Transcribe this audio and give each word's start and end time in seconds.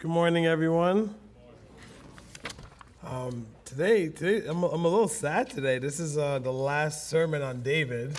Good 0.00 0.12
morning, 0.12 0.46
everyone. 0.46 1.12
Um, 3.04 3.46
today, 3.64 4.06
today 4.06 4.46
I'm, 4.46 4.62
I'm 4.62 4.84
a 4.84 4.88
little 4.88 5.08
sad 5.08 5.50
today. 5.50 5.80
This 5.80 5.98
is 5.98 6.16
uh, 6.16 6.38
the 6.38 6.52
last 6.52 7.08
sermon 7.10 7.42
on 7.42 7.62
David. 7.62 8.16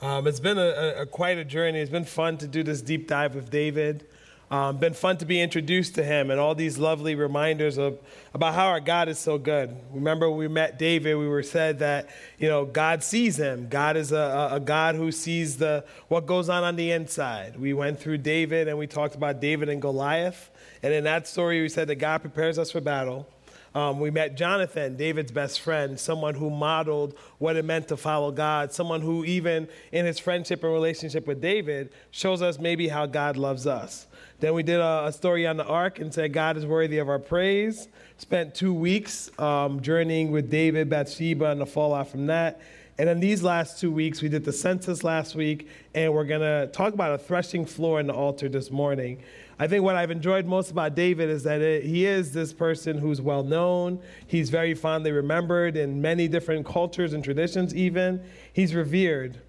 Um, 0.00 0.28
it's 0.28 0.38
been 0.38 0.56
a, 0.56 0.60
a, 0.60 1.02
a 1.02 1.06
quite 1.06 1.36
a 1.36 1.44
journey. 1.44 1.80
It's 1.80 1.90
been 1.90 2.04
fun 2.04 2.38
to 2.38 2.46
do 2.46 2.62
this 2.62 2.80
deep 2.80 3.08
dive 3.08 3.34
with 3.34 3.50
David. 3.50 4.06
Um, 4.50 4.76
been 4.76 4.94
fun 4.94 5.16
to 5.18 5.24
be 5.24 5.40
introduced 5.40 5.94
to 5.94 6.04
him 6.04 6.30
and 6.30 6.38
all 6.38 6.54
these 6.54 6.78
lovely 6.78 7.14
reminders 7.14 7.78
of 7.78 7.98
about 8.34 8.54
how 8.54 8.66
our 8.66 8.80
God 8.80 9.08
is 9.08 9.18
so 9.18 9.38
good. 9.38 9.74
Remember, 9.92 10.30
we 10.30 10.48
met 10.48 10.78
David. 10.78 11.16
We 11.16 11.26
were 11.26 11.42
said 11.42 11.78
that 11.78 12.10
you 12.38 12.48
know 12.48 12.64
God 12.64 13.02
sees 13.02 13.38
him. 13.38 13.68
God 13.68 13.96
is 13.96 14.12
a, 14.12 14.50
a 14.52 14.60
God 14.60 14.94
who 14.94 15.10
sees 15.10 15.56
the 15.56 15.84
what 16.08 16.26
goes 16.26 16.48
on 16.48 16.62
on 16.62 16.76
the 16.76 16.90
inside. 16.90 17.58
We 17.58 17.72
went 17.72 17.98
through 17.98 18.18
David 18.18 18.68
and 18.68 18.78
we 18.78 18.86
talked 18.86 19.14
about 19.14 19.40
David 19.40 19.68
and 19.68 19.80
Goliath. 19.80 20.50
And 20.82 20.92
in 20.92 21.04
that 21.04 21.26
story, 21.26 21.62
we 21.62 21.68
said 21.68 21.88
that 21.88 21.96
God 21.96 22.20
prepares 22.20 22.58
us 22.58 22.70
for 22.70 22.80
battle. 22.80 23.26
Um, 23.74 23.98
we 23.98 24.10
met 24.10 24.36
Jonathan, 24.36 24.96
David's 24.96 25.32
best 25.32 25.60
friend, 25.60 25.98
someone 25.98 26.34
who 26.34 26.48
modeled 26.48 27.16
what 27.38 27.56
it 27.56 27.64
meant 27.64 27.88
to 27.88 27.96
follow 27.96 28.30
God, 28.30 28.72
someone 28.72 29.00
who, 29.00 29.24
even 29.24 29.68
in 29.90 30.06
his 30.06 30.20
friendship 30.20 30.62
and 30.62 30.72
relationship 30.72 31.26
with 31.26 31.40
David, 31.40 31.92
shows 32.12 32.40
us 32.40 32.60
maybe 32.60 32.86
how 32.86 33.06
God 33.06 33.36
loves 33.36 33.66
us. 33.66 34.06
Then 34.38 34.54
we 34.54 34.62
did 34.62 34.78
a, 34.78 35.06
a 35.06 35.12
story 35.12 35.46
on 35.46 35.56
the 35.56 35.64
ark 35.64 35.98
and 35.98 36.14
said 36.14 36.32
God 36.32 36.56
is 36.56 36.64
worthy 36.64 36.98
of 36.98 37.08
our 37.08 37.18
praise. 37.18 37.88
Spent 38.18 38.54
two 38.54 38.72
weeks 38.72 39.30
um, 39.40 39.80
journeying 39.80 40.30
with 40.30 40.50
David, 40.50 40.88
Bathsheba, 40.88 41.46
and 41.46 41.60
the 41.60 41.66
fallout 41.66 42.08
from 42.08 42.26
that. 42.26 42.60
And 42.96 43.08
then 43.08 43.18
these 43.18 43.42
last 43.42 43.80
two 43.80 43.90
weeks, 43.90 44.22
we 44.22 44.28
did 44.28 44.44
the 44.44 44.52
census 44.52 45.02
last 45.02 45.34
week, 45.34 45.68
and 45.96 46.14
we're 46.14 46.24
going 46.24 46.42
to 46.42 46.70
talk 46.72 46.94
about 46.94 47.12
a 47.12 47.18
threshing 47.18 47.66
floor 47.66 47.98
in 47.98 48.06
the 48.06 48.14
altar 48.14 48.48
this 48.48 48.70
morning. 48.70 49.20
I 49.58 49.68
think 49.68 49.84
what 49.84 49.96
I've 49.96 50.10
enjoyed 50.10 50.46
most 50.46 50.70
about 50.70 50.94
David 50.94 51.30
is 51.30 51.44
that 51.44 51.60
it, 51.60 51.84
he 51.84 52.06
is 52.06 52.32
this 52.32 52.52
person 52.52 52.98
who's 52.98 53.20
well 53.20 53.44
known. 53.44 54.00
He's 54.26 54.50
very 54.50 54.74
fondly 54.74 55.12
remembered 55.12 55.76
in 55.76 56.02
many 56.02 56.26
different 56.26 56.66
cultures 56.66 57.12
and 57.12 57.22
traditions, 57.22 57.74
even. 57.74 58.24
He's 58.52 58.74
revered. 58.74 59.40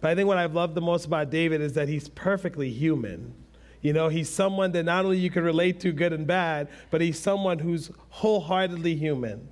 But 0.00 0.10
I 0.10 0.14
think 0.14 0.26
what 0.26 0.36
I've 0.36 0.54
loved 0.54 0.74
the 0.74 0.82
most 0.82 1.06
about 1.06 1.30
David 1.30 1.62
is 1.62 1.72
that 1.74 1.88
he's 1.88 2.10
perfectly 2.10 2.70
human. 2.70 3.34
You 3.80 3.92
know, 3.92 4.08
he's 4.08 4.28
someone 4.28 4.72
that 4.72 4.84
not 4.84 5.04
only 5.04 5.18
you 5.18 5.30
can 5.30 5.44
relate 5.44 5.80
to 5.80 5.92
good 5.92 6.12
and 6.12 6.26
bad, 6.26 6.68
but 6.90 7.00
he's 7.00 7.18
someone 7.18 7.58
who's 7.58 7.90
wholeheartedly 8.10 8.96
human, 8.96 9.48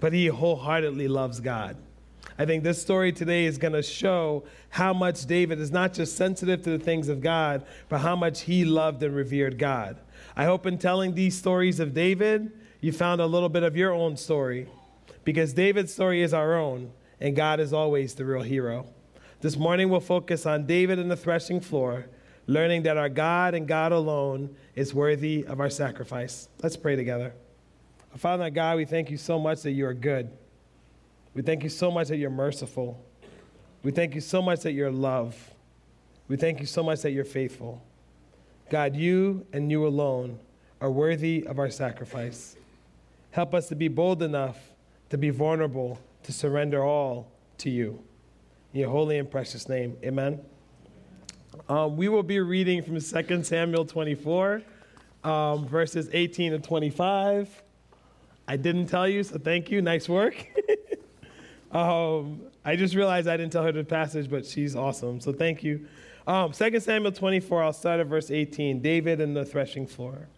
but 0.00 0.12
he 0.12 0.26
wholeheartedly 0.26 1.08
loves 1.08 1.40
God. 1.40 1.76
I 2.36 2.44
think 2.44 2.64
this 2.64 2.82
story 2.82 3.12
today 3.12 3.44
is 3.44 3.58
going 3.58 3.74
to 3.74 3.82
show 3.82 4.44
how 4.70 4.92
much 4.92 5.26
David 5.26 5.60
is 5.60 5.70
not 5.70 5.92
just 5.92 6.16
sensitive 6.16 6.62
to 6.62 6.70
the 6.70 6.84
things 6.84 7.08
of 7.08 7.20
God, 7.20 7.64
but 7.88 7.98
how 7.98 8.16
much 8.16 8.42
he 8.42 8.64
loved 8.64 9.02
and 9.02 9.14
revered 9.14 9.56
God. 9.58 10.00
I 10.36 10.44
hope 10.44 10.66
in 10.66 10.78
telling 10.78 11.14
these 11.14 11.38
stories 11.38 11.78
of 11.78 11.94
David, 11.94 12.50
you 12.80 12.90
found 12.90 13.20
a 13.20 13.26
little 13.26 13.48
bit 13.48 13.62
of 13.62 13.76
your 13.76 13.92
own 13.92 14.16
story, 14.16 14.68
because 15.22 15.52
David's 15.52 15.92
story 15.92 16.22
is 16.22 16.34
our 16.34 16.56
own, 16.56 16.92
and 17.20 17.36
God 17.36 17.60
is 17.60 17.72
always 17.72 18.14
the 18.14 18.24
real 18.24 18.42
hero. 18.42 18.86
This 19.40 19.56
morning, 19.56 19.88
we'll 19.88 20.00
focus 20.00 20.44
on 20.44 20.66
David 20.66 20.98
and 20.98 21.10
the 21.10 21.16
threshing 21.16 21.60
floor, 21.60 22.06
learning 22.46 22.82
that 22.82 22.96
our 22.96 23.08
God 23.08 23.54
and 23.54 23.68
God 23.68 23.92
alone 23.92 24.56
is 24.74 24.92
worthy 24.92 25.46
of 25.46 25.60
our 25.60 25.70
sacrifice. 25.70 26.48
Let's 26.62 26.76
pray 26.76 26.96
together. 26.96 27.32
Father 28.16 28.50
God, 28.50 28.76
we 28.76 28.84
thank 28.84 29.10
you 29.10 29.16
so 29.16 29.38
much 29.38 29.62
that 29.62 29.70
you 29.70 29.86
are 29.86 29.94
good. 29.94 30.30
We 31.34 31.42
thank 31.42 31.62
you 31.62 31.68
so 31.68 31.90
much 31.90 32.08
that 32.08 32.16
you're 32.16 32.30
merciful. 32.30 33.04
We 33.82 33.90
thank 33.90 34.14
you 34.14 34.20
so 34.20 34.40
much 34.40 34.60
that 34.60 34.72
you're 34.72 34.90
love. 34.90 35.50
We 36.28 36.36
thank 36.36 36.60
you 36.60 36.66
so 36.66 36.82
much 36.82 37.02
that 37.02 37.10
you're 37.10 37.24
faithful. 37.24 37.82
God, 38.70 38.96
you 38.96 39.46
and 39.52 39.70
you 39.70 39.86
alone 39.86 40.38
are 40.80 40.90
worthy 40.90 41.44
of 41.46 41.58
our 41.58 41.70
sacrifice. 41.70 42.56
Help 43.32 43.52
us 43.52 43.68
to 43.68 43.74
be 43.74 43.88
bold 43.88 44.22
enough 44.22 44.58
to 45.14 45.18
be 45.18 45.30
vulnerable, 45.30 45.96
to 46.24 46.32
surrender 46.32 46.84
all 46.84 47.30
to 47.58 47.70
you. 47.70 48.02
In 48.72 48.80
your 48.80 48.90
holy 48.90 49.18
and 49.18 49.30
precious 49.30 49.68
name, 49.68 49.96
amen. 50.02 50.40
Um, 51.68 51.96
we 51.96 52.08
will 52.08 52.24
be 52.24 52.40
reading 52.40 52.82
from 52.82 53.00
2 53.00 53.44
Samuel 53.44 53.84
24, 53.84 54.62
um, 55.22 55.68
verses 55.68 56.08
18 56.12 56.50
to 56.50 56.58
25. 56.58 57.62
I 58.48 58.56
didn't 58.56 58.86
tell 58.86 59.06
you, 59.06 59.22
so 59.22 59.38
thank 59.38 59.70
you. 59.70 59.80
Nice 59.80 60.08
work. 60.08 60.34
Um, 61.74 62.40
I 62.64 62.76
just 62.76 62.94
realized 62.94 63.26
I 63.26 63.36
didn't 63.36 63.52
tell 63.52 63.64
her 63.64 63.72
the 63.72 63.84
passage, 63.84 64.30
but 64.30 64.46
she's 64.46 64.76
awesome. 64.76 65.20
So 65.20 65.32
thank 65.32 65.64
you. 65.64 65.86
Um, 66.26 66.52
2 66.52 66.80
Samuel 66.80 67.12
24, 67.12 67.62
I'll 67.62 67.72
start 67.72 68.00
at 68.00 68.06
verse 68.06 68.30
18 68.30 68.80
David 68.80 69.20
and 69.20 69.36
the 69.36 69.44
threshing 69.44 69.86
floor. 69.86 70.28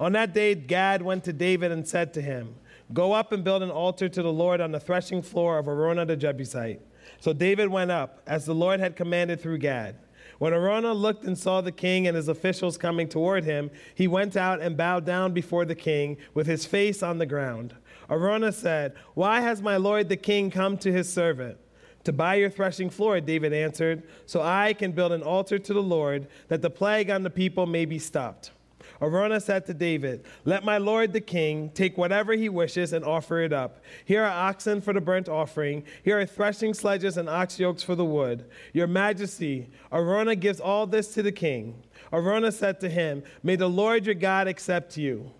On 0.00 0.12
that 0.12 0.34
day, 0.34 0.54
Gad 0.56 1.00
went 1.00 1.24
to 1.24 1.32
David 1.32 1.70
and 1.70 1.86
said 1.86 2.12
to 2.14 2.20
him, 2.20 2.56
Go 2.92 3.12
up 3.12 3.32
and 3.32 3.42
build 3.42 3.62
an 3.62 3.70
altar 3.70 4.08
to 4.08 4.22
the 4.22 4.32
Lord 4.32 4.60
on 4.60 4.72
the 4.72 4.80
threshing 4.80 5.22
floor 5.22 5.58
of 5.58 5.66
Araunah 5.66 6.06
the 6.06 6.16
Jebusite. 6.16 6.80
So 7.20 7.32
David 7.32 7.68
went 7.68 7.90
up, 7.90 8.20
as 8.26 8.44
the 8.44 8.54
Lord 8.54 8.80
had 8.80 8.96
commanded 8.96 9.40
through 9.40 9.58
Gad. 9.58 9.96
When 10.38 10.52
Araunah 10.52 10.92
looked 10.94 11.24
and 11.24 11.38
saw 11.38 11.60
the 11.60 11.72
king 11.72 12.06
and 12.06 12.16
his 12.16 12.28
officials 12.28 12.76
coming 12.76 13.08
toward 13.08 13.44
him, 13.44 13.70
he 13.94 14.08
went 14.08 14.36
out 14.36 14.60
and 14.60 14.76
bowed 14.76 15.06
down 15.06 15.32
before 15.32 15.64
the 15.64 15.74
king 15.74 16.16
with 16.34 16.46
his 16.46 16.66
face 16.66 17.02
on 17.02 17.18
the 17.18 17.26
ground. 17.26 17.74
Araunah 18.10 18.52
said, 18.52 18.94
Why 19.14 19.40
has 19.40 19.62
my 19.62 19.76
lord 19.76 20.08
the 20.08 20.16
king 20.16 20.50
come 20.50 20.76
to 20.78 20.92
his 20.92 21.12
servant? 21.12 21.58
To 22.04 22.12
buy 22.12 22.34
your 22.34 22.50
threshing 22.50 22.90
floor, 22.90 23.20
David 23.20 23.52
answered, 23.52 24.02
so 24.26 24.42
I 24.42 24.74
can 24.74 24.92
build 24.92 25.12
an 25.12 25.22
altar 25.22 25.58
to 25.58 25.72
the 25.72 25.82
Lord, 25.82 26.28
that 26.48 26.60
the 26.60 26.68
plague 26.68 27.10
on 27.10 27.22
the 27.22 27.30
people 27.30 27.64
may 27.64 27.86
be 27.86 27.98
stopped. 27.98 28.50
Araunah 29.00 29.40
said 29.40 29.66
to 29.66 29.74
David, 29.74 30.24
Let 30.44 30.64
my 30.64 30.78
lord 30.78 31.12
the 31.12 31.20
king 31.20 31.70
take 31.70 31.96
whatever 31.96 32.34
he 32.34 32.48
wishes 32.48 32.92
and 32.92 33.04
offer 33.04 33.40
it 33.40 33.52
up. 33.52 33.82
Here 34.04 34.22
are 34.22 34.48
oxen 34.48 34.80
for 34.80 34.92
the 34.92 35.00
burnt 35.00 35.28
offering. 35.28 35.84
Here 36.02 36.18
are 36.18 36.26
threshing 36.26 36.74
sledges 36.74 37.16
and 37.16 37.28
ox 37.28 37.58
yokes 37.58 37.82
for 37.82 37.94
the 37.94 38.04
wood. 38.04 38.44
Your 38.72 38.86
majesty, 38.86 39.70
Araunah 39.90 40.36
gives 40.36 40.60
all 40.60 40.86
this 40.86 41.14
to 41.14 41.22
the 41.22 41.32
king. 41.32 41.82
Araunah 42.12 42.52
said 42.52 42.80
to 42.80 42.88
him, 42.88 43.22
May 43.42 43.56
the 43.56 43.68
Lord 43.68 44.06
your 44.06 44.14
God 44.14 44.46
accept 44.46 44.96
you. 44.96 45.32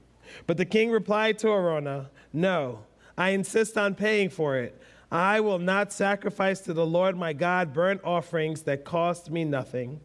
But 0.46 0.56
the 0.56 0.64
king 0.64 0.90
replied 0.90 1.38
to 1.40 1.48
Araunah, 1.48 2.10
No, 2.32 2.80
I 3.16 3.30
insist 3.30 3.78
on 3.78 3.94
paying 3.94 4.30
for 4.30 4.56
it. 4.56 4.80
I 5.10 5.40
will 5.40 5.58
not 5.58 5.92
sacrifice 5.92 6.60
to 6.62 6.72
the 6.72 6.86
Lord 6.86 7.16
my 7.16 7.32
God 7.32 7.72
burnt 7.72 8.00
offerings 8.02 8.62
that 8.62 8.84
cost 8.84 9.30
me 9.30 9.44
nothing. 9.44 10.00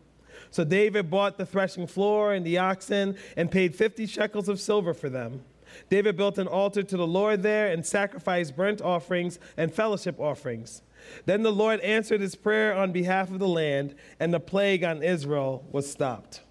So 0.51 0.63
David 0.63 1.09
bought 1.09 1.37
the 1.37 1.45
threshing 1.45 1.87
floor 1.87 2.33
and 2.33 2.45
the 2.45 2.57
oxen 2.57 3.17
and 3.35 3.51
paid 3.51 3.75
50 3.75 4.05
shekels 4.05 4.49
of 4.49 4.59
silver 4.59 4.93
for 4.93 5.09
them. 5.09 5.43
David 5.89 6.17
built 6.17 6.37
an 6.37 6.47
altar 6.47 6.83
to 6.83 6.97
the 6.97 7.07
Lord 7.07 7.43
there 7.43 7.71
and 7.71 7.85
sacrificed 7.85 8.55
burnt 8.55 8.81
offerings 8.81 9.39
and 9.57 9.73
fellowship 9.73 10.19
offerings. 10.19 10.81
Then 11.25 11.43
the 11.43 11.51
Lord 11.51 11.79
answered 11.81 12.21
his 12.21 12.35
prayer 12.35 12.75
on 12.75 12.91
behalf 12.91 13.31
of 13.31 13.39
the 13.39 13.47
land, 13.47 13.95
and 14.19 14.33
the 14.33 14.39
plague 14.39 14.83
on 14.83 15.01
Israel 15.01 15.65
was 15.71 15.89
stopped. 15.89 16.41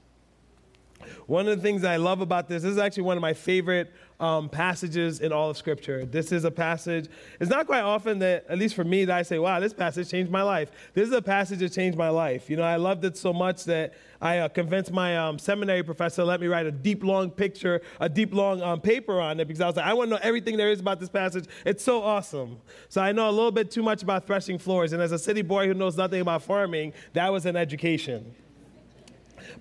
One 1.26 1.48
of 1.48 1.56
the 1.56 1.62
things 1.62 1.84
I 1.84 1.96
love 1.96 2.20
about 2.20 2.48
this, 2.48 2.62
this 2.62 2.72
is 2.72 2.78
actually 2.78 3.04
one 3.04 3.16
of 3.16 3.20
my 3.20 3.34
favorite 3.34 3.92
um, 4.20 4.48
passages 4.48 5.20
in 5.20 5.32
all 5.32 5.50
of 5.50 5.56
Scripture. 5.56 6.04
This 6.04 6.32
is 6.32 6.44
a 6.44 6.50
passage, 6.50 7.08
it's 7.38 7.50
not 7.50 7.66
quite 7.66 7.82
often 7.82 8.19
that, 8.19 8.46
at 8.48 8.58
least 8.58 8.74
for 8.74 8.84
me, 8.84 9.04
that 9.04 9.16
I 9.16 9.22
say, 9.22 9.38
wow, 9.38 9.60
this 9.60 9.72
passage 9.72 10.10
changed 10.10 10.30
my 10.30 10.42
life. 10.42 10.70
This 10.94 11.06
is 11.06 11.14
a 11.14 11.22
passage 11.22 11.60
that 11.60 11.72
changed 11.72 11.96
my 11.96 12.08
life. 12.08 12.50
You 12.50 12.56
know, 12.56 12.64
I 12.64 12.76
loved 12.76 13.04
it 13.04 13.16
so 13.16 13.32
much 13.32 13.64
that 13.64 13.94
I 14.20 14.38
uh, 14.38 14.48
convinced 14.48 14.91
my 14.91 15.16
um, 15.16 15.38
seminary 15.38 15.84
professor 15.84 16.22
to 16.22 16.24
let 16.24 16.41
me 16.41 16.48
write 16.48 16.66
a 16.66 16.72
deep, 16.72 17.04
long 17.04 17.30
picture, 17.30 17.80
a 18.00 18.08
deep, 18.08 18.34
long 18.34 18.60
um, 18.62 18.80
paper 18.80 19.20
on 19.20 19.38
it 19.38 19.46
because 19.46 19.60
I 19.60 19.66
was 19.66 19.76
like, 19.76 19.86
I 19.86 19.94
want 19.94 20.10
to 20.10 20.16
know 20.16 20.20
everything 20.22 20.56
there 20.56 20.70
is 20.70 20.80
about 20.80 20.98
this 20.98 21.08
passage. 21.08 21.44
It's 21.64 21.84
so 21.84 22.02
awesome. 22.02 22.58
So 22.88 23.00
I 23.00 23.12
know 23.12 23.28
a 23.28 23.30
little 23.30 23.52
bit 23.52 23.70
too 23.70 23.82
much 23.82 24.02
about 24.02 24.26
threshing 24.26 24.58
floors. 24.58 24.92
And 24.92 25.00
as 25.00 25.12
a 25.12 25.19
city 25.19 25.42
boy 25.42 25.69
who 25.69 25.75
knows 25.75 25.96
nothing 25.96 26.20
about 26.20 26.42
farming, 26.42 26.94
that 27.12 27.32
was 27.32 27.46
an 27.46 27.56
education. 27.56 28.34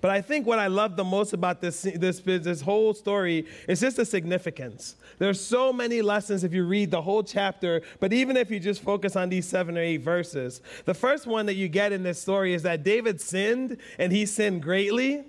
But 0.00 0.10
I 0.10 0.20
think 0.20 0.46
what 0.46 0.58
I 0.58 0.66
love 0.66 0.96
the 0.96 1.04
most 1.04 1.32
about 1.32 1.60
this, 1.60 1.82
this, 1.82 2.20
this 2.20 2.60
whole 2.60 2.94
story 2.94 3.46
is 3.68 3.80
just 3.80 3.96
the 3.96 4.04
significance. 4.04 4.96
There's 5.18 5.40
so 5.40 5.72
many 5.72 6.02
lessons 6.02 6.44
if 6.44 6.52
you 6.52 6.64
read 6.64 6.90
the 6.90 7.02
whole 7.02 7.22
chapter, 7.22 7.82
but 8.00 8.12
even 8.12 8.36
if 8.36 8.50
you 8.50 8.60
just 8.60 8.82
focus 8.82 9.16
on 9.16 9.28
these 9.28 9.46
seven 9.46 9.76
or 9.76 9.82
eight 9.82 9.98
verses. 9.98 10.60
The 10.84 10.94
first 10.94 11.26
one 11.26 11.46
that 11.46 11.54
you 11.54 11.68
get 11.68 11.92
in 11.92 12.02
this 12.02 12.20
story 12.20 12.54
is 12.54 12.62
that 12.62 12.82
David 12.82 13.20
sinned 13.20 13.76
and 13.98 14.12
he 14.12 14.26
sinned 14.26 14.62
greatly 14.62 15.24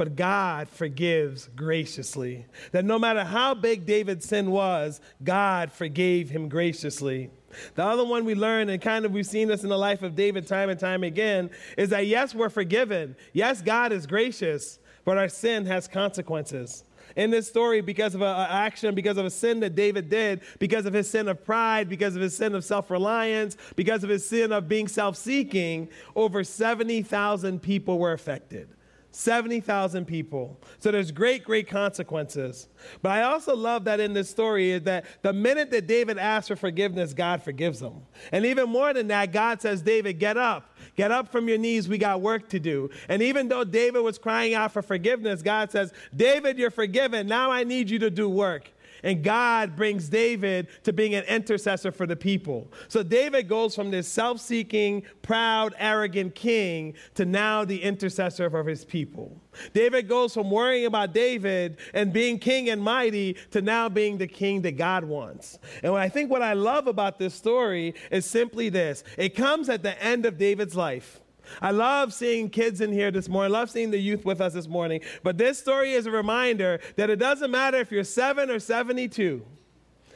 but 0.00 0.16
God 0.16 0.70
forgives 0.70 1.50
graciously. 1.54 2.46
That 2.72 2.86
no 2.86 2.98
matter 2.98 3.22
how 3.22 3.52
big 3.52 3.84
David's 3.84 4.24
sin 4.24 4.50
was, 4.50 4.98
God 5.22 5.70
forgave 5.70 6.30
him 6.30 6.48
graciously. 6.48 7.28
The 7.74 7.84
other 7.84 8.04
one 8.04 8.24
we 8.24 8.34
learn, 8.34 8.68
and 8.68 8.80
kind 8.80 9.04
of 9.04 9.12
we've 9.12 9.26
seen 9.26 9.48
this 9.48 9.62
in 9.62 9.68
the 9.68 9.78
life 9.78 10.02
of 10.02 10.14
David 10.14 10.46
time 10.46 10.68
and 10.68 10.78
time 10.78 11.04
again, 11.04 11.50
is 11.76 11.90
that 11.90 12.06
yes, 12.06 12.34
we're 12.34 12.50
forgiven. 12.50 13.16
Yes, 13.32 13.62
God 13.62 13.92
is 13.92 14.06
gracious, 14.06 14.78
but 15.04 15.18
our 15.18 15.28
sin 15.28 15.66
has 15.66 15.88
consequences. 15.88 16.84
In 17.16 17.30
this 17.30 17.48
story, 17.48 17.80
because 17.80 18.14
of 18.14 18.22
an 18.22 18.28
action, 18.28 18.94
because 18.94 19.16
of 19.16 19.26
a 19.26 19.30
sin 19.30 19.60
that 19.60 19.74
David 19.74 20.08
did, 20.08 20.42
because 20.58 20.86
of 20.86 20.92
his 20.92 21.10
sin 21.10 21.28
of 21.28 21.44
pride, 21.44 21.88
because 21.88 22.14
of 22.14 22.22
his 22.22 22.36
sin 22.36 22.54
of 22.54 22.64
self 22.64 22.90
reliance, 22.90 23.56
because 23.74 24.04
of 24.04 24.10
his 24.10 24.24
sin 24.26 24.52
of 24.52 24.68
being 24.68 24.86
self 24.86 25.16
seeking, 25.16 25.88
over 26.14 26.44
70,000 26.44 27.60
people 27.60 27.98
were 27.98 28.12
affected. 28.12 28.68
70,000 29.12 30.06
people. 30.06 30.60
So 30.78 30.90
there's 30.90 31.10
great, 31.10 31.44
great 31.44 31.68
consequences. 31.68 32.68
But 33.02 33.12
I 33.12 33.22
also 33.22 33.56
love 33.56 33.84
that 33.84 34.00
in 34.00 34.12
this 34.12 34.30
story 34.30 34.70
is 34.70 34.82
that 34.82 35.04
the 35.22 35.32
minute 35.32 35.70
that 35.72 35.86
David 35.86 36.18
asks 36.18 36.48
for 36.48 36.56
forgiveness, 36.56 37.12
God 37.12 37.42
forgives 37.42 37.82
him. 37.82 38.02
And 38.30 38.46
even 38.46 38.68
more 38.68 38.94
than 38.94 39.08
that, 39.08 39.32
God 39.32 39.60
says, 39.60 39.82
David, 39.82 40.18
get 40.18 40.36
up. 40.36 40.76
Get 40.96 41.10
up 41.10 41.30
from 41.30 41.48
your 41.48 41.58
knees. 41.58 41.88
We 41.88 41.98
got 41.98 42.20
work 42.20 42.48
to 42.50 42.60
do. 42.60 42.90
And 43.08 43.22
even 43.22 43.48
though 43.48 43.64
David 43.64 44.00
was 44.00 44.18
crying 44.18 44.54
out 44.54 44.72
for 44.72 44.82
forgiveness, 44.82 45.42
God 45.42 45.70
says, 45.70 45.92
David, 46.14 46.58
you're 46.58 46.70
forgiven. 46.70 47.26
Now 47.26 47.50
I 47.50 47.64
need 47.64 47.90
you 47.90 47.98
to 48.00 48.10
do 48.10 48.28
work. 48.28 48.70
And 49.02 49.22
God 49.22 49.76
brings 49.76 50.08
David 50.08 50.68
to 50.84 50.92
being 50.92 51.14
an 51.14 51.24
intercessor 51.24 51.92
for 51.92 52.06
the 52.06 52.16
people. 52.16 52.72
So 52.88 53.02
David 53.02 53.48
goes 53.48 53.74
from 53.74 53.90
this 53.90 54.08
self 54.08 54.40
seeking, 54.40 55.02
proud, 55.22 55.74
arrogant 55.78 56.34
king 56.34 56.94
to 57.14 57.24
now 57.24 57.64
the 57.64 57.82
intercessor 57.82 58.46
of 58.46 58.66
his 58.66 58.84
people. 58.84 59.40
David 59.72 60.08
goes 60.08 60.34
from 60.34 60.50
worrying 60.50 60.86
about 60.86 61.12
David 61.12 61.78
and 61.94 62.12
being 62.12 62.38
king 62.38 62.70
and 62.70 62.80
mighty 62.80 63.36
to 63.50 63.60
now 63.60 63.88
being 63.88 64.18
the 64.18 64.26
king 64.26 64.62
that 64.62 64.76
God 64.76 65.04
wants. 65.04 65.58
And 65.82 65.94
I 65.94 66.08
think 66.08 66.30
what 66.30 66.42
I 66.42 66.52
love 66.52 66.86
about 66.86 67.18
this 67.18 67.34
story 67.34 67.94
is 68.10 68.26
simply 68.26 68.68
this 68.68 69.04
it 69.16 69.34
comes 69.34 69.68
at 69.68 69.82
the 69.82 70.00
end 70.02 70.26
of 70.26 70.38
David's 70.38 70.76
life. 70.76 71.20
I 71.60 71.70
love 71.70 72.12
seeing 72.12 72.50
kids 72.50 72.80
in 72.80 72.92
here 72.92 73.10
this 73.10 73.28
morning. 73.28 73.54
I 73.54 73.58
love 73.58 73.70
seeing 73.70 73.90
the 73.90 73.98
youth 73.98 74.24
with 74.24 74.40
us 74.40 74.54
this 74.54 74.68
morning. 74.68 75.00
But 75.22 75.38
this 75.38 75.58
story 75.58 75.92
is 75.92 76.06
a 76.06 76.10
reminder 76.10 76.80
that 76.96 77.10
it 77.10 77.16
doesn't 77.16 77.50
matter 77.50 77.78
if 77.78 77.90
you're 77.90 78.04
seven 78.04 78.50
or 78.50 78.58
72. 78.58 79.44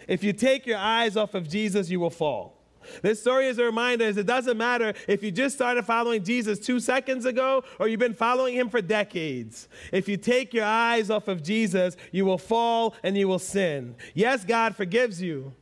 If 0.07 0.23
you 0.23 0.33
take 0.33 0.67
your 0.67 0.79
eyes 0.79 1.17
off 1.17 1.35
of 1.35 1.49
Jesus, 1.49 1.91
you 1.91 2.01
will 2.01 2.11
fall. 2.11 2.55
This 3.03 3.21
story 3.21 3.47
is 3.47 3.59
a 3.59 3.65
reminder 3.65 4.05
is 4.05 4.17
it 4.17 4.27
doesn't 4.27 4.59
matter 4.59 4.95
if 5.09 5.23
you 5.23 5.31
just 5.31 5.57
started 5.57 5.85
following 5.85 6.23
Jesus 6.23 6.59
two 6.59 6.81
seconds 6.81 7.25
ago 7.25 7.65
or 7.79 7.89
you've 7.89 8.01
been 8.01 8.15
following 8.15 8.55
him 8.55 8.69
for 8.69 8.81
decades. 8.83 9.69
If 9.93 10.09
you 10.09 10.17
take 10.17 10.53
your 10.53 10.65
eyes 10.65 11.11
off 11.11 11.29
of 11.29 11.43
Jesus, 11.43 11.97
you 12.13 12.25
will 12.25 12.39
fall 12.39 12.95
and 13.03 13.17
you 13.17 13.29
will 13.29 13.39
sin. 13.39 13.97
Yes, 14.15 14.45
God 14.45 14.77
forgives 14.77 15.21
you. 15.23 15.55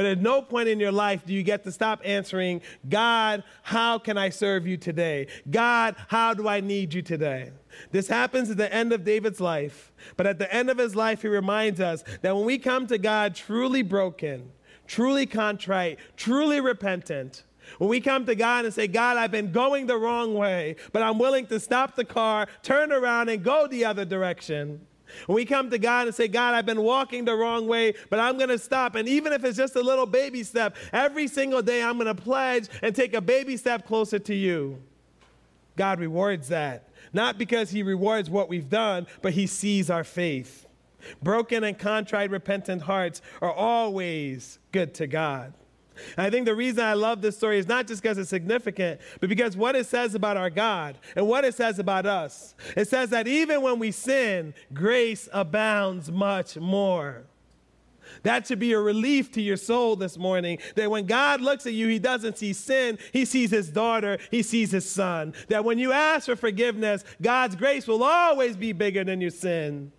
But 0.00 0.06
at 0.06 0.22
no 0.22 0.40
point 0.40 0.66
in 0.66 0.80
your 0.80 0.92
life 0.92 1.26
do 1.26 1.34
you 1.34 1.42
get 1.42 1.62
to 1.64 1.70
stop 1.70 2.00
answering, 2.06 2.62
God, 2.88 3.44
how 3.62 3.98
can 3.98 4.16
I 4.16 4.30
serve 4.30 4.66
you 4.66 4.78
today? 4.78 5.26
God, 5.50 5.94
how 6.08 6.32
do 6.32 6.48
I 6.48 6.60
need 6.60 6.94
you 6.94 7.02
today? 7.02 7.50
This 7.90 8.08
happens 8.08 8.48
at 8.48 8.56
the 8.56 8.72
end 8.72 8.94
of 8.94 9.04
David's 9.04 9.42
life. 9.42 9.92
But 10.16 10.26
at 10.26 10.38
the 10.38 10.50
end 10.50 10.70
of 10.70 10.78
his 10.78 10.96
life, 10.96 11.20
he 11.20 11.28
reminds 11.28 11.80
us 11.82 12.02
that 12.22 12.34
when 12.34 12.46
we 12.46 12.56
come 12.56 12.86
to 12.86 12.96
God 12.96 13.34
truly 13.34 13.82
broken, 13.82 14.52
truly 14.86 15.26
contrite, 15.26 15.98
truly 16.16 16.62
repentant, 16.62 17.44
when 17.76 17.90
we 17.90 18.00
come 18.00 18.24
to 18.24 18.34
God 18.34 18.64
and 18.64 18.72
say, 18.72 18.86
God, 18.86 19.18
I've 19.18 19.30
been 19.30 19.52
going 19.52 19.86
the 19.86 19.98
wrong 19.98 20.32
way, 20.32 20.76
but 20.94 21.02
I'm 21.02 21.18
willing 21.18 21.46
to 21.48 21.60
stop 21.60 21.94
the 21.94 22.06
car, 22.06 22.46
turn 22.62 22.90
around, 22.90 23.28
and 23.28 23.44
go 23.44 23.66
the 23.66 23.84
other 23.84 24.06
direction, 24.06 24.80
when 25.26 25.36
we 25.36 25.44
come 25.44 25.70
to 25.70 25.78
God 25.78 26.06
and 26.06 26.14
say, 26.14 26.28
God, 26.28 26.54
I've 26.54 26.66
been 26.66 26.82
walking 26.82 27.24
the 27.24 27.34
wrong 27.34 27.66
way, 27.66 27.94
but 28.08 28.20
I'm 28.20 28.36
going 28.36 28.48
to 28.50 28.58
stop. 28.58 28.94
And 28.94 29.08
even 29.08 29.32
if 29.32 29.44
it's 29.44 29.56
just 29.56 29.76
a 29.76 29.82
little 29.82 30.06
baby 30.06 30.42
step, 30.42 30.76
every 30.92 31.26
single 31.26 31.62
day 31.62 31.82
I'm 31.82 31.98
going 31.98 32.14
to 32.14 32.20
pledge 32.20 32.68
and 32.82 32.94
take 32.94 33.14
a 33.14 33.20
baby 33.20 33.56
step 33.56 33.86
closer 33.86 34.18
to 34.18 34.34
you. 34.34 34.82
God 35.76 36.00
rewards 36.00 36.48
that. 36.48 36.88
Not 37.12 37.38
because 37.38 37.70
He 37.70 37.82
rewards 37.82 38.28
what 38.30 38.48
we've 38.48 38.68
done, 38.68 39.06
but 39.22 39.32
He 39.32 39.46
sees 39.46 39.90
our 39.90 40.04
faith. 40.04 40.66
Broken 41.22 41.64
and 41.64 41.78
contrite, 41.78 42.30
repentant 42.30 42.82
hearts 42.82 43.22
are 43.40 43.52
always 43.52 44.58
good 44.72 44.94
to 44.94 45.06
God. 45.06 45.54
And 46.16 46.26
I 46.26 46.30
think 46.30 46.46
the 46.46 46.54
reason 46.54 46.84
I 46.84 46.94
love 46.94 47.22
this 47.22 47.36
story 47.36 47.58
is 47.58 47.68
not 47.68 47.86
just 47.86 48.02
because 48.02 48.18
it's 48.18 48.30
significant, 48.30 49.00
but 49.20 49.28
because 49.28 49.56
what 49.56 49.76
it 49.76 49.86
says 49.86 50.14
about 50.14 50.36
our 50.36 50.50
God 50.50 50.98
and 51.16 51.26
what 51.26 51.44
it 51.44 51.54
says 51.54 51.78
about 51.78 52.06
us. 52.06 52.54
It 52.76 52.88
says 52.88 53.10
that 53.10 53.28
even 53.28 53.62
when 53.62 53.78
we 53.78 53.90
sin, 53.90 54.54
grace 54.72 55.28
abounds 55.32 56.10
much 56.10 56.56
more. 56.56 57.24
That 58.22 58.46
should 58.46 58.58
be 58.58 58.72
a 58.72 58.80
relief 58.80 59.30
to 59.32 59.40
your 59.40 59.56
soul 59.56 59.96
this 59.96 60.18
morning. 60.18 60.58
That 60.74 60.90
when 60.90 61.06
God 61.06 61.40
looks 61.40 61.66
at 61.66 61.72
you, 61.72 61.88
He 61.88 61.98
doesn't 61.98 62.38
see 62.38 62.52
sin, 62.52 62.98
He 63.12 63.24
sees 63.24 63.50
His 63.50 63.70
daughter, 63.70 64.18
He 64.30 64.42
sees 64.42 64.70
His 64.70 64.90
son. 64.90 65.34
That 65.48 65.64
when 65.64 65.78
you 65.78 65.92
ask 65.92 66.26
for 66.26 66.36
forgiveness, 66.36 67.04
God's 67.22 67.56
grace 67.56 67.86
will 67.86 68.02
always 68.02 68.56
be 68.56 68.72
bigger 68.72 69.04
than 69.04 69.20
your 69.20 69.30
sin. 69.30 69.92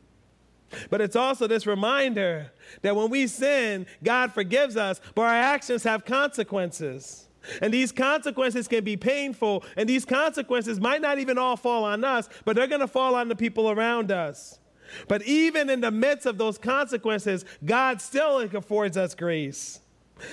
But 0.90 1.02
it's 1.02 1.16
also 1.16 1.48
this 1.48 1.66
reminder 1.66 2.52
that 2.82 2.96
when 2.96 3.10
we 3.10 3.28
sin, 3.28 3.86
God 4.04 4.34
forgives 4.34 4.78
us, 4.78 5.02
but 5.16 5.24
our 5.24 5.30
actions 5.30 5.84
have 5.84 6.06
consequences. 6.06 7.28
And 7.62 7.74
these 7.74 7.92
consequences 7.92 8.68
can 8.68 8.84
be 8.84 8.98
painful, 8.98 9.64
and 9.76 9.90
these 9.90 10.06
consequences 10.06 10.80
might 10.80 11.02
not 11.02 11.20
even 11.20 11.38
all 11.38 11.58
fall 11.58 11.84
on 11.84 12.04
us, 12.04 12.30
but 12.46 12.56
they're 12.56 12.68
going 12.68 12.82
to 12.82 12.88
fall 12.88 13.16
on 13.16 13.30
the 13.30 13.36
people 13.36 13.72
around 13.72 14.12
us. 14.12 14.60
But 15.08 15.24
even 15.24 15.70
in 15.70 15.82
the 15.82 15.92
midst 15.92 16.26
of 16.26 16.38
those 16.38 16.58
consequences, 16.58 17.46
God 17.64 18.02
still 18.02 18.40
affords 18.40 18.98
us 18.98 19.16
grace. 19.16 19.80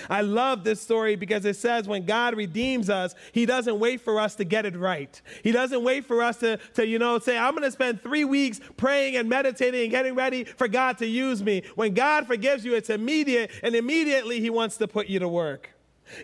I 0.08 0.22
love 0.22 0.64
this 0.64 0.80
story 0.80 1.16
because 1.16 1.44
it 1.44 1.56
says 1.56 1.88
when 1.88 2.04
God 2.04 2.36
redeems 2.36 2.90
us, 2.90 3.14
He 3.32 3.46
doesn't 3.46 3.78
wait 3.78 4.00
for 4.00 4.20
us 4.20 4.34
to 4.36 4.44
get 4.44 4.66
it 4.66 4.76
right. 4.76 5.20
He 5.42 5.52
doesn't 5.52 5.82
wait 5.82 6.04
for 6.04 6.22
us 6.22 6.36
to, 6.38 6.58
to 6.74 6.86
you 6.86 6.98
know, 6.98 7.18
say, 7.18 7.36
I'm 7.36 7.52
going 7.52 7.64
to 7.64 7.70
spend 7.70 8.02
three 8.02 8.24
weeks 8.24 8.60
praying 8.76 9.16
and 9.16 9.28
meditating 9.28 9.82
and 9.82 9.90
getting 9.90 10.14
ready 10.14 10.44
for 10.44 10.68
God 10.68 10.98
to 10.98 11.06
use 11.06 11.42
me. 11.42 11.62
When 11.74 11.94
God 11.94 12.26
forgives 12.26 12.64
you, 12.64 12.74
it's 12.74 12.90
immediate, 12.90 13.50
and 13.62 13.74
immediately 13.74 14.40
He 14.40 14.50
wants 14.50 14.76
to 14.78 14.88
put 14.88 15.08
you 15.08 15.18
to 15.18 15.28
work. 15.28 15.70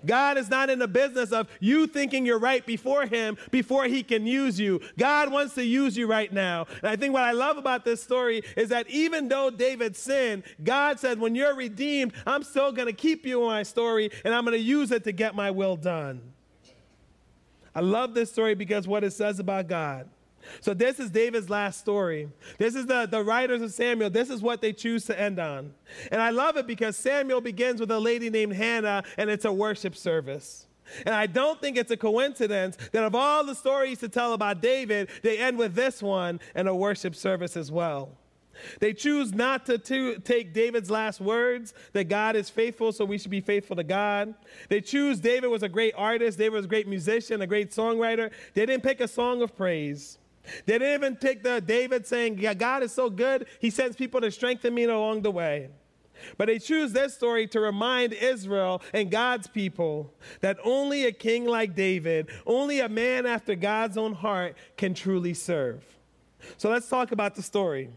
God 0.05 0.39
is 0.39 0.49
not 0.49 0.71
in 0.71 0.79
the 0.79 0.89
business 0.89 1.33
of 1.33 1.49
you 1.61 1.87
thinking 1.87 2.27
you're 2.27 2.39
right 2.39 2.65
before 2.65 3.07
Him 3.07 3.37
before 3.51 3.85
He 3.85 4.03
can 4.03 4.27
use 4.27 4.59
you. 4.59 4.81
God 4.99 5.31
wants 5.31 5.55
to 5.55 5.65
use 5.65 5.97
you 5.97 6.07
right 6.07 6.33
now. 6.33 6.67
And 6.83 6.91
I 6.91 6.97
think 6.97 7.15
what 7.15 7.23
I 7.23 7.33
love 7.33 7.57
about 7.57 7.85
this 7.85 8.03
story 8.03 8.43
is 8.57 8.69
that 8.71 8.89
even 8.91 9.29
though 9.29 9.51
David 9.51 9.97
sinned, 9.97 10.45
God 10.63 10.99
said, 11.01 11.19
When 11.19 11.35
you're 11.35 11.55
redeemed, 11.55 12.13
I'm 12.27 12.43
still 12.43 12.73
going 12.73 12.87
to 12.87 12.93
keep 12.93 13.27
you 13.27 13.43
in 13.43 13.47
my 13.47 13.63
story 13.63 14.11
and 14.25 14.35
I'm 14.35 14.45
going 14.45 14.57
to 14.57 14.65
use 14.65 14.91
it 14.91 15.05
to 15.05 15.13
get 15.13 15.35
my 15.35 15.51
will 15.51 15.77
done. 15.77 16.21
I 17.75 17.81
love 17.81 18.15
this 18.15 18.31
story 18.31 18.55
because 18.55 18.87
what 18.87 19.03
it 19.03 19.13
says 19.13 19.41
about 19.41 19.67
God. 19.67 20.09
So 20.61 20.75
this 20.75 21.01
is 21.01 21.11
David's 21.11 21.51
last 21.51 21.81
story. 21.81 22.29
This 22.59 22.75
is 22.75 22.87
the, 22.87 23.07
the 23.07 23.23
writers 23.23 23.63
of 23.63 23.73
Samuel. 23.73 24.11
This 24.11 24.31
is 24.31 24.43
what 24.43 24.61
they 24.61 24.73
choose 24.73 25.05
to 25.07 25.19
end 25.19 25.39
on. 25.39 25.75
And 26.11 26.21
I 26.21 26.31
love 26.31 26.57
it 26.57 26.67
because 26.67 26.97
Samuel 26.97 27.41
begins 27.41 27.81
with 27.81 27.91
a 27.91 27.99
lady 27.99 28.31
named 28.31 28.55
Hannah, 28.55 29.03
and 29.17 29.31
it's 29.31 29.45
a 29.45 29.53
worship 29.53 29.97
service. 29.97 30.67
And 31.07 31.15
I 31.15 31.27
don't 31.27 31.61
think 31.61 31.77
it's 31.77 31.91
a 31.91 31.97
coincidence 31.97 32.77
that 32.93 33.05
of 33.05 33.15
all 33.15 33.45
the 33.45 33.55
stories 33.55 33.99
to 34.01 34.09
tell 34.09 34.33
about 34.33 34.61
David, 34.61 35.09
they 35.23 35.39
end 35.39 35.59
with 35.59 35.75
this 35.75 36.03
one 36.03 36.41
and 36.55 36.69
a 36.69 36.75
worship 36.75 37.15
service 37.15 37.57
as 37.57 37.71
well. 37.71 38.17
They 38.81 38.93
choose 38.93 39.33
not 39.33 39.67
to, 39.67 39.79
to, 39.79 40.19
take 40.21 40.55
David's 40.55 40.91
last 40.91 41.21
words 41.21 41.75
that 41.93 42.05
God 42.05 42.37
is 42.37 42.49
faithful, 42.49 42.93
so 42.93 43.05
we 43.05 43.19
should 43.19 43.31
be 43.31 43.41
faithful 43.41 43.77
to 43.77 43.83
God. 43.83 44.35
They 44.69 44.81
choose 44.81 45.19
David 45.19 45.49
was 45.49 45.65
a 45.65 45.69
great 45.69 45.95
artist, 45.97 46.39
David 46.39 46.53
was 46.53 46.65
a 46.65 46.69
great 46.69 46.87
musician, 46.87 47.43
a 47.43 47.47
great 47.47 47.71
songwriter. 47.71 48.31
They 48.55 48.67
didn't 48.67 48.85
pick 48.85 49.01
a 49.01 49.09
song 49.09 49.43
of 49.43 49.57
praise. 49.57 50.19
They 50.67 50.79
didn't 50.79 50.95
even 50.95 51.17
take 51.17 51.43
the 51.43 51.61
David 51.61 52.07
saying, 52.07 52.39
Yeah, 52.39 52.55
God 52.55 52.83
is 52.83 52.93
so 52.93 53.11
good, 53.11 53.47
he 53.61 53.71
sends 53.71 53.97
people 53.97 54.21
to 54.21 54.31
strengthen 54.31 54.75
me 54.75 54.85
along 54.85 55.23
the 55.23 55.31
way. 55.31 55.71
But 56.39 56.47
they 56.47 56.59
choose 56.59 56.93
this 56.93 57.15
story 57.15 57.47
to 57.49 57.61
remind 57.61 58.13
Israel 58.13 58.83
and 58.93 59.11
God's 59.11 59.47
people 59.47 60.15
that 60.41 60.59
only 60.65 61.05
a 61.07 61.13
king 61.13 61.45
like 61.45 61.75
David, 61.75 62.31
only 62.47 62.81
a 62.81 62.89
man 62.89 63.27
after 63.27 63.55
God's 63.55 63.97
own 63.97 64.15
heart, 64.15 64.57
can 64.77 64.95
truly 64.95 65.35
serve. 65.35 65.85
So 66.57 66.71
let's 66.71 66.89
talk 66.89 67.13
about 67.13 67.35
the 67.35 67.43
story. 67.43 67.91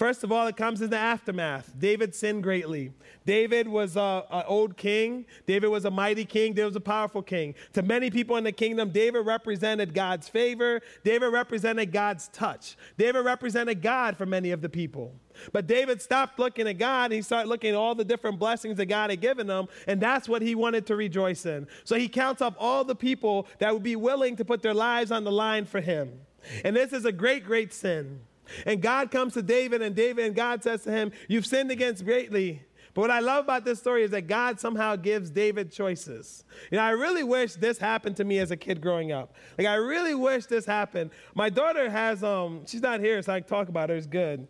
First 0.00 0.24
of 0.24 0.32
all, 0.32 0.46
it 0.46 0.56
comes 0.56 0.80
in 0.80 0.88
the 0.88 0.96
aftermath. 0.96 1.74
David 1.78 2.14
sinned 2.14 2.42
greatly. 2.42 2.90
David 3.26 3.68
was 3.68 3.98
an 3.98 4.22
old 4.46 4.78
king. 4.78 5.26
David 5.46 5.68
was 5.68 5.84
a 5.84 5.90
mighty 5.90 6.24
king. 6.24 6.54
David 6.54 6.68
was 6.68 6.76
a 6.76 6.80
powerful 6.80 7.20
king. 7.20 7.54
To 7.74 7.82
many 7.82 8.08
people 8.08 8.36
in 8.36 8.44
the 8.44 8.50
kingdom, 8.50 8.92
David 8.92 9.26
represented 9.26 9.92
God's 9.92 10.26
favor. 10.26 10.80
David 11.04 11.26
represented 11.26 11.92
God's 11.92 12.28
touch. 12.28 12.78
David 12.96 13.26
represented 13.26 13.82
God 13.82 14.16
for 14.16 14.24
many 14.24 14.52
of 14.52 14.62
the 14.62 14.70
people. 14.70 15.12
But 15.52 15.66
David 15.66 16.00
stopped 16.00 16.38
looking 16.38 16.66
at 16.66 16.78
God 16.78 17.10
and 17.10 17.12
he 17.12 17.20
started 17.20 17.50
looking 17.50 17.72
at 17.72 17.76
all 17.76 17.94
the 17.94 18.02
different 18.02 18.38
blessings 18.38 18.78
that 18.78 18.86
God 18.86 19.10
had 19.10 19.20
given 19.20 19.50
him, 19.50 19.68
and 19.86 20.00
that's 20.00 20.30
what 20.30 20.40
he 20.40 20.54
wanted 20.54 20.86
to 20.86 20.96
rejoice 20.96 21.44
in. 21.44 21.66
So 21.84 21.96
he 21.96 22.08
counts 22.08 22.40
up 22.40 22.56
all 22.58 22.84
the 22.84 22.94
people 22.94 23.46
that 23.58 23.70
would 23.74 23.82
be 23.82 23.96
willing 23.96 24.34
to 24.36 24.46
put 24.46 24.62
their 24.62 24.72
lives 24.72 25.10
on 25.10 25.24
the 25.24 25.32
line 25.32 25.66
for 25.66 25.82
him. 25.82 26.22
And 26.64 26.74
this 26.74 26.94
is 26.94 27.04
a 27.04 27.12
great, 27.12 27.44
great 27.44 27.74
sin. 27.74 28.20
And 28.66 28.80
God 28.80 29.10
comes 29.10 29.34
to 29.34 29.42
David, 29.42 29.82
and 29.82 29.94
David 29.94 30.26
and 30.26 30.34
God 30.34 30.62
says 30.62 30.82
to 30.84 30.90
him, 30.90 31.12
You've 31.28 31.46
sinned 31.46 31.70
against 31.70 32.04
greatly. 32.04 32.62
But 32.92 33.02
what 33.02 33.10
I 33.10 33.20
love 33.20 33.44
about 33.44 33.64
this 33.64 33.78
story 33.78 34.02
is 34.02 34.10
that 34.10 34.26
God 34.26 34.58
somehow 34.58 34.96
gives 34.96 35.30
David 35.30 35.70
choices. 35.70 36.44
You 36.70 36.76
know, 36.76 36.82
I 36.82 36.90
really 36.90 37.22
wish 37.22 37.54
this 37.54 37.78
happened 37.78 38.16
to 38.16 38.24
me 38.24 38.38
as 38.40 38.50
a 38.50 38.56
kid 38.56 38.80
growing 38.80 39.12
up. 39.12 39.34
Like, 39.56 39.68
I 39.68 39.74
really 39.74 40.14
wish 40.14 40.46
this 40.46 40.66
happened. 40.66 41.10
My 41.34 41.50
daughter 41.50 41.88
has, 41.88 42.24
um, 42.24 42.66
she's 42.66 42.82
not 42.82 43.00
here, 43.00 43.22
so 43.22 43.32
I 43.32 43.40
can 43.40 43.48
talk 43.48 43.68
about 43.68 43.90
her. 43.90 43.96
It's 43.96 44.06
good. 44.06 44.48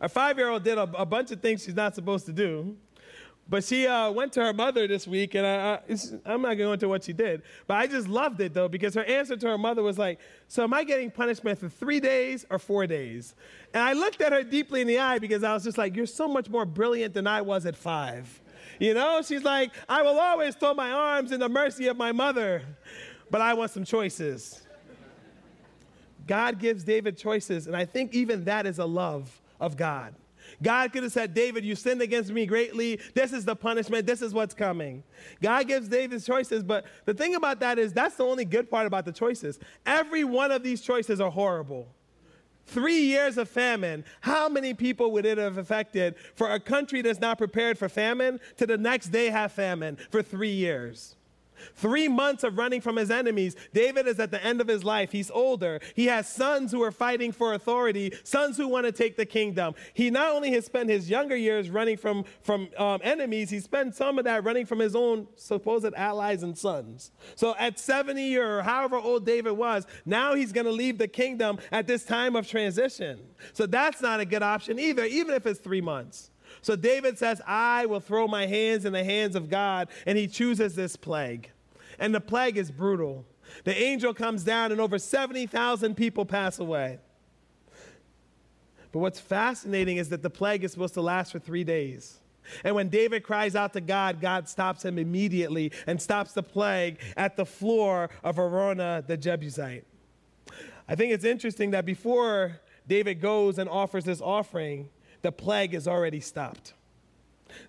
Our 0.00 0.08
five 0.08 0.38
year 0.38 0.48
old 0.48 0.64
did 0.64 0.76
a, 0.76 0.82
a 0.82 1.06
bunch 1.06 1.30
of 1.30 1.40
things 1.40 1.64
she's 1.64 1.74
not 1.74 1.94
supposed 1.94 2.26
to 2.26 2.32
do. 2.32 2.76
But 3.50 3.64
she 3.64 3.88
uh, 3.88 4.12
went 4.12 4.32
to 4.34 4.44
her 4.44 4.52
mother 4.52 4.86
this 4.86 5.08
week, 5.08 5.34
and 5.34 5.44
I, 5.44 5.80
I'm 6.24 6.40
not 6.40 6.56
going 6.56 6.58
to 6.58 6.64
go 6.64 6.72
into 6.72 6.88
what 6.88 7.02
she 7.02 7.12
did. 7.12 7.42
But 7.66 7.78
I 7.78 7.88
just 7.88 8.06
loved 8.06 8.40
it, 8.40 8.54
though, 8.54 8.68
because 8.68 8.94
her 8.94 9.02
answer 9.02 9.36
to 9.36 9.48
her 9.48 9.58
mother 9.58 9.82
was 9.82 9.98
like, 9.98 10.20
So 10.46 10.62
am 10.62 10.72
I 10.72 10.84
getting 10.84 11.10
punishment 11.10 11.58
for 11.58 11.68
three 11.68 11.98
days 11.98 12.46
or 12.48 12.60
four 12.60 12.86
days? 12.86 13.34
And 13.74 13.82
I 13.82 13.92
looked 13.94 14.20
at 14.20 14.32
her 14.32 14.44
deeply 14.44 14.82
in 14.82 14.86
the 14.86 15.00
eye 15.00 15.18
because 15.18 15.42
I 15.42 15.52
was 15.52 15.64
just 15.64 15.78
like, 15.78 15.96
You're 15.96 16.06
so 16.06 16.28
much 16.28 16.48
more 16.48 16.64
brilliant 16.64 17.12
than 17.12 17.26
I 17.26 17.40
was 17.40 17.66
at 17.66 17.74
five. 17.74 18.40
You 18.78 18.94
know, 18.94 19.20
she's 19.20 19.42
like, 19.42 19.72
I 19.88 20.02
will 20.02 20.18
always 20.20 20.54
throw 20.54 20.72
my 20.72 20.92
arms 20.92 21.32
in 21.32 21.40
the 21.40 21.48
mercy 21.48 21.88
of 21.88 21.96
my 21.96 22.12
mother, 22.12 22.62
but 23.32 23.40
I 23.40 23.54
want 23.54 23.72
some 23.72 23.84
choices. 23.84 24.62
God 26.26 26.60
gives 26.60 26.84
David 26.84 27.18
choices, 27.18 27.66
and 27.66 27.74
I 27.74 27.84
think 27.84 28.14
even 28.14 28.44
that 28.44 28.64
is 28.64 28.78
a 28.78 28.84
love 28.84 29.40
of 29.58 29.76
God. 29.76 30.14
God 30.62 30.92
could 30.92 31.02
have 31.02 31.12
said, 31.12 31.34
David, 31.34 31.64
you 31.64 31.74
sinned 31.74 32.02
against 32.02 32.30
me 32.30 32.46
greatly. 32.46 33.00
This 33.14 33.32
is 33.32 33.44
the 33.44 33.56
punishment. 33.56 34.06
This 34.06 34.22
is 34.22 34.34
what's 34.34 34.54
coming. 34.54 35.02
God 35.42 35.68
gives 35.68 35.88
David 35.88 36.24
choices, 36.24 36.62
but 36.62 36.86
the 37.04 37.14
thing 37.14 37.34
about 37.34 37.60
that 37.60 37.78
is 37.78 37.92
that's 37.92 38.16
the 38.16 38.24
only 38.24 38.44
good 38.44 38.70
part 38.70 38.86
about 38.86 39.04
the 39.04 39.12
choices. 39.12 39.58
Every 39.86 40.24
one 40.24 40.50
of 40.50 40.62
these 40.62 40.80
choices 40.80 41.20
are 41.20 41.30
horrible. 41.30 41.88
Three 42.66 43.00
years 43.00 43.36
of 43.36 43.48
famine. 43.48 44.04
How 44.20 44.48
many 44.48 44.74
people 44.74 45.10
would 45.12 45.26
it 45.26 45.38
have 45.38 45.58
affected 45.58 46.14
for 46.36 46.50
a 46.50 46.60
country 46.60 47.02
that's 47.02 47.20
not 47.20 47.36
prepared 47.36 47.78
for 47.78 47.88
famine 47.88 48.38
to 48.58 48.66
the 48.66 48.78
next 48.78 49.08
day 49.08 49.28
have 49.28 49.52
famine 49.52 49.98
for 50.10 50.22
three 50.22 50.52
years? 50.52 51.16
Three 51.74 52.08
months 52.08 52.44
of 52.44 52.58
running 52.58 52.80
from 52.80 52.96
his 52.96 53.10
enemies. 53.10 53.56
David 53.72 54.06
is 54.06 54.18
at 54.20 54.30
the 54.30 54.42
end 54.44 54.60
of 54.60 54.68
his 54.68 54.84
life. 54.84 55.12
He's 55.12 55.30
older. 55.30 55.80
He 55.94 56.06
has 56.06 56.28
sons 56.28 56.72
who 56.72 56.82
are 56.82 56.92
fighting 56.92 57.32
for 57.32 57.54
authority, 57.54 58.12
sons 58.24 58.56
who 58.56 58.68
want 58.68 58.86
to 58.86 58.92
take 58.92 59.16
the 59.16 59.26
kingdom. 59.26 59.74
He 59.94 60.10
not 60.10 60.32
only 60.32 60.50
has 60.52 60.66
spent 60.66 60.90
his 60.90 61.10
younger 61.10 61.36
years 61.36 61.70
running 61.70 61.96
from, 61.96 62.24
from 62.42 62.68
um, 62.76 63.00
enemies, 63.02 63.50
he 63.50 63.60
spent 63.60 63.94
some 63.94 64.18
of 64.18 64.24
that 64.24 64.44
running 64.44 64.66
from 64.66 64.78
his 64.78 64.94
own 64.94 65.26
supposed 65.36 65.94
allies 65.94 66.42
and 66.42 66.56
sons. 66.56 67.12
So 67.34 67.54
at 67.58 67.78
70 67.78 68.36
or 68.36 68.62
however 68.62 68.96
old 68.96 69.24
David 69.26 69.52
was, 69.52 69.86
now 70.04 70.34
he's 70.34 70.52
going 70.52 70.66
to 70.66 70.72
leave 70.72 70.98
the 70.98 71.08
kingdom 71.08 71.58
at 71.72 71.86
this 71.86 72.04
time 72.04 72.36
of 72.36 72.46
transition. 72.46 73.20
So 73.52 73.66
that's 73.66 74.00
not 74.00 74.20
a 74.20 74.24
good 74.24 74.42
option 74.42 74.78
either, 74.78 75.04
even 75.04 75.34
if 75.34 75.46
it's 75.46 75.60
three 75.60 75.80
months. 75.80 76.29
So 76.62 76.76
David 76.76 77.18
says, 77.18 77.40
I 77.46 77.86
will 77.86 78.00
throw 78.00 78.28
my 78.28 78.46
hands 78.46 78.84
in 78.84 78.92
the 78.92 79.04
hands 79.04 79.34
of 79.34 79.48
God, 79.48 79.88
and 80.06 80.18
he 80.18 80.26
chooses 80.26 80.74
this 80.74 80.96
plague. 80.96 81.50
And 81.98 82.14
the 82.14 82.20
plague 82.20 82.56
is 82.56 82.70
brutal. 82.70 83.24
The 83.64 83.76
angel 83.76 84.14
comes 84.14 84.44
down, 84.44 84.72
and 84.72 84.80
over 84.80 84.98
70,000 84.98 85.94
people 85.94 86.24
pass 86.24 86.58
away. 86.58 86.98
But 88.92 88.98
what's 88.98 89.20
fascinating 89.20 89.98
is 89.98 90.08
that 90.08 90.22
the 90.22 90.30
plague 90.30 90.64
is 90.64 90.72
supposed 90.72 90.94
to 90.94 91.00
last 91.00 91.32
for 91.32 91.38
three 91.38 91.64
days. 91.64 92.18
And 92.64 92.74
when 92.74 92.88
David 92.88 93.22
cries 93.22 93.54
out 93.54 93.72
to 93.74 93.80
God, 93.80 94.20
God 94.20 94.48
stops 94.48 94.84
him 94.84 94.98
immediately 94.98 95.72
and 95.86 96.00
stops 96.00 96.32
the 96.32 96.42
plague 96.42 96.98
at 97.16 97.36
the 97.36 97.46
floor 97.46 98.10
of 98.24 98.36
Araunah 98.36 99.06
the 99.06 99.16
Jebusite. 99.16 99.84
I 100.88 100.96
think 100.96 101.12
it's 101.12 101.24
interesting 101.24 101.70
that 101.70 101.86
before 101.86 102.60
David 102.88 103.20
goes 103.20 103.58
and 103.58 103.68
offers 103.68 104.04
this 104.04 104.20
offering, 104.20 104.88
the 105.22 105.32
plague 105.32 105.74
is 105.74 105.86
already 105.86 106.20
stopped. 106.20 106.74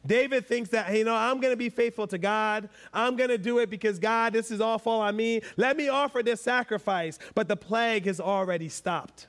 David 0.06 0.48
thinks 0.48 0.70
that, 0.70 0.94
you 0.96 1.04
know, 1.04 1.16
I'm 1.16 1.40
going 1.40 1.54
to 1.54 1.58
be 1.58 1.70
faithful 1.70 2.08
to 2.08 2.18
God. 2.18 2.70
I'm 2.94 3.16
going 3.16 3.30
to 3.30 3.38
do 3.38 3.60
it 3.60 3.70
because 3.70 4.00
God, 4.00 4.34
this 4.34 4.52
is 4.52 4.62
all 4.62 4.78
fall 4.78 5.02
on 5.02 5.16
me. 5.16 5.42
Let 5.58 5.78
me 5.78 5.90
offer 5.90 6.24
this 6.24 6.42
sacrifice. 6.42 7.20
But 7.36 7.48
the 7.48 7.56
plague 7.56 8.06
has 8.06 8.20
already 8.20 8.70
stopped. 8.70 9.28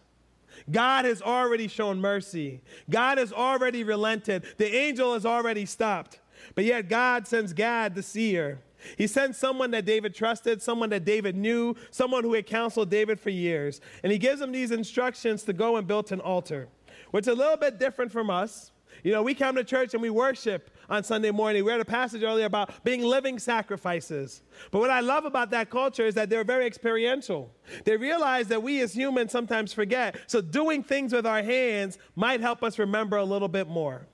God 0.71 1.05
has 1.05 1.23
already 1.23 1.69
shown 1.69 2.01
mercy. 2.01 2.61
God 2.89 3.19
has 3.19 3.33
already 3.33 3.85
relented. 3.85 4.45
The 4.59 4.75
angel 4.75 5.15
has 5.15 5.27
already 5.27 5.67
stopped. 5.67 6.21
But 6.55 6.65
yet 6.65 6.89
God 6.89 7.27
sends 7.27 7.53
Gad, 7.53 7.95
the 7.95 8.03
seer. 8.03 8.61
He 8.99 9.07
sends 9.07 9.39
someone 9.39 9.71
that 9.73 9.85
David 9.85 10.15
trusted, 10.15 10.61
someone 10.61 10.91
that 10.91 11.05
David 11.05 11.37
knew, 11.37 11.77
someone 11.91 12.25
who 12.25 12.35
had 12.35 12.47
counseled 12.47 12.91
David 12.91 13.21
for 13.21 13.31
years. 13.31 13.81
And 14.03 14.13
he 14.13 14.19
gives 14.19 14.41
him 14.41 14.53
these 14.53 14.71
instructions 14.71 15.45
to 15.45 15.53
go 15.53 15.77
and 15.77 15.87
build 15.87 16.11
an 16.13 16.21
altar 16.21 16.69
which 17.13 17.29
is 17.29 17.29
a 17.29 17.35
little 17.35 17.57
bit 17.57 17.79
different 17.79 18.11
from 18.11 18.29
us. 18.29 18.73
You 19.05 19.13
know, 19.13 19.23
we 19.23 19.35
come 19.35 19.57
to 19.57 19.65
church 19.65 19.95
and 19.95 20.03
we 20.03 20.11
worship 20.11 20.71
on 20.91 21.03
Sunday 21.03 21.31
morning. 21.31 21.65
We 21.65 21.71
read 21.71 21.81
a 21.81 21.85
passage 21.85 22.23
earlier 22.23 22.47
about 22.47 22.85
being 22.85 23.03
living 23.03 23.39
sacrifices. 23.39 24.43
But 24.71 24.81
what 24.81 24.91
I 24.91 25.01
love 25.01 25.25
about 25.25 25.51
that 25.51 25.71
culture 25.71 26.07
is 26.07 26.15
that 26.15 26.29
they're 26.29 26.45
very 26.45 26.67
experiential. 26.67 27.51
They 27.85 27.97
realize 27.97 28.49
that 28.49 28.63
we 28.63 28.81
as 28.83 28.93
humans 28.93 29.33
sometimes 29.33 29.73
forget. 29.73 30.17
So 30.27 30.41
doing 30.41 30.83
things 30.83 31.13
with 31.13 31.27
our 31.27 31.43
hands 31.43 31.99
might 32.17 32.41
help 32.41 32.63
us 32.63 32.79
remember 32.79 33.17
a 33.17 33.25
little 33.25 33.49
bit 33.49 33.67
more. 33.67 34.07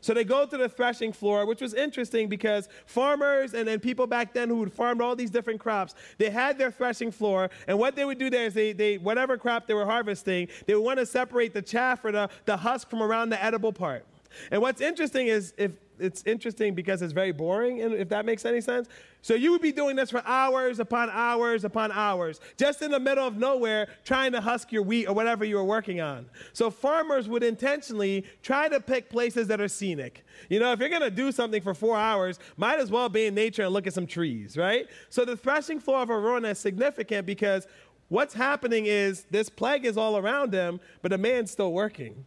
So 0.00 0.14
they 0.14 0.24
go 0.24 0.46
to 0.46 0.56
the 0.56 0.68
threshing 0.68 1.12
floor, 1.12 1.46
which 1.46 1.60
was 1.60 1.74
interesting 1.74 2.28
because 2.28 2.68
farmers 2.86 3.54
and 3.54 3.66
then 3.66 3.80
people 3.80 4.06
back 4.06 4.32
then 4.32 4.48
who 4.48 4.60
had 4.60 4.72
farmed 4.72 5.00
all 5.00 5.16
these 5.16 5.30
different 5.30 5.60
crops, 5.60 5.94
they 6.18 6.30
had 6.30 6.58
their 6.58 6.70
threshing 6.70 7.10
floor. 7.10 7.50
And 7.66 7.78
what 7.78 7.96
they 7.96 8.04
would 8.04 8.18
do 8.18 8.30
there 8.30 8.46
is 8.46 8.54
they, 8.54 8.72
they 8.72 8.98
whatever 8.98 9.36
crop 9.38 9.66
they 9.66 9.74
were 9.74 9.86
harvesting, 9.86 10.48
they 10.66 10.74
would 10.74 10.84
want 10.84 10.98
to 10.98 11.06
separate 11.06 11.54
the 11.54 11.62
chaff 11.62 12.04
or 12.04 12.12
the, 12.12 12.28
the 12.44 12.56
husk 12.56 12.88
from 12.88 13.02
around 13.02 13.30
the 13.30 13.42
edible 13.42 13.72
part. 13.72 14.04
And 14.50 14.62
what's 14.62 14.80
interesting 14.80 15.26
is 15.26 15.54
if 15.56 15.72
it's 16.00 16.22
interesting 16.26 16.74
because 16.74 17.02
it's 17.02 17.12
very 17.12 17.32
boring, 17.32 17.82
and 17.82 17.94
if 17.94 18.08
that 18.08 18.24
makes 18.24 18.44
any 18.44 18.60
sense. 18.60 18.88
So 19.22 19.34
you 19.34 19.52
would 19.52 19.60
be 19.60 19.72
doing 19.72 19.96
this 19.96 20.10
for 20.10 20.22
hours 20.24 20.80
upon 20.80 21.10
hours 21.10 21.64
upon 21.64 21.92
hours, 21.92 22.40
just 22.56 22.80
in 22.80 22.90
the 22.90 22.98
middle 22.98 23.26
of 23.26 23.36
nowhere, 23.36 23.88
trying 24.04 24.32
to 24.32 24.40
husk 24.40 24.72
your 24.72 24.82
wheat 24.82 25.06
or 25.06 25.14
whatever 25.14 25.44
you 25.44 25.56
were 25.56 25.64
working 25.64 26.00
on. 26.00 26.26
So 26.52 26.70
farmers 26.70 27.28
would 27.28 27.42
intentionally 27.42 28.24
try 28.42 28.68
to 28.68 28.80
pick 28.80 29.10
places 29.10 29.46
that 29.48 29.60
are 29.60 29.68
scenic. 29.68 30.24
You 30.48 30.58
know, 30.58 30.72
if 30.72 30.80
you're 30.80 30.88
gonna 30.88 31.10
do 31.10 31.32
something 31.32 31.60
for 31.60 31.74
four 31.74 31.96
hours, 31.96 32.38
might 32.56 32.78
as 32.78 32.90
well 32.90 33.08
be 33.08 33.26
in 33.26 33.34
nature 33.34 33.62
and 33.62 33.72
look 33.72 33.86
at 33.86 33.92
some 33.92 34.06
trees, 34.06 34.56
right? 34.56 34.86
So 35.10 35.24
the 35.24 35.36
threshing 35.36 35.80
floor 35.80 36.02
of 36.02 36.08
Araunah 36.08 36.52
is 36.52 36.58
significant 36.58 37.26
because 37.26 37.66
what's 38.08 38.34
happening 38.34 38.86
is 38.86 39.24
this 39.30 39.48
plague 39.48 39.84
is 39.84 39.96
all 39.96 40.16
around 40.16 40.54
him, 40.54 40.80
but 41.02 41.10
the 41.10 41.18
man's 41.18 41.50
still 41.50 41.72
working. 41.72 42.24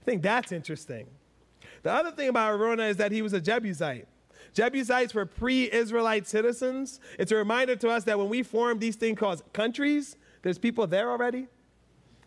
I 0.00 0.04
think 0.04 0.22
that's 0.22 0.50
interesting. 0.50 1.06
The 1.82 1.92
other 1.92 2.12
thing 2.12 2.28
about 2.28 2.58
Araunah 2.58 2.88
is 2.88 2.96
that 2.98 3.12
he 3.12 3.22
was 3.22 3.32
a 3.32 3.40
Jebusite. 3.40 4.06
Jebusites 4.54 5.14
were 5.14 5.26
pre 5.26 5.72
Israelite 5.72 6.26
citizens. 6.26 7.00
It's 7.18 7.32
a 7.32 7.36
reminder 7.36 7.76
to 7.76 7.88
us 7.88 8.04
that 8.04 8.18
when 8.18 8.28
we 8.28 8.42
form 8.42 8.78
these 8.78 8.96
things 8.96 9.18
called 9.18 9.42
countries, 9.52 10.16
there's 10.42 10.58
people 10.58 10.86
there 10.86 11.10
already. 11.10 11.48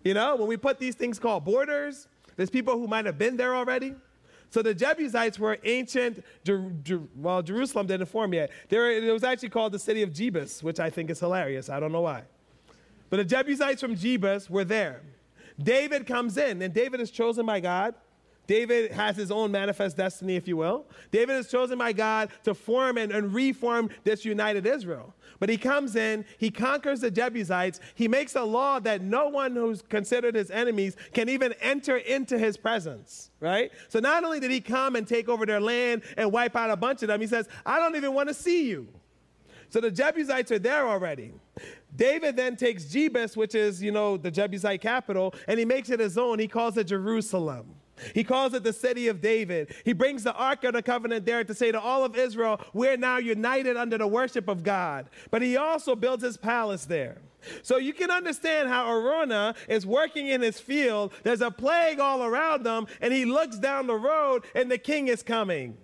You 0.04 0.14
know, 0.14 0.36
when 0.36 0.48
we 0.48 0.58
put 0.58 0.80
these 0.80 0.96
things 0.96 1.20
called 1.20 1.46
borders, 1.46 2.08
there's 2.36 2.50
people 2.50 2.74
who 2.74 2.88
might 2.88 3.06
have 3.06 3.18
been 3.18 3.38
there 3.38 3.56
already. 3.56 3.96
So 4.50 4.62
the 4.62 4.74
Jebusites 4.74 5.40
were 5.40 5.58
ancient, 5.64 6.24
Jer- 6.44 6.72
Jer- 6.84 7.02
well, 7.16 7.42
Jerusalem 7.42 7.88
didn't 7.88 8.06
form 8.08 8.34
yet. 8.34 8.52
Were, 8.72 8.92
it 8.92 9.12
was 9.12 9.24
actually 9.24 9.50
called 9.50 9.72
the 9.72 9.80
city 9.80 10.02
of 10.02 10.12
Jebus, 10.12 10.64
which 10.64 10.80
I 10.80 10.90
think 10.90 11.10
is 11.10 11.20
hilarious. 11.20 11.70
I 11.70 11.80
don't 11.80 11.92
know 11.92 12.02
why. 12.02 12.24
But 13.10 13.18
the 13.18 13.26
Jebusites 13.26 13.82
from 13.82 13.96
Jebus 13.96 14.50
were 14.50 14.64
there. 14.64 15.02
David 15.62 16.06
comes 16.06 16.38
in, 16.38 16.62
and 16.62 16.74
David 16.74 17.00
is 17.00 17.12
chosen 17.12 17.46
by 17.46 17.60
God 17.60 17.96
David 18.48 18.92
has 18.92 19.16
his 19.16 19.32
own 19.32 19.52
manifest 19.52 19.98
destiny, 19.98 20.36
if 20.36 20.48
you 20.48 20.58
will. 20.58 20.86
David 21.12 21.34
is 21.38 21.50
chosen 21.50 21.78
by 21.78 21.94
God 21.94 22.30
to 22.44 22.54
form 22.54 22.98
and, 22.98 23.12
and, 23.12 23.34
reform 23.34 23.90
this 24.04 24.24
united 24.24 24.66
Israel. 24.66 25.14
But 25.40 25.50
he 25.50 25.58
comes 25.58 25.96
in, 25.96 26.26
he 26.38 26.52
conquers 26.52 27.02
the 27.02 27.12
Jebusites, 27.12 27.80
he 27.96 28.08
makes 28.08 28.36
a 28.36 28.44
law 28.44 28.80
that 28.80 29.02
no 29.02 29.30
one 29.30 29.56
who's 29.56 29.82
considered 29.82 30.36
his 30.36 30.52
enemies 30.52 30.96
can 31.14 31.28
even 31.30 31.54
enter 31.62 31.98
into 31.98 32.38
his 32.38 32.56
presence, 32.56 33.32
right? 33.40 33.72
So 33.90 34.00
not 34.00 34.24
only 34.24 34.40
did 34.40 34.52
he 34.52 34.62
come 34.62 34.96
and 34.96 35.08
take 35.08 35.28
over 35.28 35.46
their 35.46 35.60
land 35.60 36.04
and 36.18 36.32
wipe 36.32 36.56
out 36.56 36.70
a 36.70 36.78
bunch 36.78 37.02
of 37.02 37.08
them, 37.08 37.20
he 37.20 37.28
says, 37.28 37.50
I 37.66 37.80
don't 37.80 37.96
even 37.96 38.14
want 38.14 38.30
to 38.30 38.34
see 38.34 38.70
you. 38.70 38.88
So 39.70 39.82
the 39.82 39.92
Jebusites 39.92 40.52
are 40.52 40.60
there 40.60 40.88
already. 40.88 41.34
David 41.96 42.36
then 42.36 42.56
takes 42.56 42.86
Jebus, 42.86 43.36
which 43.36 43.56
is, 43.56 43.82
you 43.82 43.92
know, 43.92 44.16
the 44.18 44.32
Jebusite 44.32 44.82
capital, 44.82 45.34
and 45.48 45.60
he 45.60 45.66
makes 45.66 45.90
it 45.90 46.00
his 46.00 46.18
own. 46.18 46.40
He 46.40 46.48
calls 46.48 46.78
it 46.78 46.86
Jerusalem. 46.86 47.76
He 48.14 48.24
calls 48.24 48.54
it 48.54 48.64
the 48.64 48.74
city 48.74 49.08
of 49.08 49.22
David. 49.22 49.74
He 49.84 49.94
brings 49.94 50.24
the 50.24 50.34
Ark 50.34 50.64
of 50.64 50.74
the 50.74 50.82
Covenant 50.82 51.26
there 51.26 51.44
to 51.44 51.54
say 51.54 51.72
to 51.72 51.80
all 51.80 52.04
of 52.04 52.16
Israel, 52.16 52.60
we're 52.74 52.98
now 52.98 53.18
united 53.18 53.78
under 53.78 53.98
the 53.98 54.08
worship 54.08 54.48
of 54.48 54.64
God. 54.64 55.08
But 55.32 55.42
he 55.42 55.58
also 55.58 55.96
builds 55.96 56.24
his 56.24 56.38
palace 56.38 56.86
there. 56.86 57.22
So 57.62 57.78
you 57.78 57.94
can 57.94 58.12
understand 58.12 58.70
how 58.70 58.88
Araunah 58.88 59.56
is 59.68 59.86
working 59.86 60.28
in 60.28 60.42
his 60.42 60.60
field. 60.60 61.14
There's 61.24 61.42
a 61.42 61.52
plague 61.52 62.00
all 62.00 62.24
around 62.24 62.64
them, 62.64 62.88
and 63.02 63.14
he 63.14 63.26
looks 63.26 63.58
down 63.58 63.88
the 63.88 63.96
road, 63.96 64.46
and 64.56 64.70
the 64.70 64.78
king 64.78 65.08
is 65.08 65.22
coming. 65.22 65.78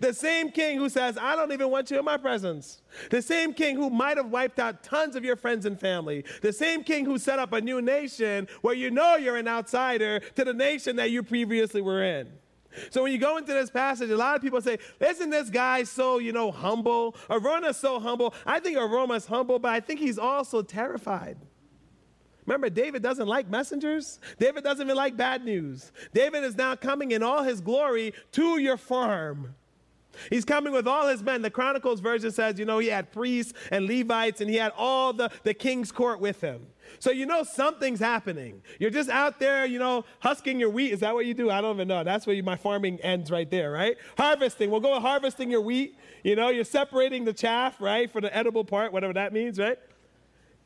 The 0.00 0.12
same 0.12 0.50
king 0.50 0.78
who 0.78 0.88
says, 0.88 1.18
I 1.18 1.36
don't 1.36 1.52
even 1.52 1.70
want 1.70 1.90
you 1.90 1.98
in 1.98 2.04
my 2.04 2.16
presence. 2.16 2.82
The 3.10 3.22
same 3.22 3.52
king 3.52 3.76
who 3.76 3.90
might 3.90 4.16
have 4.16 4.30
wiped 4.30 4.58
out 4.58 4.82
tons 4.82 5.16
of 5.16 5.24
your 5.24 5.36
friends 5.36 5.66
and 5.66 5.78
family. 5.78 6.24
The 6.42 6.52
same 6.52 6.84
king 6.84 7.04
who 7.04 7.18
set 7.18 7.38
up 7.38 7.52
a 7.52 7.60
new 7.60 7.82
nation 7.82 8.48
where 8.62 8.74
you 8.74 8.90
know 8.90 9.16
you're 9.16 9.36
an 9.36 9.48
outsider 9.48 10.20
to 10.20 10.44
the 10.44 10.54
nation 10.54 10.96
that 10.96 11.10
you 11.10 11.22
previously 11.22 11.82
were 11.82 12.02
in. 12.02 12.28
So 12.90 13.04
when 13.04 13.12
you 13.12 13.18
go 13.18 13.36
into 13.36 13.52
this 13.52 13.70
passage, 13.70 14.10
a 14.10 14.16
lot 14.16 14.34
of 14.34 14.42
people 14.42 14.60
say, 14.60 14.78
isn't 15.00 15.30
this 15.30 15.48
guy 15.48 15.84
so, 15.84 16.18
you 16.18 16.32
know, 16.32 16.50
humble? 16.50 17.12
Araunah's 17.30 17.76
so 17.76 18.00
humble. 18.00 18.34
I 18.44 18.58
think 18.60 18.76
Araunah's 18.76 19.26
humble, 19.26 19.58
but 19.58 19.72
I 19.72 19.80
think 19.80 20.00
he's 20.00 20.18
also 20.18 20.62
terrified. 20.62 21.38
Remember, 22.46 22.68
David 22.68 23.02
doesn't 23.02 23.26
like 23.26 23.48
messengers. 23.48 24.18
David 24.38 24.64
doesn't 24.64 24.84
even 24.84 24.96
like 24.96 25.16
bad 25.16 25.44
news. 25.44 25.92
David 26.12 26.44
is 26.44 26.56
now 26.56 26.76
coming 26.76 27.12
in 27.12 27.22
all 27.22 27.42
his 27.42 27.60
glory 27.60 28.12
to 28.32 28.58
your 28.58 28.76
farm 28.76 29.54
He's 30.30 30.44
coming 30.44 30.72
with 30.72 30.86
all 30.86 31.08
his 31.08 31.22
men. 31.22 31.42
The 31.42 31.50
Chronicles 31.50 32.00
version 32.00 32.30
says, 32.30 32.58
you 32.58 32.64
know, 32.64 32.78
he 32.78 32.88
had 32.88 33.12
priests 33.12 33.52
and 33.70 33.86
Levites 33.86 34.40
and 34.40 34.50
he 34.50 34.56
had 34.56 34.72
all 34.76 35.12
the, 35.12 35.30
the 35.42 35.54
king's 35.54 35.92
court 35.92 36.20
with 36.20 36.40
him. 36.40 36.66
So 36.98 37.10
you 37.10 37.26
know 37.26 37.42
something's 37.42 38.00
happening. 38.00 38.62
You're 38.78 38.90
just 38.90 39.08
out 39.08 39.38
there, 39.38 39.64
you 39.64 39.78
know, 39.78 40.04
husking 40.20 40.60
your 40.60 40.70
wheat. 40.70 40.92
Is 40.92 41.00
that 41.00 41.14
what 41.14 41.26
you 41.26 41.34
do? 41.34 41.50
I 41.50 41.60
don't 41.60 41.76
even 41.76 41.88
know. 41.88 42.04
That's 42.04 42.26
where 42.26 42.36
you, 42.36 42.42
my 42.42 42.56
farming 42.56 43.00
ends 43.00 43.30
right 43.30 43.50
there, 43.50 43.70
right? 43.70 43.96
Harvesting. 44.16 44.70
We'll 44.70 44.80
go 44.80 45.00
harvesting 45.00 45.50
your 45.50 45.60
wheat. 45.60 45.98
You 46.22 46.36
know, 46.36 46.50
you're 46.50 46.64
separating 46.64 47.24
the 47.24 47.32
chaff, 47.32 47.80
right, 47.80 48.10
for 48.10 48.20
the 48.20 48.34
edible 48.34 48.64
part, 48.64 48.92
whatever 48.92 49.12
that 49.14 49.32
means, 49.32 49.58
right? 49.58 49.78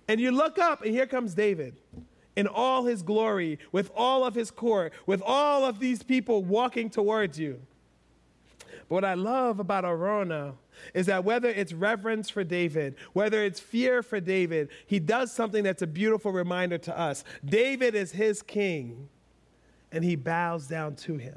And 0.07 0.21
you 0.21 0.31
look 0.31 0.59
up, 0.59 0.83
and 0.83 0.93
here 0.93 1.07
comes 1.07 1.35
David 1.35 1.77
in 2.37 2.47
all 2.47 2.85
his 2.85 3.03
glory, 3.03 3.59
with 3.73 3.91
all 3.97 4.25
of 4.25 4.35
his 4.35 4.51
court, 4.51 4.93
with 5.07 5.21
all 5.25 5.65
of 5.65 5.81
these 5.81 6.03
people 6.05 6.45
walking 6.45 6.89
towards 6.89 7.39
you. 7.39 7.61
But 8.89 8.95
what 8.95 9.05
I 9.05 9.15
love 9.15 9.61
about 9.61 9.85
Araunah 9.85 10.55
is 10.95 11.07
that 11.07 11.25
whether 11.25 11.49
it's 11.49 11.73
reverence 11.73 12.31
for 12.31 12.43
David, 12.43 12.97
whether 13.13 13.45
it's 13.45 13.61
fear 13.61 14.03
for 14.03 14.21
David, 14.21 14.71
he 14.87 14.99
does 14.99 15.31
something 15.33 15.63
that's 15.63 15.83
a 15.83 15.87
beautiful 15.87 16.33
reminder 16.33 16.79
to 16.79 16.99
us. 16.99 17.25
David 17.45 17.95
is 17.95 18.13
his 18.13 18.41
king, 18.43 19.09
and 19.93 20.05
he 20.05 20.17
bows 20.17 20.67
down 20.67 20.97
to 20.97 21.17
him. 21.17 21.37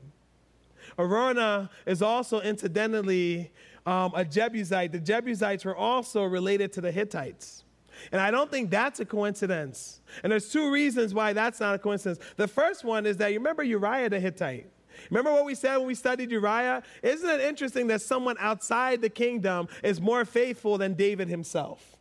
Araunah 0.98 1.70
is 1.86 2.02
also 2.02 2.42
incidentally 2.42 3.52
um, 3.86 4.12
a 4.16 4.24
Jebusite. 4.24 4.92
The 4.92 5.00
Jebusites 5.00 5.66
were 5.66 5.76
also 5.76 6.24
related 6.24 6.72
to 6.74 6.82
the 6.82 6.92
Hittites. 6.92 7.64
And 8.12 8.20
I 8.20 8.32
don't 8.32 8.50
think 8.50 8.70
that's 8.72 9.00
a 9.00 9.06
coincidence. 9.06 10.02
And 10.24 10.32
there's 10.32 10.50
two 10.50 10.72
reasons 10.72 11.14
why 11.14 11.34
that's 11.34 11.60
not 11.60 11.76
a 11.76 11.80
coincidence. 11.80 12.20
The 12.36 12.48
first 12.48 12.84
one 12.84 13.06
is 13.06 13.18
that 13.18 13.32
you 13.32 13.40
remember 13.40 13.64
Uriah 13.64 14.10
the 14.10 14.20
Hittite. 14.20 14.70
Remember 15.10 15.32
what 15.32 15.46
we 15.46 15.56
said 15.56 15.78
when 15.78 15.88
we 15.88 15.96
studied 15.96 16.32
Uriah? 16.32 16.84
Isn't 17.02 17.30
it 17.30 17.42
interesting 17.42 17.88
that 17.88 18.02
someone 18.02 18.36
outside 18.40 19.02
the 19.02 19.10
kingdom 19.10 19.68
is 19.84 20.00
more 20.00 20.26
faithful 20.26 20.78
than 20.78 20.94
David 20.94 21.28
himself? 21.28 21.98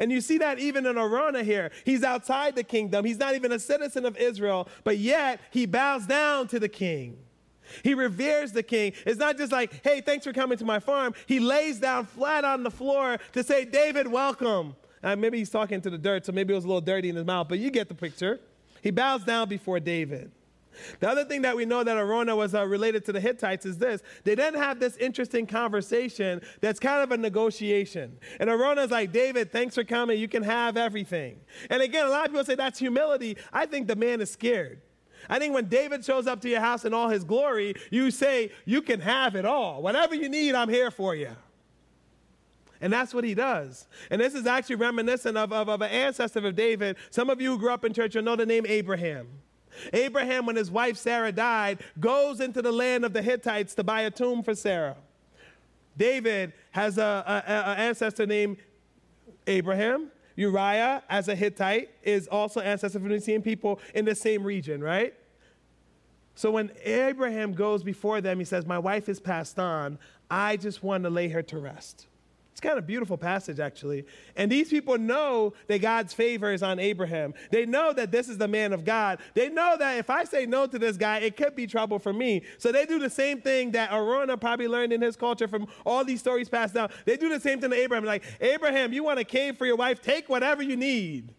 And 0.00 0.10
you 0.10 0.20
see 0.20 0.38
that 0.38 0.58
even 0.58 0.86
in 0.86 0.96
Araunah 0.96 1.44
here. 1.44 1.70
He's 1.84 2.02
outside 2.02 2.56
the 2.56 2.64
kingdom. 2.64 3.04
He's 3.04 3.18
not 3.18 3.34
even 3.34 3.52
a 3.52 3.58
citizen 3.58 4.04
of 4.04 4.16
Israel, 4.16 4.68
but 4.84 4.98
yet 4.98 5.40
he 5.50 5.66
bows 5.66 6.06
down 6.06 6.48
to 6.48 6.58
the 6.58 6.68
king. 6.68 7.18
He 7.82 7.94
reveres 7.94 8.52
the 8.52 8.62
king. 8.62 8.92
It's 9.04 9.18
not 9.18 9.36
just 9.36 9.52
like, 9.52 9.84
hey, 9.84 10.00
thanks 10.00 10.24
for 10.24 10.32
coming 10.32 10.56
to 10.58 10.64
my 10.64 10.78
farm. 10.78 11.14
He 11.26 11.40
lays 11.40 11.80
down 11.80 12.06
flat 12.06 12.44
on 12.44 12.62
the 12.62 12.70
floor 12.70 13.18
to 13.32 13.42
say, 13.42 13.64
David, 13.64 14.06
welcome. 14.06 14.76
Uh, 15.02 15.16
maybe 15.16 15.38
he's 15.38 15.50
talking 15.50 15.80
to 15.80 15.90
the 15.90 15.98
dirt, 15.98 16.26
so 16.26 16.32
maybe 16.32 16.52
it 16.52 16.56
was 16.56 16.64
a 16.64 16.68
little 16.68 16.80
dirty 16.80 17.08
in 17.08 17.16
his 17.16 17.24
mouth, 17.24 17.48
but 17.48 17.58
you 17.58 17.70
get 17.70 17.88
the 17.88 17.94
picture. 17.94 18.40
He 18.82 18.90
bows 18.90 19.24
down 19.24 19.48
before 19.48 19.80
David. 19.80 20.30
The 21.00 21.08
other 21.08 21.24
thing 21.24 21.42
that 21.42 21.56
we 21.56 21.64
know 21.64 21.84
that 21.84 21.96
Araunah 21.96 22.36
was 22.36 22.54
uh, 22.54 22.66
related 22.66 23.04
to 23.06 23.12
the 23.12 23.20
Hittites 23.20 23.66
is 23.66 23.78
this. 23.78 24.02
They 24.24 24.34
then 24.34 24.54
have 24.54 24.80
this 24.80 24.96
interesting 24.96 25.46
conversation 25.46 26.42
that's 26.60 26.80
kind 26.80 27.02
of 27.02 27.12
a 27.12 27.16
negotiation. 27.16 28.18
And 28.40 28.50
Araunah's 28.50 28.90
like, 28.90 29.12
David, 29.12 29.52
thanks 29.52 29.74
for 29.74 29.84
coming. 29.84 30.18
You 30.18 30.28
can 30.28 30.42
have 30.42 30.76
everything. 30.76 31.40
And 31.70 31.82
again, 31.82 32.06
a 32.06 32.10
lot 32.10 32.26
of 32.26 32.32
people 32.32 32.44
say 32.44 32.54
that's 32.54 32.78
humility. 32.78 33.36
I 33.52 33.66
think 33.66 33.88
the 33.88 33.96
man 33.96 34.20
is 34.20 34.30
scared. 34.30 34.80
I 35.28 35.38
think 35.38 35.54
when 35.54 35.66
David 35.68 36.04
shows 36.04 36.26
up 36.26 36.40
to 36.42 36.48
your 36.48 36.60
house 36.60 36.84
in 36.84 36.94
all 36.94 37.08
his 37.08 37.24
glory, 37.24 37.74
you 37.90 38.10
say, 38.10 38.52
You 38.64 38.82
can 38.82 39.00
have 39.00 39.34
it 39.34 39.44
all. 39.44 39.82
Whatever 39.82 40.14
you 40.14 40.28
need, 40.28 40.54
I'm 40.54 40.68
here 40.68 40.90
for 40.90 41.14
you. 41.14 41.30
And 42.80 42.92
that's 42.92 43.14
what 43.14 43.24
he 43.24 43.34
does. 43.34 43.88
And 44.10 44.20
this 44.20 44.34
is 44.34 44.46
actually 44.46 44.76
reminiscent 44.76 45.36
of, 45.36 45.52
of, 45.52 45.68
of 45.68 45.80
an 45.80 45.90
ancestor 45.90 46.46
of 46.46 46.54
David. 46.54 46.96
Some 47.10 47.30
of 47.30 47.40
you 47.40 47.52
who 47.52 47.58
grew 47.58 47.72
up 47.72 47.84
in 47.84 47.92
church 47.92 48.14
will 48.14 48.22
know 48.22 48.36
the 48.36 48.46
name 48.46 48.66
Abraham. 48.66 49.28
Abraham, 49.92 50.46
when 50.46 50.56
his 50.56 50.70
wife 50.70 50.96
Sarah 50.96 51.32
died, 51.32 51.80
goes 51.98 52.40
into 52.40 52.62
the 52.62 52.72
land 52.72 53.04
of 53.04 53.12
the 53.12 53.22
Hittites 53.22 53.74
to 53.76 53.84
buy 53.84 54.02
a 54.02 54.10
tomb 54.10 54.42
for 54.42 54.54
Sarah. 54.54 54.96
David 55.96 56.52
has 56.72 56.98
an 56.98 57.32
ancestor 57.44 58.26
named 58.26 58.58
Abraham. 59.46 60.10
Uriah, 60.36 61.02
as 61.08 61.28
a 61.28 61.34
Hittite, 61.34 61.90
is 62.02 62.28
also 62.28 62.60
ancestor 62.60 63.00
from 63.00 63.08
the 63.08 63.20
same 63.20 63.40
people 63.40 63.80
in 63.94 64.04
the 64.04 64.14
same 64.14 64.44
region, 64.44 64.82
right? 64.82 65.14
So 66.34 66.50
when 66.50 66.70
Abraham 66.84 67.54
goes 67.54 67.82
before 67.82 68.20
them, 68.20 68.38
he 68.38 68.44
says, 68.44 68.66
My 68.66 68.78
wife 68.78 69.08
is 69.08 69.18
passed 69.18 69.58
on. 69.58 69.98
I 70.30 70.58
just 70.58 70.82
want 70.82 71.04
to 71.04 71.10
lay 71.10 71.28
her 71.28 71.42
to 71.44 71.58
rest. 71.58 72.06
It's 72.56 72.60
kind 72.62 72.78
of 72.78 72.84
a 72.84 72.86
beautiful 72.86 73.18
passage, 73.18 73.60
actually. 73.60 74.06
And 74.34 74.50
these 74.50 74.70
people 74.70 74.96
know 74.96 75.52
that 75.66 75.82
God's 75.82 76.14
favor 76.14 76.50
is 76.50 76.62
on 76.62 76.78
Abraham. 76.78 77.34
They 77.50 77.66
know 77.66 77.92
that 77.92 78.10
this 78.10 78.30
is 78.30 78.38
the 78.38 78.48
man 78.48 78.72
of 78.72 78.82
God. 78.82 79.18
They 79.34 79.50
know 79.50 79.76
that 79.78 79.98
if 79.98 80.08
I 80.08 80.24
say 80.24 80.46
no 80.46 80.66
to 80.66 80.78
this 80.78 80.96
guy, 80.96 81.18
it 81.18 81.36
could 81.36 81.54
be 81.54 81.66
trouble 81.66 81.98
for 81.98 82.14
me. 82.14 82.44
So 82.56 82.72
they 82.72 82.86
do 82.86 82.98
the 82.98 83.10
same 83.10 83.42
thing 83.42 83.72
that 83.72 83.90
Araunah 83.90 84.40
probably 84.40 84.68
learned 84.68 84.94
in 84.94 85.02
his 85.02 85.16
culture 85.16 85.46
from 85.46 85.66
all 85.84 86.02
these 86.02 86.20
stories 86.20 86.48
passed 86.48 86.72
down. 86.72 86.88
They 87.04 87.18
do 87.18 87.28
the 87.28 87.40
same 87.40 87.60
thing 87.60 87.68
to 87.72 87.76
Abraham. 87.76 88.06
Like, 88.06 88.24
Abraham, 88.40 88.90
you 88.94 89.04
want 89.04 89.18
a 89.18 89.24
cave 89.24 89.58
for 89.58 89.66
your 89.66 89.76
wife? 89.76 90.00
Take 90.00 90.30
whatever 90.30 90.62
you 90.62 90.78
need. 90.78 91.34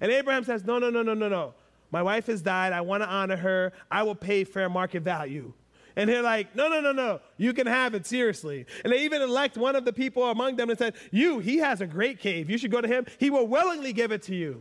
And 0.00 0.12
Abraham 0.12 0.44
says, 0.44 0.64
No, 0.64 0.78
no, 0.78 0.88
no, 0.88 1.02
no, 1.02 1.14
no, 1.14 1.28
no. 1.28 1.54
My 1.90 2.04
wife 2.04 2.26
has 2.26 2.42
died. 2.42 2.72
I 2.72 2.82
want 2.82 3.02
to 3.02 3.08
honor 3.08 3.38
her. 3.38 3.72
I 3.90 4.04
will 4.04 4.14
pay 4.14 4.44
fair 4.44 4.68
market 4.68 5.02
value. 5.02 5.52
And 5.96 6.08
they're 6.08 6.22
like, 6.22 6.54
no, 6.54 6.68
no, 6.68 6.80
no, 6.80 6.92
no, 6.92 7.20
you 7.36 7.52
can 7.52 7.66
have 7.66 7.94
it 7.94 8.06
seriously. 8.06 8.66
And 8.84 8.92
they 8.92 9.04
even 9.04 9.22
elect 9.22 9.56
one 9.56 9.76
of 9.76 9.84
the 9.84 9.92
people 9.92 10.24
among 10.24 10.56
them 10.56 10.70
and 10.70 10.78
said, 10.78 10.94
You, 11.10 11.38
he 11.38 11.58
has 11.58 11.80
a 11.80 11.86
great 11.86 12.18
cave. 12.18 12.50
You 12.50 12.58
should 12.58 12.70
go 12.70 12.80
to 12.80 12.88
him. 12.88 13.06
He 13.18 13.30
will 13.30 13.46
willingly 13.46 13.92
give 13.92 14.12
it 14.12 14.22
to 14.24 14.34
you. 14.34 14.60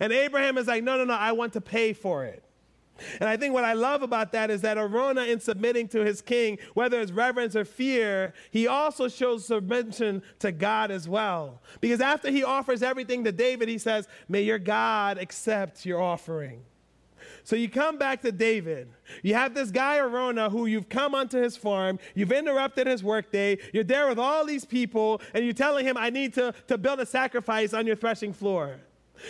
And 0.00 0.12
Abraham 0.12 0.58
is 0.58 0.66
like, 0.66 0.82
No, 0.82 0.96
no, 0.96 1.04
no, 1.04 1.14
I 1.14 1.32
want 1.32 1.52
to 1.54 1.60
pay 1.60 1.92
for 1.92 2.24
it. 2.24 2.42
And 3.20 3.28
I 3.28 3.36
think 3.36 3.52
what 3.52 3.64
I 3.64 3.72
love 3.72 4.02
about 4.02 4.32
that 4.32 4.50
is 4.50 4.60
that 4.60 4.76
Araunah, 4.76 5.26
in 5.26 5.40
submitting 5.40 5.88
to 5.88 6.04
his 6.04 6.22
king, 6.22 6.58
whether 6.74 7.00
it's 7.00 7.10
reverence 7.10 7.56
or 7.56 7.64
fear, 7.64 8.34
he 8.52 8.68
also 8.68 9.08
shows 9.08 9.46
submission 9.46 10.22
to 10.38 10.52
God 10.52 10.90
as 10.90 11.08
well. 11.08 11.60
Because 11.80 12.00
after 12.00 12.30
he 12.30 12.44
offers 12.44 12.82
everything 12.82 13.24
to 13.24 13.32
David, 13.32 13.68
he 13.68 13.78
says, 13.78 14.06
May 14.28 14.42
your 14.42 14.60
God 14.60 15.18
accept 15.18 15.84
your 15.84 16.00
offering. 16.00 16.62
So 17.44 17.56
you 17.56 17.68
come 17.68 17.98
back 17.98 18.22
to 18.22 18.32
David. 18.32 18.88
You 19.22 19.34
have 19.34 19.54
this 19.54 19.70
guy, 19.70 19.98
Araunah, 19.98 20.50
who 20.50 20.64
you've 20.64 20.88
come 20.88 21.14
onto 21.14 21.40
his 21.40 21.58
farm. 21.58 21.98
You've 22.14 22.32
interrupted 22.32 22.86
his 22.86 23.04
workday. 23.04 23.58
You're 23.74 23.84
there 23.84 24.08
with 24.08 24.18
all 24.18 24.46
these 24.46 24.64
people, 24.64 25.20
and 25.34 25.44
you're 25.44 25.52
telling 25.52 25.84
him, 25.84 25.98
I 25.98 26.08
need 26.08 26.32
to, 26.34 26.54
to 26.68 26.78
build 26.78 27.00
a 27.00 27.06
sacrifice 27.06 27.74
on 27.74 27.86
your 27.86 27.96
threshing 27.96 28.32
floor. 28.32 28.80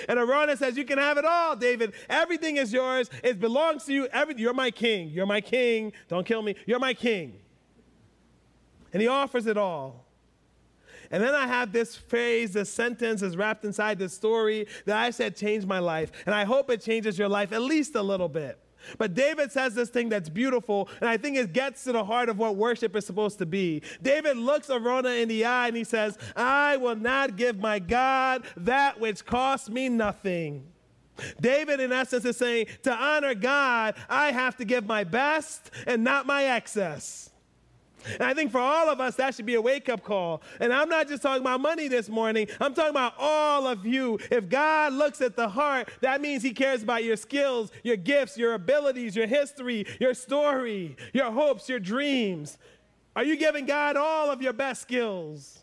And 0.08 0.18
Araunah 0.18 0.56
says, 0.56 0.76
You 0.76 0.84
can 0.84 0.98
have 0.98 1.18
it 1.18 1.24
all, 1.24 1.56
David. 1.56 1.92
Everything 2.08 2.56
is 2.56 2.72
yours. 2.72 3.10
It 3.24 3.40
belongs 3.40 3.84
to 3.86 3.92
you. 3.92 4.06
Every, 4.06 4.36
you're 4.38 4.54
my 4.54 4.70
king. 4.70 5.10
You're 5.10 5.26
my 5.26 5.40
king. 5.40 5.92
Don't 6.08 6.24
kill 6.24 6.40
me. 6.40 6.54
You're 6.66 6.78
my 6.78 6.94
king. 6.94 7.40
And 8.92 9.02
he 9.02 9.08
offers 9.08 9.46
it 9.46 9.58
all. 9.58 10.03
And 11.14 11.22
then 11.22 11.32
I 11.32 11.46
have 11.46 11.70
this 11.70 11.94
phrase, 11.94 12.54
this 12.54 12.68
sentence 12.68 13.22
is 13.22 13.36
wrapped 13.36 13.64
inside 13.64 14.00
this 14.00 14.12
story 14.12 14.66
that 14.84 14.96
I 14.96 15.10
said 15.10 15.36
changed 15.36 15.64
my 15.64 15.78
life. 15.78 16.10
And 16.26 16.34
I 16.34 16.42
hope 16.42 16.68
it 16.70 16.80
changes 16.80 17.16
your 17.16 17.28
life 17.28 17.52
at 17.52 17.62
least 17.62 17.94
a 17.94 18.02
little 18.02 18.28
bit. 18.28 18.58
But 18.98 19.14
David 19.14 19.52
says 19.52 19.76
this 19.76 19.90
thing 19.90 20.08
that's 20.08 20.28
beautiful, 20.28 20.88
and 21.00 21.08
I 21.08 21.16
think 21.16 21.36
it 21.36 21.52
gets 21.52 21.84
to 21.84 21.92
the 21.92 22.04
heart 22.04 22.28
of 22.28 22.38
what 22.38 22.56
worship 22.56 22.96
is 22.96 23.06
supposed 23.06 23.38
to 23.38 23.46
be. 23.46 23.80
David 24.02 24.36
looks 24.38 24.66
Araunah 24.70 25.22
in 25.22 25.28
the 25.28 25.44
eye 25.44 25.68
and 25.68 25.76
he 25.76 25.84
says, 25.84 26.18
I 26.34 26.78
will 26.78 26.96
not 26.96 27.36
give 27.36 27.60
my 27.60 27.78
God 27.78 28.42
that 28.56 28.98
which 28.98 29.24
costs 29.24 29.68
me 29.68 29.88
nothing. 29.88 30.66
David, 31.40 31.78
in 31.78 31.92
essence, 31.92 32.24
is 32.24 32.36
saying, 32.36 32.66
to 32.82 32.92
honor 32.92 33.36
God, 33.36 33.94
I 34.08 34.32
have 34.32 34.56
to 34.56 34.64
give 34.64 34.84
my 34.84 35.04
best 35.04 35.70
and 35.86 36.02
not 36.02 36.26
my 36.26 36.42
excess. 36.56 37.30
And 38.12 38.22
I 38.22 38.34
think 38.34 38.50
for 38.50 38.58
all 38.58 38.88
of 38.88 39.00
us, 39.00 39.16
that 39.16 39.34
should 39.34 39.46
be 39.46 39.54
a 39.54 39.60
wake 39.60 39.88
up 39.88 40.02
call. 40.02 40.42
And 40.60 40.72
I'm 40.72 40.88
not 40.88 41.08
just 41.08 41.22
talking 41.22 41.42
about 41.42 41.60
money 41.60 41.88
this 41.88 42.08
morning, 42.08 42.48
I'm 42.60 42.74
talking 42.74 42.90
about 42.90 43.14
all 43.18 43.66
of 43.66 43.86
you. 43.86 44.18
If 44.30 44.48
God 44.48 44.92
looks 44.92 45.20
at 45.20 45.36
the 45.36 45.48
heart, 45.48 45.88
that 46.00 46.20
means 46.20 46.42
He 46.42 46.52
cares 46.52 46.82
about 46.82 47.04
your 47.04 47.16
skills, 47.16 47.70
your 47.82 47.96
gifts, 47.96 48.36
your 48.36 48.54
abilities, 48.54 49.16
your 49.16 49.26
history, 49.26 49.86
your 50.00 50.14
story, 50.14 50.96
your 51.12 51.30
hopes, 51.30 51.68
your 51.68 51.80
dreams. 51.80 52.58
Are 53.16 53.24
you 53.24 53.36
giving 53.36 53.66
God 53.66 53.96
all 53.96 54.30
of 54.30 54.42
your 54.42 54.52
best 54.52 54.82
skills? 54.82 55.60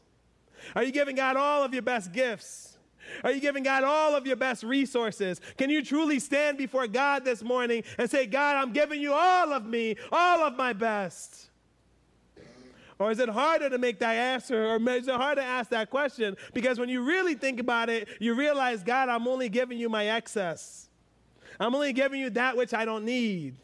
Are 0.75 0.83
you 0.83 0.91
giving 0.91 1.15
God 1.15 1.35
all 1.35 1.63
of 1.63 1.73
your 1.73 1.81
best 1.81 2.11
gifts? 2.11 2.77
Are 3.23 3.31
you 3.31 3.41
giving 3.41 3.63
God 3.63 3.83
all 3.83 4.15
of 4.15 4.25
your 4.25 4.35
best 4.35 4.63
resources? 4.63 5.41
Can 5.57 5.69
you 5.69 5.83
truly 5.83 6.19
stand 6.19 6.57
before 6.57 6.87
God 6.87 7.25
this 7.25 7.43
morning 7.43 7.83
and 7.97 8.09
say, 8.09 8.25
God, 8.25 8.55
I'm 8.55 8.71
giving 8.71 9.01
you 9.01 9.13
all 9.13 9.51
of 9.51 9.65
me, 9.65 9.97
all 10.11 10.41
of 10.41 10.55
my 10.55 10.73
best? 10.73 11.50
Or 13.01 13.09
is 13.09 13.17
it 13.17 13.29
harder 13.29 13.67
to 13.67 13.79
make 13.79 13.97
that 13.99 14.15
answer? 14.15 14.67
Or 14.67 14.89
is 14.91 15.07
it 15.07 15.15
hard 15.15 15.39
to 15.39 15.43
ask 15.43 15.71
that 15.71 15.89
question? 15.89 16.37
Because 16.53 16.77
when 16.77 16.87
you 16.87 17.01
really 17.01 17.33
think 17.33 17.59
about 17.59 17.89
it, 17.89 18.07
you 18.19 18.35
realize, 18.35 18.83
God, 18.83 19.09
I'm 19.09 19.27
only 19.27 19.49
giving 19.49 19.79
you 19.79 19.89
my 19.89 20.05
excess. 20.05 20.87
I'm 21.59 21.73
only 21.73 21.93
giving 21.93 22.19
you 22.19 22.29
that 22.29 22.55
which 22.55 22.75
I 22.75 22.85
don't 22.85 23.03
need. 23.03 23.55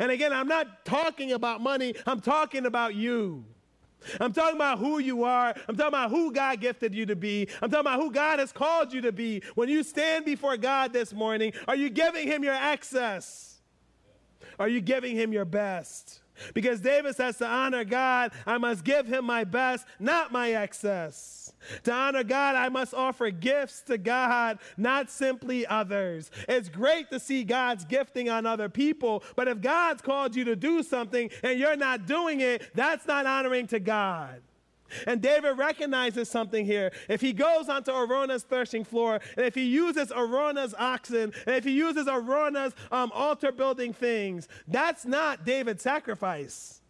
And 0.00 0.10
again, 0.10 0.32
I'm 0.32 0.48
not 0.48 0.86
talking 0.86 1.32
about 1.32 1.60
money, 1.60 1.94
I'm 2.06 2.22
talking 2.22 2.64
about 2.64 2.94
you. 2.94 3.44
I'm 4.18 4.32
talking 4.32 4.56
about 4.56 4.78
who 4.78 4.98
you 4.98 5.24
are. 5.24 5.54
I'm 5.68 5.76
talking 5.76 5.88
about 5.88 6.10
who 6.10 6.32
God 6.32 6.60
gifted 6.60 6.94
you 6.94 7.04
to 7.04 7.16
be. 7.16 7.48
I'm 7.60 7.68
talking 7.70 7.80
about 7.80 8.00
who 8.00 8.10
God 8.10 8.38
has 8.38 8.50
called 8.50 8.94
you 8.94 9.02
to 9.02 9.12
be. 9.12 9.42
When 9.56 9.68
you 9.68 9.82
stand 9.82 10.24
before 10.24 10.56
God 10.56 10.94
this 10.94 11.12
morning, 11.12 11.52
are 11.68 11.76
you 11.76 11.90
giving 11.90 12.26
Him 12.26 12.42
your 12.42 12.54
access? 12.54 13.56
Are 14.58 14.68
you 14.68 14.80
giving 14.80 15.16
him 15.16 15.32
your 15.32 15.44
best? 15.44 16.20
Because 16.54 16.80
David 16.80 17.16
says 17.16 17.38
to 17.38 17.46
honor 17.46 17.84
God, 17.84 18.32
I 18.46 18.58
must 18.58 18.84
give 18.84 19.06
him 19.06 19.24
my 19.24 19.44
best, 19.44 19.86
not 19.98 20.32
my 20.32 20.52
excess. 20.52 21.52
To 21.84 21.92
honor 21.92 22.22
God, 22.22 22.54
I 22.54 22.68
must 22.68 22.94
offer 22.94 23.30
gifts 23.30 23.80
to 23.82 23.98
God, 23.98 24.58
not 24.76 25.10
simply 25.10 25.66
others. 25.66 26.30
It's 26.48 26.68
great 26.68 27.10
to 27.10 27.18
see 27.18 27.44
God's 27.44 27.84
gifting 27.84 28.28
on 28.28 28.46
other 28.46 28.68
people, 28.68 29.24
but 29.34 29.48
if 29.48 29.60
God's 29.60 30.02
called 30.02 30.36
you 30.36 30.44
to 30.44 30.56
do 30.56 30.82
something 30.82 31.30
and 31.42 31.58
you're 31.58 31.76
not 31.76 32.06
doing 32.06 32.40
it, 32.40 32.62
that's 32.74 33.06
not 33.06 33.26
honoring 33.26 33.66
to 33.68 33.80
God. 33.80 34.42
And 35.06 35.20
David 35.20 35.58
recognizes 35.58 36.30
something 36.30 36.64
here. 36.64 36.92
If 37.08 37.20
he 37.20 37.32
goes 37.32 37.68
onto 37.68 37.90
Araunah's 37.90 38.44
threshing 38.44 38.84
floor, 38.84 39.20
and 39.36 39.46
if 39.46 39.54
he 39.54 39.64
uses 39.64 40.10
Araunah's 40.10 40.74
oxen, 40.78 41.32
and 41.46 41.56
if 41.56 41.64
he 41.64 41.72
uses 41.72 42.06
Araunah's 42.06 42.74
um, 42.92 43.10
altar 43.12 43.52
building 43.52 43.92
things, 43.92 44.48
that's 44.68 45.04
not 45.04 45.44
David's 45.44 45.82
sacrifice. 45.82 46.80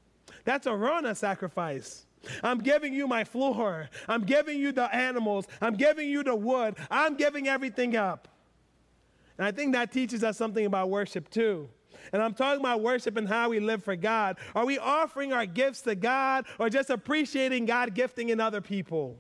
That's 0.45 0.67
Araunah's 0.67 1.19
sacrifice. 1.19 2.07
I'm 2.43 2.59
giving 2.59 2.93
you 2.93 3.07
my 3.07 3.25
floor. 3.25 3.89
I'm 4.09 4.25
giving 4.25 4.59
you 4.59 4.73
the 4.73 4.93
animals. 4.95 5.47
I'm 5.61 5.75
giving 5.75 6.09
you 6.09 6.23
the 6.23 6.35
wood. 6.35 6.77
I'm 6.91 7.17
giving 7.17 7.49
everything 7.49 7.97
up. 7.97 8.29
And 9.39 9.47
I 9.47 9.53
think 9.53 9.75
that 9.75 9.93
teaches 9.93 10.25
us 10.25 10.37
something 10.37 10.65
about 10.67 10.91
worship 10.91 11.31
too. 11.31 11.69
And 12.13 12.23
I'm 12.23 12.35
talking 12.35 12.61
about 12.61 12.81
worship 12.81 13.17
and 13.17 13.29
how 13.29 13.49
we 13.51 13.61
live 13.61 13.83
for 13.85 13.97
God. 13.97 14.37
Are 14.55 14.67
we 14.67 14.79
offering 14.79 15.33
our 15.33 15.47
gifts 15.47 15.83
to 15.83 15.95
God 15.95 16.47
or 16.59 16.71
just 16.71 16.91
appreciating 16.91 17.67
God 17.67 17.95
gifting 17.95 18.29
in 18.31 18.41
other 18.41 18.61
people? 18.61 19.19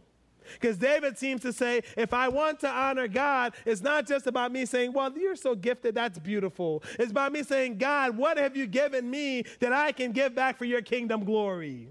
Because 0.54 0.76
David 0.76 1.18
seems 1.18 1.42
to 1.42 1.52
say, 1.52 1.82
if 1.96 2.14
I 2.14 2.28
want 2.28 2.60
to 2.60 2.68
honor 2.68 3.08
God, 3.08 3.54
it's 3.64 3.80
not 3.80 4.06
just 4.06 4.26
about 4.26 4.52
me 4.52 4.64
saying, 4.64 4.92
Well, 4.92 5.12
you're 5.16 5.36
so 5.36 5.54
gifted, 5.54 5.94
that's 5.94 6.18
beautiful. 6.18 6.82
It's 6.98 7.10
about 7.10 7.32
me 7.32 7.42
saying, 7.42 7.78
God, 7.78 8.16
what 8.16 8.38
have 8.38 8.56
you 8.56 8.66
given 8.66 9.10
me 9.10 9.44
that 9.60 9.72
I 9.72 9.92
can 9.92 10.12
give 10.12 10.34
back 10.34 10.56
for 10.58 10.64
your 10.64 10.82
kingdom 10.82 11.24
glory? 11.24 11.88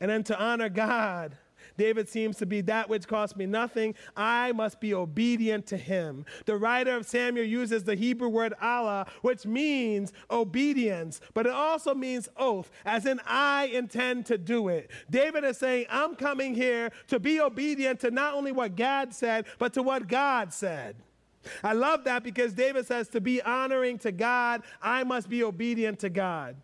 And 0.00 0.10
then 0.10 0.24
to 0.24 0.38
honor 0.38 0.68
God, 0.68 1.36
David 1.76 2.08
seems 2.08 2.36
to 2.38 2.46
be 2.46 2.60
that 2.62 2.88
which 2.88 3.08
costs 3.08 3.36
me 3.36 3.46
nothing. 3.46 3.94
I 4.16 4.52
must 4.52 4.80
be 4.80 4.94
obedient 4.94 5.66
to 5.66 5.76
him. 5.76 6.24
The 6.46 6.56
writer 6.56 6.96
of 6.96 7.06
Samuel 7.06 7.46
uses 7.46 7.84
the 7.84 7.94
Hebrew 7.94 8.28
word 8.28 8.54
Allah, 8.60 9.06
which 9.22 9.44
means 9.44 10.12
obedience, 10.30 11.20
but 11.32 11.46
it 11.46 11.52
also 11.52 11.94
means 11.94 12.28
oath, 12.36 12.70
as 12.84 13.06
in 13.06 13.20
I 13.26 13.66
intend 13.66 14.26
to 14.26 14.38
do 14.38 14.68
it. 14.68 14.90
David 15.10 15.44
is 15.44 15.58
saying, 15.58 15.86
I'm 15.90 16.14
coming 16.14 16.54
here 16.54 16.90
to 17.08 17.18
be 17.18 17.40
obedient 17.40 18.00
to 18.00 18.10
not 18.10 18.34
only 18.34 18.52
what 18.52 18.76
God 18.76 19.12
said, 19.12 19.46
but 19.58 19.72
to 19.74 19.82
what 19.82 20.08
God 20.08 20.52
said. 20.52 20.96
I 21.62 21.72
love 21.72 22.04
that 22.04 22.22
because 22.22 22.54
David 22.54 22.86
says, 22.86 23.08
to 23.08 23.20
be 23.20 23.42
honoring 23.42 23.98
to 23.98 24.12
God, 24.12 24.62
I 24.80 25.04
must 25.04 25.28
be 25.28 25.42
obedient 25.44 25.98
to 26.00 26.08
God. 26.08 26.56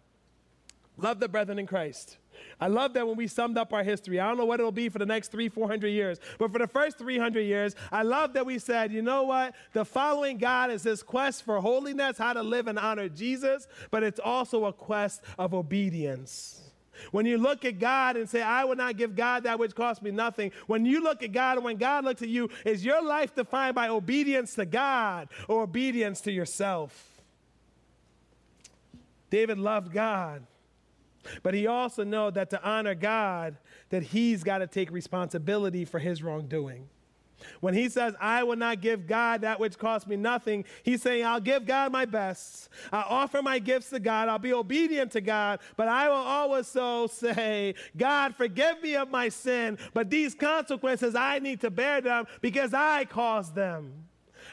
Love 0.97 1.21
the 1.21 1.29
brethren 1.29 1.59
in 1.59 1.67
Christ. 1.67 2.17
I 2.61 2.67
love 2.67 2.93
that 2.95 3.07
when 3.07 3.17
we 3.17 3.27
summed 3.27 3.57
up 3.57 3.73
our 3.73 3.83
history. 3.83 4.21
I 4.21 4.29
don't 4.29 4.37
know 4.37 4.45
what 4.45 4.61
it'll 4.61 4.73
be 4.73 4.89
for 4.89 4.99
the 4.99 5.07
next 5.07 5.33
three, 5.33 5.49
400 5.49 5.89
years, 5.89 6.19
but 6.39 6.53
for 6.53 6.59
the 6.59 6.67
first 6.67 6.99
300 6.99 7.41
years, 7.41 7.75
I 7.91 8.03
love 8.03 8.35
that 8.35 8.45
we 8.45 8.59
said, 8.59 8.93
you 8.93 9.03
know 9.03 9.25
what? 9.25 9.55
The 9.73 9.85
following 9.85 10.39
God 10.39 10.71
is 10.71 10.83
this 10.83 11.03
quest 11.03 11.45
for 11.45 11.61
holiness, 11.61 12.19
how 12.19 12.33
to 12.33 12.43
live 12.43 12.67
and 12.67 12.79
honor 12.79 13.09
Jesus, 13.09 13.67
but 13.91 14.03
it's 14.03 14.21
also 14.21 14.67
a 14.67 14.73
quest 14.73 15.23
of 15.39 15.55
obedience. 15.55 16.61
When 17.13 17.27
you 17.27 17.39
look 17.39 17.65
at 17.65 17.79
God 17.79 18.17
and 18.17 18.29
say, 18.29 18.43
I 18.43 18.65
will 18.65 18.77
not 18.77 18.97
give 18.97 19.17
God 19.17 19.45
that 19.45 19.59
which 19.59 19.75
costs 19.75 20.03
me 20.03 20.11
nothing, 20.11 20.53
when 20.67 20.85
you 20.85 21.03
look 21.03 21.23
at 21.23 21.33
God 21.33 21.57
and 21.57 21.65
when 21.65 21.77
God 21.77 22.05
looks 22.05 22.23
at 22.23 22.29
you, 22.29 22.51
is 22.65 22.85
your 22.85 23.03
life 23.03 23.35
defined 23.35 23.75
by 23.75 23.89
obedience 23.89 24.55
to 24.55 24.67
God 24.67 25.29
or 25.49 25.63
obedience 25.63 26.21
to 26.23 26.33
yourself? 26.33 27.23
David 29.31 29.59
loved 29.59 29.93
God. 29.93 30.43
But 31.43 31.55
he 31.55 31.67
also 31.67 32.05
know 32.05 32.31
that 32.31 32.51
to 32.51 32.63
honor 32.63 32.95
God, 32.95 33.57
that 33.91 34.03
he's 34.03 34.43
got 34.43 34.59
to 34.59 34.67
take 34.67 34.91
responsibility 34.91 35.85
for 35.85 35.99
his 35.99 36.23
wrongdoing. 36.23 36.89
When 37.61 37.75
he 37.75 37.89
says, 37.89 38.15
I 38.21 38.43
will 38.43 38.57
not 38.57 38.81
give 38.81 39.07
God 39.07 39.43
that 39.43 39.59
which 39.59 39.79
costs 39.79 40.07
me 40.07 40.17
nothing, 40.17 40.65
he's 40.83 41.03
saying, 41.03 41.25
I'll 41.25 41.41
give 41.41 41.67
God 41.67 41.93
my 41.93 42.05
best. 42.05 42.69
I'll 42.93 43.07
offer 43.09 43.43
my 43.43 43.59
gifts 43.59 43.91
to 43.91 44.01
God. 44.01 44.29
I'll 44.29 44.39
be 44.39 44.53
obedient 44.53 45.13
to 45.13 45.21
God. 45.21 45.61
But 45.77 45.89
I 45.89 46.09
will 46.09 46.17
always 46.17 46.67
so 46.67 47.07
say, 47.07 47.75
God, 47.97 48.35
forgive 48.35 48.83
me 48.83 48.97
of 48.97 49.11
my 49.11 49.29
sin. 49.29 49.79
But 49.95 50.11
these 50.11 50.35
consequences, 50.35 51.15
I 51.15 51.39
need 51.39 51.61
to 51.63 51.71
bear 51.71 52.01
them 52.01 52.27
because 52.41 52.75
I 52.75 53.05
caused 53.05 53.55
them. 53.55 54.05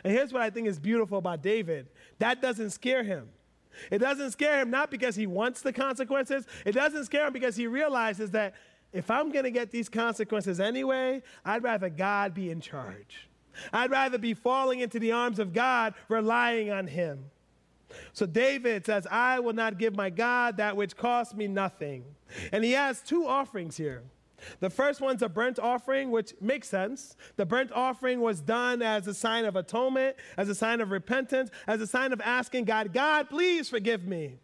And 0.04 0.14
here's 0.14 0.32
what 0.32 0.42
I 0.42 0.50
think 0.50 0.68
is 0.68 0.80
beautiful 0.80 1.18
about 1.18 1.42
David 1.42 1.88
that 2.20 2.42
doesn't 2.42 2.72
scare 2.72 3.04
him. 3.04 3.30
It 3.92 4.00
doesn't 4.00 4.32
scare 4.32 4.62
him 4.62 4.70
not 4.70 4.92
because 4.92 5.16
he 5.16 5.28
wants 5.28 5.62
the 5.62 5.74
consequences, 5.74 6.46
it 6.66 6.74
doesn't 6.74 7.06
scare 7.06 7.28
him 7.28 7.34
because 7.34 7.56
he 7.56 7.68
realizes 7.68 8.32
that 8.32 8.56
if 8.94 9.12
I'm 9.12 9.32
going 9.32 9.44
to 9.44 9.52
get 9.52 9.72
these 9.72 9.90
consequences 9.90 10.60
anyway, 10.60 11.22
I'd 11.44 11.64
rather 11.64 11.90
God 11.90 12.34
be 12.34 12.50
in 12.50 12.62
charge. 12.62 13.28
I'd 13.74 13.92
rather 13.92 14.18
be 14.18 14.34
falling 14.34 14.80
into 14.80 15.00
the 15.00 15.12
arms 15.12 15.40
of 15.40 15.54
God, 15.54 15.94
relying 16.10 16.72
on 16.72 16.88
him. 16.88 17.26
So 18.14 18.26
David 18.26 18.86
says, 18.86 19.08
I 19.10 19.40
will 19.40 19.54
not 19.54 19.78
give 19.78 19.96
my 19.96 20.10
God 20.10 20.58
that 20.58 20.76
which 20.76 20.96
costs 20.96 21.34
me 21.34 21.48
nothing. 21.48 22.04
And 22.52 22.64
he 22.64 22.72
has 22.72 23.02
two 23.02 23.26
offerings 23.26 23.78
here. 23.78 24.04
The 24.60 24.70
first 24.70 25.02
one's 25.02 25.22
a 25.22 25.30
burnt 25.30 25.60
offering, 25.60 26.12
which 26.12 26.34
makes 26.40 26.70
sense. 26.70 27.16
The 27.36 27.46
burnt 27.46 27.72
offering 27.72 28.22
was 28.22 28.40
done 28.40 28.82
as 28.82 29.08
a 29.08 29.14
sign 29.14 29.46
of 29.46 29.56
atonement, 29.56 30.16
as 30.38 30.50
a 30.50 30.56
sign 30.56 30.82
of 30.82 30.92
repentance, 30.92 31.50
as 31.66 31.82
a 31.82 31.88
sign 31.88 32.14
of 32.14 32.22
asking 32.22 32.66
God, 32.66 32.94
God, 32.94 33.30
please 33.30 33.70
forgive 33.70 34.06
me. 34.06 34.40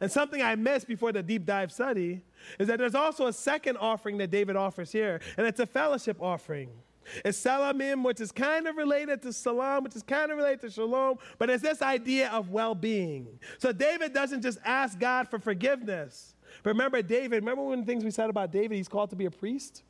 And 0.00 0.10
something 0.10 0.40
I 0.40 0.54
missed 0.54 0.86
before 0.86 1.12
the 1.12 1.22
deep 1.22 1.44
dive 1.44 1.72
study 1.72 2.20
is 2.58 2.68
that 2.68 2.78
there's 2.78 2.94
also 2.94 3.26
a 3.26 3.32
second 3.32 3.78
offering 3.78 4.18
that 4.18 4.30
David 4.30 4.56
offers 4.56 4.92
here, 4.92 5.20
and 5.36 5.46
it's 5.46 5.60
a 5.60 5.66
fellowship 5.66 6.18
offering. 6.20 6.70
It's 7.24 7.42
salamim, 7.42 8.04
which 8.04 8.20
is 8.20 8.30
kind 8.30 8.68
of 8.68 8.76
related 8.76 9.22
to 9.22 9.32
salam, 9.32 9.84
which 9.84 9.96
is 9.96 10.02
kind 10.02 10.30
of 10.30 10.36
related 10.36 10.60
to 10.62 10.70
shalom, 10.70 11.18
but 11.38 11.50
it's 11.50 11.62
this 11.62 11.82
idea 11.82 12.28
of 12.30 12.50
well 12.50 12.74
being. 12.74 13.26
So 13.58 13.72
David 13.72 14.12
doesn't 14.12 14.42
just 14.42 14.58
ask 14.64 14.98
God 14.98 15.28
for 15.28 15.38
forgiveness. 15.38 16.34
But 16.62 16.70
remember 16.70 17.02
David, 17.02 17.42
remember 17.42 17.62
one 17.62 17.78
of 17.78 17.86
the 17.86 17.90
things 17.90 18.04
we 18.04 18.10
said 18.10 18.30
about 18.30 18.52
David? 18.52 18.76
He's 18.76 18.88
called 18.88 19.10
to 19.10 19.16
be 19.16 19.26
a 19.26 19.30
priest. 19.30 19.82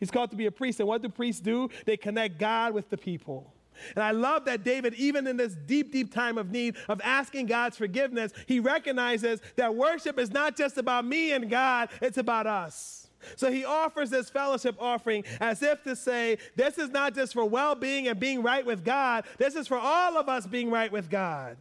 He's 0.00 0.10
called 0.10 0.30
to 0.30 0.36
be 0.36 0.46
a 0.46 0.50
priest. 0.50 0.80
And 0.80 0.88
what 0.88 1.02
do 1.02 1.08
priests 1.08 1.40
do? 1.40 1.68
They 1.86 1.96
connect 1.96 2.38
God 2.38 2.74
with 2.74 2.90
the 2.90 2.96
people. 2.96 3.52
And 3.94 4.04
I 4.04 4.12
love 4.12 4.44
that 4.44 4.64
David, 4.64 4.94
even 4.94 5.26
in 5.26 5.36
this 5.36 5.54
deep, 5.54 5.92
deep 5.92 6.12
time 6.12 6.38
of 6.38 6.50
need 6.50 6.76
of 6.88 7.00
asking 7.02 7.46
God's 7.46 7.76
forgiveness, 7.76 8.32
he 8.46 8.60
recognizes 8.60 9.40
that 9.56 9.74
worship 9.74 10.18
is 10.18 10.30
not 10.30 10.56
just 10.56 10.78
about 10.78 11.04
me 11.04 11.32
and 11.32 11.50
God, 11.50 11.88
it's 12.00 12.18
about 12.18 12.46
us. 12.46 13.08
So 13.36 13.50
he 13.50 13.64
offers 13.64 14.10
this 14.10 14.28
fellowship 14.30 14.76
offering 14.78 15.24
as 15.40 15.62
if 15.62 15.82
to 15.84 15.96
say, 15.96 16.38
this 16.56 16.78
is 16.78 16.90
not 16.90 17.14
just 17.14 17.32
for 17.32 17.44
well 17.44 17.74
being 17.74 18.08
and 18.08 18.20
being 18.20 18.42
right 18.42 18.64
with 18.64 18.84
God, 18.84 19.24
this 19.38 19.54
is 19.54 19.66
for 19.66 19.78
all 19.78 20.16
of 20.18 20.28
us 20.28 20.46
being 20.46 20.70
right 20.70 20.92
with 20.92 21.08
God. 21.08 21.56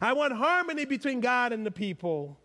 I 0.00 0.12
want 0.12 0.32
harmony 0.32 0.84
between 0.84 1.20
God 1.20 1.52
and 1.52 1.64
the 1.64 1.70
people. 1.70 2.36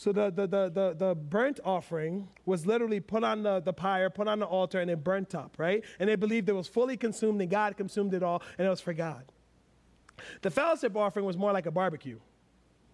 So 0.00 0.12
the, 0.12 0.30
the, 0.30 0.46
the, 0.46 0.70
the, 0.70 0.94
the 0.96 1.14
burnt 1.14 1.60
offering 1.62 2.26
was 2.46 2.64
literally 2.64 3.00
put 3.00 3.22
on 3.22 3.42
the, 3.42 3.60
the 3.60 3.74
pyre, 3.74 4.08
put 4.08 4.28
on 4.28 4.38
the 4.38 4.46
altar, 4.46 4.80
and 4.80 4.90
it 4.90 5.04
burnt 5.04 5.34
up, 5.34 5.56
right? 5.58 5.84
And 5.98 6.08
they 6.08 6.16
believed 6.16 6.48
it 6.48 6.54
was 6.54 6.66
fully 6.66 6.96
consumed, 6.96 7.42
and 7.42 7.50
God 7.50 7.76
consumed 7.76 8.14
it 8.14 8.22
all, 8.22 8.42
and 8.56 8.66
it 8.66 8.70
was 8.70 8.80
for 8.80 8.94
God. 8.94 9.30
The 10.40 10.50
fellowship 10.50 10.96
offering 10.96 11.26
was 11.26 11.36
more 11.36 11.52
like 11.52 11.66
a 11.66 11.70
barbecue, 11.70 12.18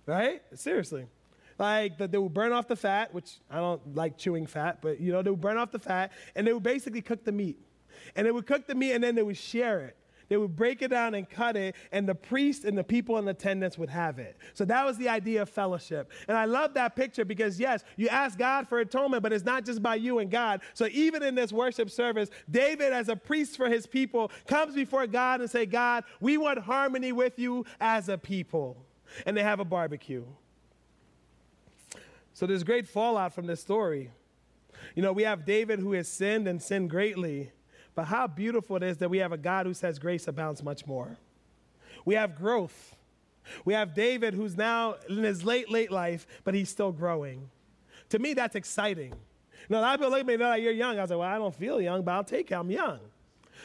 right? 0.04 0.42
Seriously. 0.54 1.06
Like 1.60 1.96
the, 1.96 2.08
they 2.08 2.18
would 2.18 2.34
burn 2.34 2.50
off 2.50 2.66
the 2.66 2.74
fat, 2.74 3.14
which 3.14 3.38
I 3.48 3.58
don't 3.58 3.94
like 3.94 4.18
chewing 4.18 4.44
fat, 4.44 4.82
but 4.82 4.98
you 4.98 5.12
know, 5.12 5.22
they 5.22 5.30
would 5.30 5.40
burn 5.40 5.58
off 5.58 5.70
the 5.70 5.78
fat, 5.78 6.10
and 6.34 6.44
they 6.44 6.52
would 6.52 6.64
basically 6.64 7.02
cook 7.02 7.22
the 7.22 7.30
meat. 7.30 7.60
And 8.16 8.26
they 8.26 8.32
would 8.32 8.46
cook 8.48 8.66
the 8.66 8.74
meat, 8.74 8.94
and 8.94 9.04
then 9.04 9.14
they 9.14 9.22
would 9.22 9.36
share 9.36 9.82
it. 9.82 9.96
They 10.28 10.36
would 10.36 10.56
break 10.56 10.82
it 10.82 10.88
down 10.88 11.14
and 11.14 11.28
cut 11.28 11.56
it, 11.56 11.76
and 11.92 12.08
the 12.08 12.14
priest 12.14 12.64
and 12.64 12.76
the 12.76 12.84
people 12.84 13.18
in 13.18 13.28
attendance 13.28 13.78
would 13.78 13.90
have 13.90 14.18
it. 14.18 14.36
So 14.54 14.64
that 14.64 14.84
was 14.84 14.98
the 14.98 15.08
idea 15.08 15.42
of 15.42 15.48
fellowship. 15.48 16.10
And 16.28 16.36
I 16.36 16.46
love 16.46 16.74
that 16.74 16.96
picture 16.96 17.24
because, 17.24 17.60
yes, 17.60 17.84
you 17.96 18.08
ask 18.08 18.38
God 18.38 18.68
for 18.68 18.80
atonement, 18.80 19.22
but 19.22 19.32
it's 19.32 19.44
not 19.44 19.64
just 19.64 19.82
by 19.82 19.94
you 19.94 20.18
and 20.18 20.30
God. 20.30 20.62
So 20.74 20.88
even 20.90 21.22
in 21.22 21.34
this 21.34 21.52
worship 21.52 21.90
service, 21.90 22.28
David, 22.50 22.92
as 22.92 23.08
a 23.08 23.16
priest 23.16 23.56
for 23.56 23.68
his 23.68 23.86
people, 23.86 24.30
comes 24.46 24.74
before 24.74 25.06
God 25.06 25.40
and 25.40 25.50
say, 25.50 25.66
God, 25.66 26.04
we 26.20 26.36
want 26.38 26.58
harmony 26.58 27.12
with 27.12 27.38
you 27.38 27.64
as 27.80 28.08
a 28.08 28.18
people. 28.18 28.76
And 29.24 29.36
they 29.36 29.42
have 29.42 29.60
a 29.60 29.64
barbecue. 29.64 30.24
So 32.34 32.46
there's 32.46 32.64
great 32.64 32.86
fallout 32.88 33.32
from 33.32 33.46
this 33.46 33.60
story. 33.60 34.10
You 34.94 35.02
know, 35.02 35.12
we 35.12 35.22
have 35.22 35.46
David 35.46 35.78
who 35.78 35.92
has 35.92 36.08
sinned 36.08 36.46
and 36.46 36.60
sinned 36.60 36.90
greatly. 36.90 37.52
But 37.96 38.04
how 38.04 38.28
beautiful 38.28 38.76
it 38.76 38.84
is 38.84 38.98
that 38.98 39.08
we 39.08 39.18
have 39.18 39.32
a 39.32 39.38
God 39.38 39.66
who 39.66 39.74
says 39.74 39.98
grace 39.98 40.28
abounds 40.28 40.62
much 40.62 40.86
more. 40.86 41.16
We 42.04 42.14
have 42.14 42.36
growth. 42.36 42.94
We 43.64 43.74
have 43.74 43.94
David 43.94 44.34
who's 44.34 44.56
now 44.56 44.96
in 45.08 45.24
his 45.24 45.44
late, 45.44 45.70
late 45.70 45.90
life, 45.90 46.26
but 46.44 46.54
he's 46.54 46.68
still 46.68 46.92
growing. 46.92 47.48
To 48.10 48.18
me, 48.18 48.34
that's 48.34 48.54
exciting. 48.54 49.10
You 49.12 49.70
know, 49.70 49.78
a 49.78 49.82
lot 49.82 49.94
of 49.94 50.00
people 50.00 50.10
look 50.10 50.20
at 50.20 50.26
me, 50.26 50.34
and 50.34 50.42
they're 50.42 50.48
like, 50.50 50.62
you're 50.62 50.72
young. 50.72 50.98
I 50.98 51.02
was 51.02 51.10
like, 51.10 51.18
well, 51.18 51.28
I 51.28 51.38
don't 51.38 51.54
feel 51.54 51.80
young, 51.80 52.02
but 52.02 52.12
I'll 52.12 52.22
take 52.22 52.50
it. 52.50 52.54
I'm 52.54 52.70
young. 52.70 53.00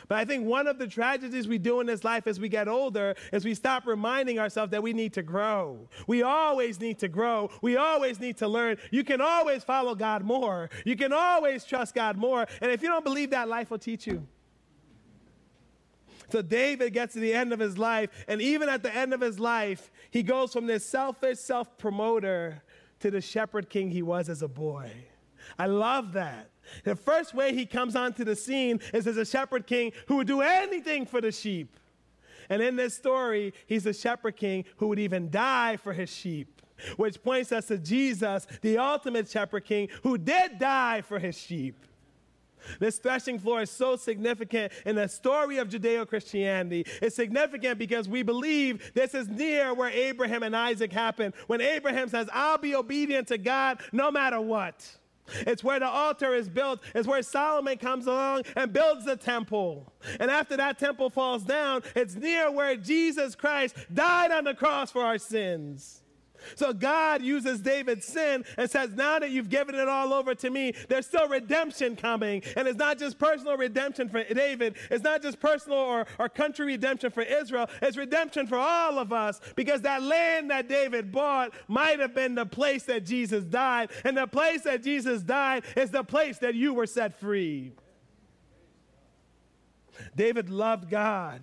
But 0.08 0.18
I 0.18 0.26
think 0.26 0.46
one 0.46 0.68
of 0.68 0.78
the 0.78 0.88
tragedies 0.88 1.48
we 1.48 1.58
do 1.58 1.80
in 1.80 1.88
this 1.88 2.04
life 2.04 2.28
as 2.28 2.40
we 2.40 2.50
get 2.50 2.68
older 2.68 3.16
is 3.32 3.46
we 3.46 3.54
stop 3.54 3.86
reminding 3.86 4.40
ourselves 4.40 4.72
that 4.72 4.84
we 4.84 4.94
need 4.94 5.14
to 5.14 5.24
grow. 5.24 5.88
We 6.08 6.24
always 6.24 6.80
need 6.80 7.00
to 7.00 7.08
grow. 7.08 7.50
We 7.62 7.78
always 7.78 8.20
need 8.20 8.38
to 8.38 8.48
learn. 8.48 8.78
You 8.92 9.04
can 9.04 9.22
always 9.22 9.64
follow 9.64 9.96
God 9.96 10.24
more. 10.24 10.70
You 10.86 10.96
can 10.96 11.14
always 11.14 11.64
trust 11.64 11.96
God 11.96 12.18
more. 12.18 12.48
And 12.62 12.72
if 12.72 12.82
you 12.82 12.88
don't 12.88 13.06
believe 13.06 13.32
that, 13.32 13.48
life 13.48 13.72
will 13.72 13.80
teach 13.80 14.08
you. 14.08 14.28
So 16.32 16.42
David 16.42 16.94
gets 16.94 17.14
to 17.14 17.20
the 17.20 17.34
end 17.34 17.52
of 17.52 17.60
his 17.60 17.78
life, 17.78 18.10
and 18.28 18.42
even 18.42 18.70
at 18.70 18.84
the 18.84 18.96
end 18.96 19.14
of 19.14 19.20
his 19.20 19.38
life, 19.38 19.92
he 20.12 20.24
goes 20.24 20.54
from 20.54 20.66
this 20.66 20.86
selfish 20.86 21.40
self 21.40 21.78
promoter 21.78 22.64
to 23.02 23.12
the 23.12 23.20
shepherd 23.20 23.70
king 23.70 23.92
he 23.92 24.02
was 24.02 24.30
as 24.30 24.42
a 24.42 24.48
boy. 24.48 24.92
I 25.60 25.66
love 25.66 26.14
that. 26.14 26.51
The 26.84 26.96
first 26.96 27.34
way 27.34 27.54
he 27.54 27.66
comes 27.66 27.96
onto 27.96 28.24
the 28.24 28.36
scene 28.36 28.80
is 28.94 29.08
as 29.08 29.18
a 29.18 29.26
shepherd 29.26 29.68
king 29.68 29.92
who 30.08 30.18
would 30.18 30.28
do 30.28 30.42
anything 30.42 31.06
for 31.06 31.22
the 31.22 31.32
sheep. 31.32 31.78
And 32.50 32.62
in 32.62 32.76
this 32.76 32.96
story, 32.96 33.54
he's 33.68 33.86
a 33.86 33.94
shepherd 33.94 34.36
king 34.36 34.66
who 34.78 34.88
would 34.88 35.00
even 35.00 35.30
die 35.30 35.78
for 35.78 35.94
his 35.94 36.10
sheep, 36.10 36.62
which 36.98 37.22
points 37.24 37.52
us 37.52 37.68
to 37.68 37.78
Jesus, 37.78 38.46
the 38.62 38.78
ultimate 38.78 39.30
shepherd 39.30 39.66
king, 39.66 39.90
who 40.04 40.18
did 40.18 40.60
die 40.60 41.02
for 41.02 41.20
his 41.20 41.38
sheep. 41.38 41.86
This 42.80 43.00
threshing 43.00 43.40
floor 43.40 43.62
is 43.62 43.72
so 43.72 43.96
significant 43.96 44.72
in 44.86 44.96
the 44.96 45.08
story 45.08 45.58
of 45.58 45.68
Judeo 45.70 46.08
Christianity. 46.08 46.86
It's 47.02 47.16
significant 47.16 47.80
because 47.80 48.08
we 48.08 48.22
believe 48.24 48.92
this 48.94 49.14
is 49.14 49.28
near 49.28 49.74
where 49.74 49.90
Abraham 49.90 50.44
and 50.44 50.56
Isaac 50.56 50.92
happened. 50.92 51.34
When 51.48 51.62
Abraham 51.62 52.10
says, 52.10 52.30
I'll 52.32 52.58
be 52.58 52.76
obedient 52.76 53.30
to 53.30 53.38
God 53.38 53.82
no 53.92 54.12
matter 54.12 54.40
what. 54.40 54.98
It's 55.48 55.64
where 55.64 55.80
the 55.80 55.88
altar 55.88 56.34
is 56.34 56.50
built. 56.50 56.82
It's 56.94 57.08
where 57.08 57.22
Solomon 57.22 57.78
comes 57.78 58.08
along 58.08 58.44
and 58.56 58.72
builds 58.72 59.06
the 59.06 59.16
temple. 59.16 59.92
And 60.20 60.32
after 60.32 60.58
that 60.58 60.80
temple 60.80 61.10
falls 61.10 61.44
down, 61.44 61.84
it's 61.96 62.16
near 62.16 62.52
where 62.52 62.76
Jesus 62.76 63.36
Christ 63.36 63.76
died 63.94 64.32
on 64.32 64.44
the 64.44 64.54
cross 64.54 64.92
for 64.92 65.04
our 65.04 65.18
sins. 65.18 66.01
So 66.56 66.74
God 66.74 67.22
uses 67.22 67.60
David's 67.60 68.06
sin 68.06 68.46
and 68.58 68.70
says, 68.70 68.92
Now 68.92 69.20
that 69.20 69.32
you've 69.32 69.50
given 69.50 69.76
it 69.76 69.88
all 69.88 70.14
over 70.14 70.36
to 70.36 70.50
me, 70.50 70.74
there's 70.90 71.06
still 71.06 71.28
redemption 71.28 71.96
coming. 71.96 72.44
And 72.56 72.68
it's 72.68 72.78
not 72.78 72.98
just 72.98 73.18
personal 73.18 73.58
redemption 73.58 74.10
for 74.10 74.24
David, 74.24 74.76
it's 74.90 75.04
not 75.04 75.22
just 75.22 75.40
personal 75.40 75.78
or, 75.80 76.06
or 76.20 76.30
country 76.30 76.66
redemption 76.66 77.12
for 77.12 77.22
Israel, 77.22 77.70
it's 77.82 77.98
redemption 77.98 78.48
for 78.48 78.58
all 78.58 79.00
of 79.00 79.14
us 79.14 79.40
because 79.56 79.82
that 79.82 80.04
land 80.04 80.50
that 80.52 80.68
David 80.68 81.12
bought 81.12 81.54
might 81.68 82.00
have 82.00 82.14
been 82.14 82.36
the 82.36 82.46
place 82.46 82.84
that 82.84 83.06
Jesus 83.06 83.44
died. 83.44 83.92
And 84.04 84.18
the 84.18 84.28
place 84.28 84.62
that 84.62 84.84
Jesus 84.84 85.22
died 85.22 85.64
is 85.76 85.92
the 85.92 86.04
place 86.04 86.38
that 86.40 86.56
you 86.56 86.74
were 86.74 86.88
set 86.88 87.20
free. 87.20 87.74
David 90.16 90.50
loved 90.50 90.90
God. 90.90 91.42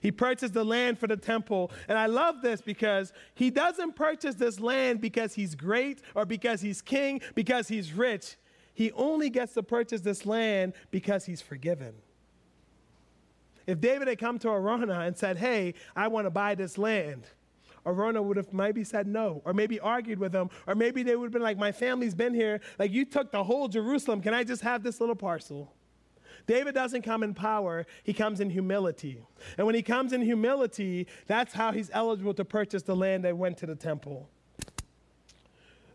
He 0.00 0.10
purchased 0.10 0.54
the 0.54 0.64
land 0.64 0.98
for 0.98 1.06
the 1.06 1.16
temple. 1.16 1.70
And 1.88 1.98
I 1.98 2.06
love 2.06 2.42
this 2.42 2.60
because 2.60 3.12
he 3.34 3.50
doesn't 3.50 3.94
purchase 3.96 4.34
this 4.34 4.60
land 4.60 5.00
because 5.00 5.34
he's 5.34 5.54
great 5.54 6.00
or 6.14 6.24
because 6.24 6.60
he's 6.60 6.82
king, 6.82 7.20
because 7.34 7.68
he's 7.68 7.92
rich. 7.92 8.36
He 8.74 8.92
only 8.92 9.30
gets 9.30 9.54
to 9.54 9.62
purchase 9.62 10.00
this 10.00 10.24
land 10.24 10.72
because 10.90 11.24
he's 11.24 11.42
forgiven. 11.42 11.94
If 13.66 13.80
David 13.80 14.08
had 14.08 14.18
come 14.18 14.38
to 14.40 14.48
Araunah 14.48 15.06
and 15.06 15.16
said, 15.16 15.36
Hey, 15.36 15.74
I 15.94 16.08
want 16.08 16.26
to 16.26 16.30
buy 16.30 16.54
this 16.54 16.78
land, 16.78 17.24
Araunah 17.84 18.22
would 18.22 18.36
have 18.36 18.52
maybe 18.52 18.84
said 18.84 19.06
no, 19.06 19.42
or 19.44 19.52
maybe 19.52 19.78
argued 19.80 20.18
with 20.18 20.32
him, 20.32 20.50
or 20.66 20.74
maybe 20.74 21.02
they 21.02 21.16
would 21.16 21.26
have 21.26 21.32
been 21.32 21.42
like, 21.42 21.58
My 21.58 21.72
family's 21.72 22.14
been 22.14 22.34
here. 22.34 22.60
Like, 22.78 22.90
you 22.90 23.04
took 23.04 23.30
the 23.30 23.44
whole 23.44 23.68
Jerusalem. 23.68 24.20
Can 24.20 24.34
I 24.34 24.44
just 24.44 24.62
have 24.62 24.82
this 24.82 25.00
little 25.00 25.14
parcel? 25.14 25.72
David 26.46 26.74
doesn't 26.74 27.02
come 27.02 27.22
in 27.22 27.34
power, 27.34 27.86
he 28.02 28.12
comes 28.12 28.40
in 28.40 28.50
humility. 28.50 29.18
And 29.56 29.66
when 29.66 29.74
he 29.74 29.82
comes 29.82 30.12
in 30.12 30.22
humility, 30.22 31.06
that's 31.26 31.52
how 31.52 31.72
he's 31.72 31.90
eligible 31.92 32.34
to 32.34 32.44
purchase 32.44 32.82
the 32.82 32.96
land 32.96 33.24
that 33.24 33.36
went 33.36 33.58
to 33.58 33.66
the 33.66 33.76
temple. 33.76 34.28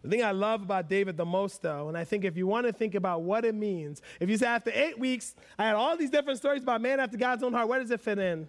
The 0.04 0.10
thing 0.10 0.24
I 0.24 0.32
love 0.32 0.62
about 0.62 0.88
David 0.88 1.18
the 1.18 1.26
most, 1.26 1.62
though, 1.62 1.90
and 1.90 1.98
I 1.98 2.04
think 2.04 2.24
if 2.24 2.38
you 2.38 2.48
want 2.48 2.66
to 2.66 2.72
think 2.72 2.96
about 2.96 3.24
what 3.24 3.44
it 3.44 3.56
means, 3.56 4.02
if 4.20 4.30
you 4.30 4.38
say 4.38 4.46
after 4.48 4.72
eight 4.74 4.98
weeks, 4.98 5.36
I 5.60 5.66
had 5.66 5.76
all 5.76 5.98
these 5.98 6.10
different 6.10 6.40
stories 6.40 6.64
about 6.64 6.82
man 6.82 7.00
after 7.00 7.18
God's 7.18 7.44
own 7.44 7.52
heart, 7.52 7.68
where 7.68 7.80
does 7.80 7.92
it 7.92 8.00
fit 8.00 8.20
in? 8.20 8.48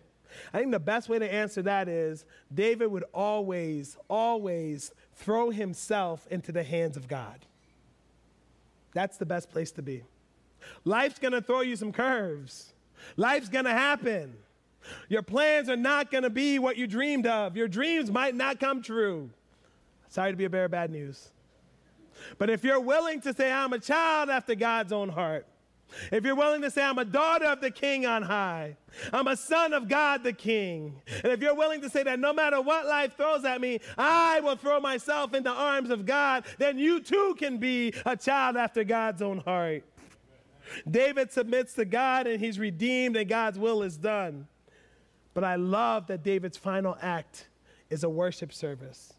I 0.53 0.59
think 0.59 0.71
the 0.71 0.79
best 0.79 1.09
way 1.09 1.19
to 1.19 1.33
answer 1.33 1.63
that 1.63 1.89
is 1.89 2.25
David 2.55 2.87
would 2.89 3.05
always, 3.15 3.97
always 4.09 4.93
throw 5.15 5.51
himself 5.51 6.27
into 6.31 6.53
the 6.53 6.63
hands 6.63 6.97
of 6.97 7.09
God. 7.09 7.45
That's 8.93 9.17
the 9.17 9.27
best 9.27 9.51
place 9.51 9.73
to 9.73 9.83
be. 9.83 10.05
Life's 10.89 11.19
gonna 11.19 11.43
throw 11.43 11.61
you 11.61 11.77
some 11.77 11.93
curves. 11.93 12.73
Life's 13.19 13.51
gonna 13.51 13.73
happen. 13.75 14.35
Your 15.11 15.21
plans 15.21 15.69
are 15.69 15.77
not 15.77 16.11
gonna 16.11 16.31
be 16.31 16.59
what 16.59 16.79
you 16.79 16.87
dreamed 16.87 17.27
of. 17.27 17.57
Your 17.57 17.69
dreams 17.69 18.11
might 18.11 18.35
not 18.35 18.59
come 18.59 18.81
true. 18.81 19.29
Sorry 20.09 20.33
to 20.33 20.37
be 20.37 20.47
a 20.47 20.51
bearer 20.51 20.65
of 20.65 20.71
bad 20.71 20.91
news. 20.91 21.29
But 22.39 22.49
if 22.49 22.65
you're 22.65 22.81
willing 22.81 23.21
to 23.21 23.35
say, 23.35 23.53
I'm 23.53 23.75
a 23.75 23.79
child 23.79 24.31
after 24.31 24.55
God's 24.55 24.91
own 24.91 25.11
heart, 25.11 25.47
if 26.11 26.25
you're 26.25 26.35
willing 26.35 26.63
to 26.63 26.71
say, 26.71 26.83
I'm 26.83 26.99
a 26.99 27.05
daughter 27.05 27.47
of 27.47 27.61
the 27.61 27.71
King 27.71 28.07
on 28.07 28.23
high, 28.23 28.77
I'm 29.13 29.27
a 29.29 29.37
son 29.37 29.75
of 29.75 29.89
God 29.89 30.23
the 30.23 30.33
King, 30.33 31.01
and 31.23 31.33
if 31.33 31.41
you're 31.41 31.55
willing 31.55 31.83
to 31.83 31.91
say 31.91 32.03
that 32.03 32.19
no 32.19 32.33
matter 32.33 32.61
what 32.63 32.87
life 32.87 33.15
throws 33.17 33.45
at 33.45 33.61
me, 33.61 33.81
I 33.97 34.41
will 34.41 34.57
throw 34.57 34.81
myself 34.81 35.35
in 35.35 35.43
the 35.43 35.53
arms 35.53 35.91
of 35.91 36.07
God, 36.07 36.45
then 36.57 36.79
you 36.79 37.01
too 37.01 37.37
can 37.39 37.59
be 37.59 37.93
a 38.07 38.17
child 38.17 38.57
after 38.57 38.85
God's 38.85 39.21
own 39.21 39.39
heart. 39.39 39.85
David 40.89 41.33
submits 41.33 41.75
to 41.75 41.85
God 41.85 42.27
and 42.27 42.41
he's 42.41 42.59
redeemed 42.59 43.17
and 43.17 43.29
God's 43.29 43.59
will 43.59 43.83
is 43.83 43.97
done. 43.97 44.47
But 45.35 45.45
I 45.45 45.57
love 45.57 46.07
that 46.09 46.23
David's 46.23 46.57
final 46.57 46.97
act 47.01 47.49
is 47.91 48.05
a 48.05 48.09
worship 48.09 48.53
service. 48.53 49.13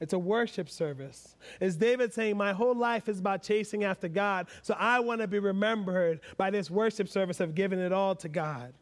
It's 0.00 0.12
a 0.12 0.18
worship 0.18 0.68
service. 0.68 1.36
Is 1.60 1.76
David 1.76 2.12
saying, 2.12 2.36
My 2.36 2.52
whole 2.52 2.74
life 2.74 3.08
is 3.08 3.20
about 3.20 3.42
chasing 3.42 3.84
after 3.84 4.08
God, 4.08 4.48
so 4.62 4.74
I 4.78 5.00
want 5.00 5.20
to 5.20 5.26
be 5.26 5.38
remembered 5.38 6.20
by 6.36 6.50
this 6.50 6.70
worship 6.70 7.08
service 7.08 7.40
of 7.40 7.54
giving 7.54 7.78
it 7.78 7.92
all 7.92 8.14
to 8.16 8.28
God. 8.28 8.74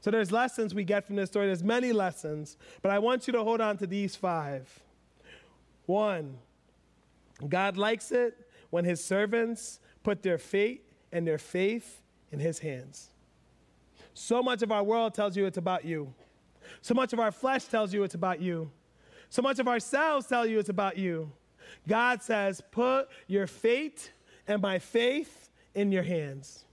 So 0.00 0.10
there's 0.10 0.30
lessons 0.30 0.74
we 0.74 0.84
get 0.84 1.06
from 1.06 1.16
this 1.16 1.30
story. 1.30 1.46
There's 1.46 1.64
many 1.64 1.92
lessons, 1.92 2.58
but 2.82 2.90
I 2.90 2.98
want 2.98 3.26
you 3.26 3.32
to 3.32 3.42
hold 3.42 3.60
on 3.60 3.78
to 3.78 3.86
these 3.86 4.16
five. 4.16 4.68
One, 5.86 6.36
God 7.48 7.76
likes 7.76 8.12
it 8.12 8.36
when 8.70 8.84
his 8.84 9.02
servants 9.02 9.80
put 10.02 10.22
their 10.22 10.38
faith 10.38 10.83
and 11.14 11.26
their 11.26 11.38
faith 11.38 12.02
in 12.30 12.40
His 12.40 12.58
hands. 12.58 13.08
So 14.12 14.42
much 14.42 14.62
of 14.62 14.70
our 14.70 14.82
world 14.82 15.14
tells 15.14 15.36
you 15.36 15.46
it's 15.46 15.56
about 15.56 15.84
you. 15.84 16.12
So 16.82 16.92
much 16.92 17.12
of 17.12 17.20
our 17.20 17.32
flesh 17.32 17.64
tells 17.64 17.94
you 17.94 18.02
it's 18.02 18.14
about 18.14 18.40
you. 18.40 18.70
So 19.30 19.40
much 19.40 19.58
of 19.58 19.68
ourselves 19.68 20.26
tell 20.26 20.44
you 20.44 20.58
it's 20.58 20.68
about 20.68 20.98
you. 20.98 21.30
God 21.88 22.22
says, 22.22 22.60
put 22.70 23.08
your 23.26 23.46
faith 23.46 24.10
and 24.46 24.60
my 24.60 24.78
faith 24.78 25.50
in 25.74 25.92
your 25.92 26.02
hands. 26.02 26.64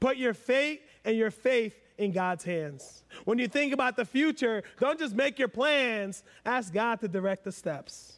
Put 0.00 0.16
your 0.16 0.34
faith 0.34 0.80
and 1.04 1.16
your 1.16 1.30
faith 1.30 1.78
in 1.98 2.12
God's 2.12 2.44
hands. 2.44 3.04
When 3.24 3.38
you 3.38 3.48
think 3.48 3.72
about 3.72 3.96
the 3.96 4.04
future, 4.04 4.62
don't 4.80 4.98
just 4.98 5.14
make 5.14 5.38
your 5.38 5.48
plans, 5.48 6.22
ask 6.44 6.72
God 6.72 7.00
to 7.00 7.08
direct 7.08 7.44
the 7.44 7.52
steps. 7.52 8.15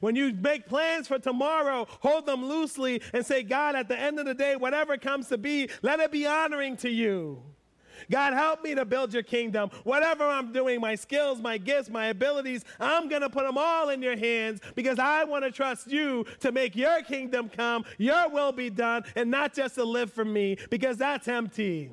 When 0.00 0.16
you 0.16 0.32
make 0.32 0.66
plans 0.66 1.08
for 1.08 1.18
tomorrow, 1.18 1.86
hold 2.00 2.26
them 2.26 2.44
loosely 2.44 3.02
and 3.12 3.24
say, 3.24 3.42
God, 3.42 3.76
at 3.76 3.88
the 3.88 3.98
end 3.98 4.18
of 4.18 4.26
the 4.26 4.34
day, 4.34 4.56
whatever 4.56 4.96
comes 4.96 5.28
to 5.28 5.38
be, 5.38 5.68
let 5.82 6.00
it 6.00 6.12
be 6.12 6.26
honoring 6.26 6.76
to 6.78 6.90
you. 6.90 7.42
God, 8.10 8.34
help 8.34 8.62
me 8.62 8.74
to 8.74 8.84
build 8.84 9.12
your 9.12 9.22
kingdom. 9.22 9.70
Whatever 9.84 10.24
I'm 10.24 10.52
doing, 10.52 10.80
my 10.80 10.94
skills, 10.94 11.40
my 11.40 11.58
gifts, 11.58 11.88
my 11.88 12.06
abilities, 12.06 12.64
I'm 12.80 13.08
going 13.08 13.22
to 13.22 13.30
put 13.30 13.44
them 13.44 13.56
all 13.58 13.88
in 13.90 14.02
your 14.02 14.16
hands 14.16 14.60
because 14.74 14.98
I 14.98 15.24
want 15.24 15.44
to 15.44 15.50
trust 15.50 15.90
you 15.90 16.24
to 16.40 16.52
make 16.52 16.76
your 16.76 17.02
kingdom 17.02 17.48
come, 17.48 17.84
your 17.98 18.28
will 18.28 18.52
be 18.52 18.70
done, 18.70 19.04
and 19.16 19.30
not 19.30 19.54
just 19.54 19.76
to 19.76 19.84
live 19.84 20.12
for 20.12 20.24
me 20.24 20.58
because 20.70 20.96
that's 20.96 21.28
empty. 21.28 21.90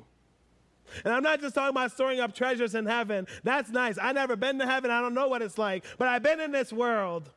And 1.04 1.14
I'm 1.14 1.22
not 1.22 1.40
just 1.40 1.54
talking 1.54 1.70
about 1.70 1.92
storing 1.92 2.20
up 2.20 2.34
treasures 2.34 2.74
in 2.74 2.84
heaven. 2.84 3.26
That's 3.44 3.70
nice. 3.70 3.96
I've 3.96 4.14
never 4.14 4.36
been 4.36 4.58
to 4.58 4.66
heaven. 4.66 4.90
I 4.90 5.00
don't 5.00 5.14
know 5.14 5.28
what 5.28 5.40
it's 5.40 5.56
like, 5.56 5.84
but 5.96 6.08
I've 6.08 6.22
been 6.22 6.40
in 6.40 6.52
this 6.52 6.72
world. 6.72 7.30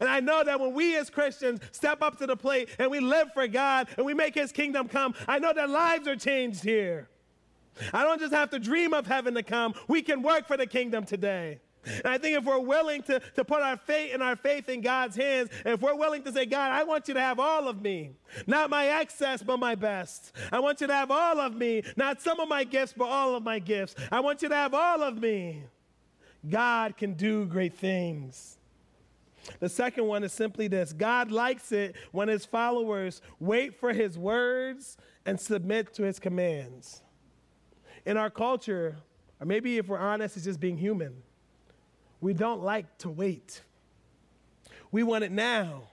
And 0.00 0.08
I 0.08 0.20
know 0.20 0.44
that 0.44 0.60
when 0.60 0.72
we 0.72 0.96
as 0.96 1.10
Christians 1.10 1.60
step 1.72 2.02
up 2.02 2.18
to 2.18 2.26
the 2.26 2.36
plate 2.36 2.68
and 2.78 2.90
we 2.90 3.00
live 3.00 3.32
for 3.32 3.46
God 3.46 3.88
and 3.96 4.06
we 4.06 4.14
make 4.14 4.34
His 4.34 4.52
kingdom 4.52 4.88
come, 4.88 5.14
I 5.26 5.38
know 5.38 5.52
that 5.52 5.70
lives 5.70 6.06
are 6.06 6.16
changed 6.16 6.62
here. 6.62 7.08
I 7.92 8.04
don't 8.04 8.20
just 8.20 8.34
have 8.34 8.50
to 8.50 8.58
dream 8.58 8.92
of 8.92 9.06
heaven 9.06 9.34
to 9.34 9.42
come, 9.42 9.74
we 9.88 10.02
can 10.02 10.22
work 10.22 10.46
for 10.46 10.56
the 10.56 10.66
kingdom 10.66 11.04
today. 11.04 11.60
And 11.86 12.06
I 12.06 12.18
think 12.18 12.36
if 12.36 12.44
we're 12.44 12.58
willing 12.58 13.02
to, 13.04 13.20
to 13.36 13.44
put 13.44 13.62
our 13.62 13.76
faith 13.76 14.12
and 14.12 14.22
our 14.22 14.36
faith 14.36 14.68
in 14.68 14.82
God's 14.82 15.16
hands, 15.16 15.48
and 15.64 15.74
if 15.74 15.80
we're 15.80 15.94
willing 15.94 16.22
to 16.24 16.32
say, 16.32 16.44
God, 16.44 16.72
I 16.72 16.84
want 16.84 17.08
you 17.08 17.14
to 17.14 17.20
have 17.20 17.40
all 17.40 17.68
of 17.68 17.80
me, 17.80 18.10
not 18.46 18.68
my 18.68 18.86
excess, 18.86 19.42
but 19.42 19.58
my 19.58 19.74
best. 19.74 20.32
I 20.52 20.60
want 20.60 20.82
you 20.82 20.86
to 20.88 20.94
have 20.94 21.10
all 21.10 21.40
of 21.40 21.54
me, 21.54 21.82
not 21.96 22.20
some 22.20 22.38
of 22.38 22.48
my 22.48 22.64
gifts, 22.64 22.92
but 22.94 23.06
all 23.06 23.34
of 23.34 23.42
my 23.42 23.58
gifts. 23.58 23.94
I 24.12 24.20
want 24.20 24.42
you 24.42 24.50
to 24.50 24.54
have 24.54 24.74
all 24.74 25.02
of 25.02 25.16
me. 25.16 25.62
God 26.48 26.98
can 26.98 27.14
do 27.14 27.46
great 27.46 27.78
things. 27.78 28.58
The 29.58 29.68
second 29.68 30.06
one 30.06 30.22
is 30.24 30.32
simply 30.32 30.68
this 30.68 30.92
God 30.92 31.30
likes 31.30 31.72
it 31.72 31.96
when 32.12 32.28
his 32.28 32.44
followers 32.44 33.20
wait 33.40 33.74
for 33.74 33.92
his 33.92 34.16
words 34.16 34.96
and 35.26 35.40
submit 35.40 35.92
to 35.94 36.02
his 36.04 36.18
commands. 36.18 37.02
in 38.06 38.16
our 38.16 38.30
culture, 38.30 38.96
or 39.40 39.46
maybe 39.46 39.78
if 39.78 39.88
we're 39.88 39.98
honest, 39.98 40.36
it's 40.36 40.44
just 40.44 40.60
being 40.60 40.76
human, 40.76 41.22
we 42.20 42.32
don't 42.34 42.62
like 42.62 42.98
to 42.98 43.08
wait. 43.08 43.62
We 44.90 45.02
want 45.02 45.24
it 45.24 45.32
now. 45.32 45.84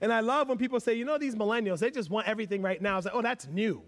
And 0.00 0.12
I 0.12 0.20
love 0.20 0.48
when 0.48 0.56
people 0.56 0.80
say, 0.80 0.94
you 0.94 1.04
know, 1.04 1.18
these 1.18 1.34
millennials, 1.34 1.80
they 1.80 1.90
just 1.90 2.08
want 2.10 2.26
everything 2.26 2.62
right 2.62 2.80
now. 2.80 2.96
It's 2.96 3.04
like, 3.04 3.14
oh, 3.14 3.22
that's 3.22 3.46
new. 3.46 3.82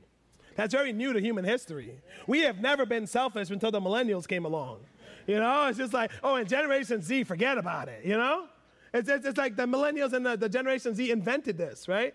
That's 0.57 0.73
very 0.73 0.93
new 0.93 1.13
to 1.13 1.21
human 1.21 1.45
history. 1.45 2.01
We 2.27 2.41
have 2.41 2.61
never 2.61 2.85
been 2.87 3.07
selfish 3.07 3.51
until 3.51 3.71
the 3.71 3.81
millennials 3.81 4.27
came 4.27 4.45
along. 4.45 4.81
You 5.27 5.39
know, 5.39 5.67
it's 5.69 5.79
just 5.79 5.93
like, 5.93 6.11
oh, 6.23 6.37
and 6.37 6.49
Generation 6.49 7.03
Z, 7.03 7.25
forget 7.25 7.59
about 7.59 7.89
it, 7.89 8.05
you 8.05 8.17
know? 8.17 8.47
It's, 8.95 9.09
it's, 9.09 9.27
it's 9.27 9.39
like 9.39 9.57
the 9.57 9.67
millennials 9.67 10.13
and 10.13 10.25
the, 10.25 10.37
the 10.37 10.49
Generation 10.49 10.95
Z 10.95 11.11
invented 11.11 11.59
this, 11.59 11.89
right? 11.89 12.15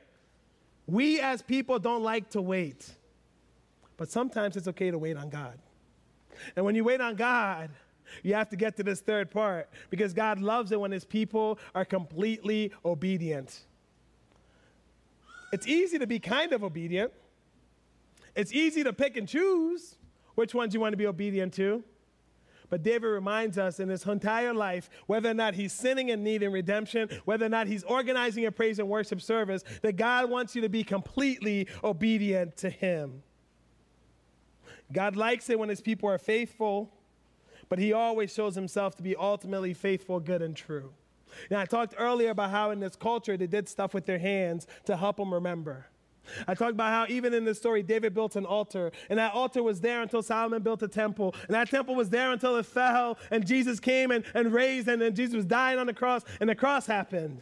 We 0.87 1.19
as 1.19 1.41
people 1.41 1.79
don't 1.79 2.03
like 2.03 2.29
to 2.31 2.41
wait, 2.41 2.89
but 3.97 4.09
sometimes 4.09 4.57
it's 4.57 4.67
okay 4.67 4.91
to 4.91 4.97
wait 4.97 5.17
on 5.17 5.29
God. 5.29 5.59
And 6.55 6.65
when 6.65 6.75
you 6.75 6.83
wait 6.83 7.01
on 7.01 7.15
God, 7.15 7.69
you 8.23 8.33
have 8.33 8.49
to 8.49 8.55
get 8.55 8.75
to 8.77 8.83
this 8.83 8.99
third 8.99 9.31
part 9.31 9.69
because 9.89 10.13
God 10.13 10.39
loves 10.39 10.71
it 10.71 10.79
when 10.79 10.91
his 10.91 11.05
people 11.05 11.59
are 11.75 11.85
completely 11.85 12.71
obedient. 12.83 13.61
It's 15.53 15.67
easy 15.67 15.99
to 15.99 16.07
be 16.07 16.19
kind 16.19 16.53
of 16.53 16.63
obedient. 16.63 17.11
It's 18.35 18.53
easy 18.53 18.83
to 18.83 18.93
pick 18.93 19.17
and 19.17 19.27
choose 19.27 19.95
which 20.35 20.53
ones 20.53 20.73
you 20.73 20.79
want 20.79 20.93
to 20.93 20.97
be 20.97 21.07
obedient 21.07 21.53
to. 21.55 21.83
But 22.71 22.83
David 22.83 23.07
reminds 23.07 23.57
us 23.57 23.81
in 23.81 23.89
his 23.89 24.05
entire 24.05 24.53
life, 24.53 24.89
whether 25.05 25.29
or 25.29 25.33
not 25.33 25.55
he's 25.55 25.73
sinning 25.73 26.09
and 26.09 26.23
needing 26.23 26.51
redemption, 26.53 27.09
whether 27.25 27.45
or 27.45 27.49
not 27.49 27.67
he's 27.67 27.83
organizing 27.83 28.45
a 28.45 28.51
praise 28.51 28.79
and 28.79 28.87
worship 28.87 29.21
service, 29.21 29.63
that 29.81 29.97
God 29.97 30.29
wants 30.29 30.55
you 30.55 30.61
to 30.61 30.69
be 30.69 30.85
completely 30.85 31.67
obedient 31.83 32.55
to 32.57 32.69
him. 32.69 33.23
God 34.93 35.17
likes 35.17 35.49
it 35.49 35.59
when 35.59 35.67
his 35.67 35.81
people 35.81 36.07
are 36.09 36.17
faithful, 36.17 36.89
but 37.67 37.77
he 37.77 37.91
always 37.91 38.33
shows 38.33 38.55
himself 38.55 38.95
to 38.95 39.03
be 39.03 39.17
ultimately 39.17 39.73
faithful, 39.73 40.21
good, 40.21 40.41
and 40.41 40.55
true. 40.55 40.93
Now, 41.49 41.59
I 41.59 41.65
talked 41.65 41.95
earlier 41.97 42.29
about 42.29 42.51
how 42.51 42.71
in 42.71 42.79
this 42.79 42.95
culture 42.95 43.35
they 43.35 43.47
did 43.47 43.67
stuff 43.67 43.93
with 43.93 44.05
their 44.05 44.19
hands 44.19 44.65
to 44.85 44.95
help 44.95 45.17
them 45.17 45.33
remember. 45.33 45.87
I 46.47 46.53
talked 46.53 46.71
about 46.71 46.91
how 46.91 47.13
even 47.13 47.33
in 47.33 47.45
this 47.45 47.57
story, 47.57 47.83
David 47.83 48.13
built 48.13 48.35
an 48.35 48.45
altar, 48.45 48.91
and 49.09 49.19
that 49.19 49.33
altar 49.33 49.63
was 49.63 49.81
there 49.81 50.01
until 50.01 50.21
Solomon 50.21 50.61
built 50.61 50.81
a 50.83 50.87
temple, 50.87 51.35
and 51.47 51.55
that 51.55 51.69
temple 51.69 51.95
was 51.95 52.09
there 52.09 52.31
until 52.31 52.55
it 52.57 52.65
fell, 52.65 53.17
and 53.31 53.45
Jesus 53.45 53.79
came 53.79 54.11
and, 54.11 54.23
and 54.33 54.53
raised, 54.53 54.87
and 54.87 55.01
then 55.01 55.15
Jesus 55.15 55.35
was 55.35 55.45
dying 55.45 55.79
on 55.79 55.87
the 55.87 55.93
cross, 55.93 56.23
and 56.39 56.49
the 56.49 56.55
cross 56.55 56.85
happened. 56.85 57.41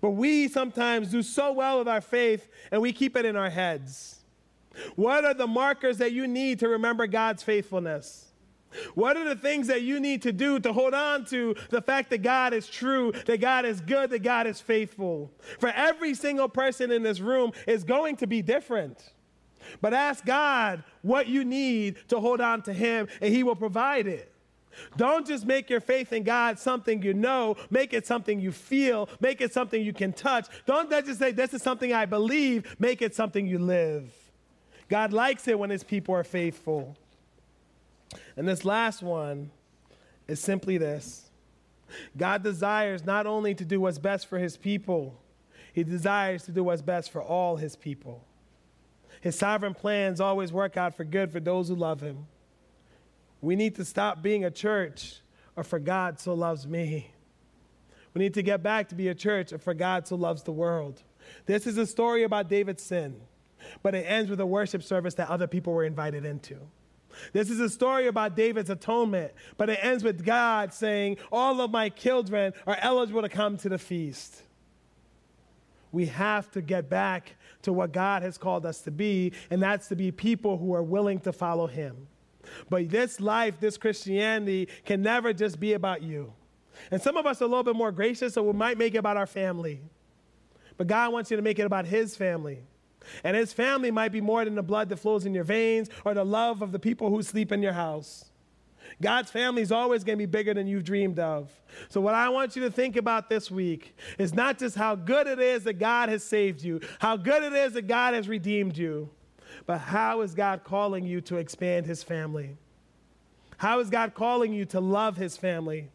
But 0.00 0.10
we 0.10 0.48
sometimes 0.48 1.10
do 1.10 1.22
so 1.22 1.52
well 1.52 1.78
with 1.78 1.88
our 1.88 2.00
faith, 2.00 2.48
and 2.70 2.80
we 2.80 2.92
keep 2.92 3.16
it 3.16 3.24
in 3.24 3.36
our 3.36 3.50
heads. 3.50 4.20
What 4.94 5.24
are 5.24 5.34
the 5.34 5.46
markers 5.46 5.98
that 5.98 6.12
you 6.12 6.26
need 6.26 6.58
to 6.60 6.68
remember 6.68 7.06
God's 7.06 7.42
faithfulness? 7.42 8.25
What 8.94 9.16
are 9.16 9.24
the 9.24 9.36
things 9.36 9.66
that 9.68 9.82
you 9.82 10.00
need 10.00 10.22
to 10.22 10.32
do 10.32 10.58
to 10.60 10.72
hold 10.72 10.94
on 10.94 11.24
to 11.26 11.54
the 11.70 11.82
fact 11.82 12.10
that 12.10 12.22
God 12.22 12.52
is 12.52 12.66
true, 12.68 13.12
that 13.26 13.40
God 13.40 13.64
is 13.64 13.80
good, 13.80 14.10
that 14.10 14.22
God 14.22 14.46
is 14.46 14.60
faithful? 14.60 15.30
For 15.58 15.68
every 15.70 16.14
single 16.14 16.48
person 16.48 16.90
in 16.90 17.02
this 17.02 17.20
room 17.20 17.52
is 17.66 17.84
going 17.84 18.16
to 18.16 18.26
be 18.26 18.42
different. 18.42 19.12
But 19.80 19.94
ask 19.94 20.24
God 20.24 20.84
what 21.02 21.26
you 21.26 21.44
need 21.44 21.96
to 22.08 22.20
hold 22.20 22.40
on 22.40 22.62
to 22.62 22.72
Him, 22.72 23.08
and 23.20 23.34
He 23.34 23.42
will 23.42 23.56
provide 23.56 24.06
it. 24.06 24.32
Don't 24.96 25.26
just 25.26 25.46
make 25.46 25.70
your 25.70 25.80
faith 25.80 26.12
in 26.12 26.22
God 26.22 26.58
something 26.58 27.02
you 27.02 27.14
know, 27.14 27.56
make 27.70 27.92
it 27.92 28.06
something 28.06 28.40
you 28.40 28.52
feel, 28.52 29.08
make 29.20 29.40
it 29.40 29.52
something 29.52 29.82
you 29.82 29.92
can 29.92 30.12
touch. 30.12 30.46
Don't 30.66 30.90
just 30.90 31.18
say, 31.18 31.32
This 31.32 31.54
is 31.54 31.62
something 31.62 31.92
I 31.92 32.06
believe, 32.06 32.76
make 32.78 33.02
it 33.02 33.14
something 33.14 33.46
you 33.46 33.58
live. 33.58 34.12
God 34.88 35.12
likes 35.12 35.48
it 35.48 35.58
when 35.58 35.70
His 35.70 35.82
people 35.82 36.14
are 36.14 36.24
faithful. 36.24 36.96
And 38.36 38.46
this 38.46 38.64
last 38.64 39.02
one 39.02 39.50
is 40.28 40.40
simply 40.40 40.78
this 40.78 41.30
God 42.16 42.42
desires 42.42 43.04
not 43.04 43.26
only 43.26 43.54
to 43.54 43.64
do 43.64 43.80
what's 43.80 43.98
best 43.98 44.26
for 44.26 44.38
his 44.38 44.56
people, 44.56 45.20
he 45.72 45.84
desires 45.84 46.44
to 46.44 46.52
do 46.52 46.64
what's 46.64 46.82
best 46.82 47.10
for 47.10 47.22
all 47.22 47.56
his 47.56 47.76
people. 47.76 48.24
His 49.20 49.38
sovereign 49.38 49.74
plans 49.74 50.20
always 50.20 50.52
work 50.52 50.76
out 50.76 50.94
for 50.94 51.04
good 51.04 51.32
for 51.32 51.40
those 51.40 51.68
who 51.68 51.74
love 51.74 52.00
him. 52.00 52.26
We 53.40 53.56
need 53.56 53.74
to 53.76 53.84
stop 53.84 54.22
being 54.22 54.44
a 54.44 54.50
church 54.50 55.20
or 55.54 55.64
for 55.64 55.78
God 55.78 56.20
so 56.20 56.34
loves 56.34 56.66
me. 56.66 57.10
We 58.14 58.20
need 58.20 58.34
to 58.34 58.42
get 58.42 58.62
back 58.62 58.88
to 58.88 58.94
be 58.94 59.08
a 59.08 59.14
church 59.14 59.52
or 59.52 59.58
for 59.58 59.74
God 59.74 60.06
so 60.08 60.16
loves 60.16 60.42
the 60.42 60.52
world. 60.52 61.02
This 61.44 61.66
is 61.66 61.76
a 61.76 61.86
story 61.86 62.22
about 62.22 62.48
David's 62.48 62.82
sin, 62.82 63.20
but 63.82 63.94
it 63.94 64.06
ends 64.06 64.30
with 64.30 64.40
a 64.40 64.46
worship 64.46 64.82
service 64.82 65.14
that 65.14 65.28
other 65.28 65.46
people 65.46 65.72
were 65.72 65.84
invited 65.84 66.24
into. 66.24 66.58
This 67.32 67.50
is 67.50 67.60
a 67.60 67.68
story 67.68 68.06
about 68.06 68.36
David's 68.36 68.70
atonement, 68.70 69.32
but 69.56 69.70
it 69.70 69.78
ends 69.82 70.04
with 70.04 70.24
God 70.24 70.72
saying, 70.72 71.18
All 71.32 71.60
of 71.60 71.70
my 71.70 71.88
children 71.88 72.52
are 72.66 72.76
eligible 72.80 73.22
to 73.22 73.28
come 73.28 73.56
to 73.58 73.68
the 73.68 73.78
feast. 73.78 74.42
We 75.92 76.06
have 76.06 76.50
to 76.52 76.60
get 76.60 76.90
back 76.90 77.36
to 77.62 77.72
what 77.72 77.92
God 77.92 78.22
has 78.22 78.36
called 78.36 78.66
us 78.66 78.82
to 78.82 78.90
be, 78.90 79.32
and 79.50 79.62
that's 79.62 79.88
to 79.88 79.96
be 79.96 80.10
people 80.10 80.58
who 80.58 80.74
are 80.74 80.82
willing 80.82 81.20
to 81.20 81.32
follow 81.32 81.66
Him. 81.66 82.08
But 82.68 82.90
this 82.90 83.20
life, 83.20 83.58
this 83.60 83.76
Christianity, 83.76 84.68
can 84.84 85.02
never 85.02 85.32
just 85.32 85.58
be 85.58 85.72
about 85.72 86.02
you. 86.02 86.32
And 86.90 87.00
some 87.00 87.16
of 87.16 87.26
us 87.26 87.40
are 87.40 87.44
a 87.44 87.48
little 87.48 87.64
bit 87.64 87.76
more 87.76 87.92
gracious, 87.92 88.34
so 88.34 88.42
we 88.42 88.52
might 88.52 88.78
make 88.78 88.94
it 88.94 88.98
about 88.98 89.16
our 89.16 89.26
family. 89.26 89.80
But 90.76 90.86
God 90.86 91.12
wants 91.12 91.30
you 91.30 91.36
to 91.36 91.42
make 91.42 91.58
it 91.58 91.64
about 91.64 91.86
His 91.86 92.16
family. 92.16 92.60
And 93.24 93.36
his 93.36 93.52
family 93.52 93.90
might 93.90 94.12
be 94.12 94.20
more 94.20 94.44
than 94.44 94.54
the 94.54 94.62
blood 94.62 94.88
that 94.88 94.96
flows 94.96 95.26
in 95.26 95.34
your 95.34 95.44
veins 95.44 95.88
or 96.04 96.14
the 96.14 96.24
love 96.24 96.62
of 96.62 96.72
the 96.72 96.78
people 96.78 97.10
who 97.10 97.22
sleep 97.22 97.52
in 97.52 97.62
your 97.62 97.72
house. 97.72 98.26
God's 99.02 99.30
family 99.30 99.62
is 99.62 99.72
always 99.72 100.04
going 100.04 100.16
to 100.16 100.22
be 100.22 100.30
bigger 100.30 100.54
than 100.54 100.66
you've 100.66 100.84
dreamed 100.84 101.18
of. 101.18 101.50
So, 101.88 102.00
what 102.00 102.14
I 102.14 102.28
want 102.28 102.56
you 102.56 102.62
to 102.62 102.70
think 102.70 102.96
about 102.96 103.28
this 103.28 103.50
week 103.50 103.96
is 104.18 104.32
not 104.32 104.58
just 104.58 104.76
how 104.76 104.94
good 104.94 105.26
it 105.26 105.40
is 105.40 105.64
that 105.64 105.74
God 105.74 106.08
has 106.08 106.22
saved 106.22 106.62
you, 106.62 106.80
how 106.98 107.16
good 107.16 107.42
it 107.42 107.52
is 107.52 107.74
that 107.74 107.86
God 107.86 108.14
has 108.14 108.28
redeemed 108.28 108.76
you, 108.76 109.10
but 109.66 109.78
how 109.78 110.20
is 110.20 110.34
God 110.34 110.64
calling 110.64 111.04
you 111.04 111.20
to 111.22 111.36
expand 111.36 111.86
his 111.86 112.02
family? 112.02 112.56
How 113.58 113.80
is 113.80 113.90
God 113.90 114.14
calling 114.14 114.52
you 114.52 114.64
to 114.66 114.80
love 114.80 115.16
his 115.16 115.36
family? 115.36 115.88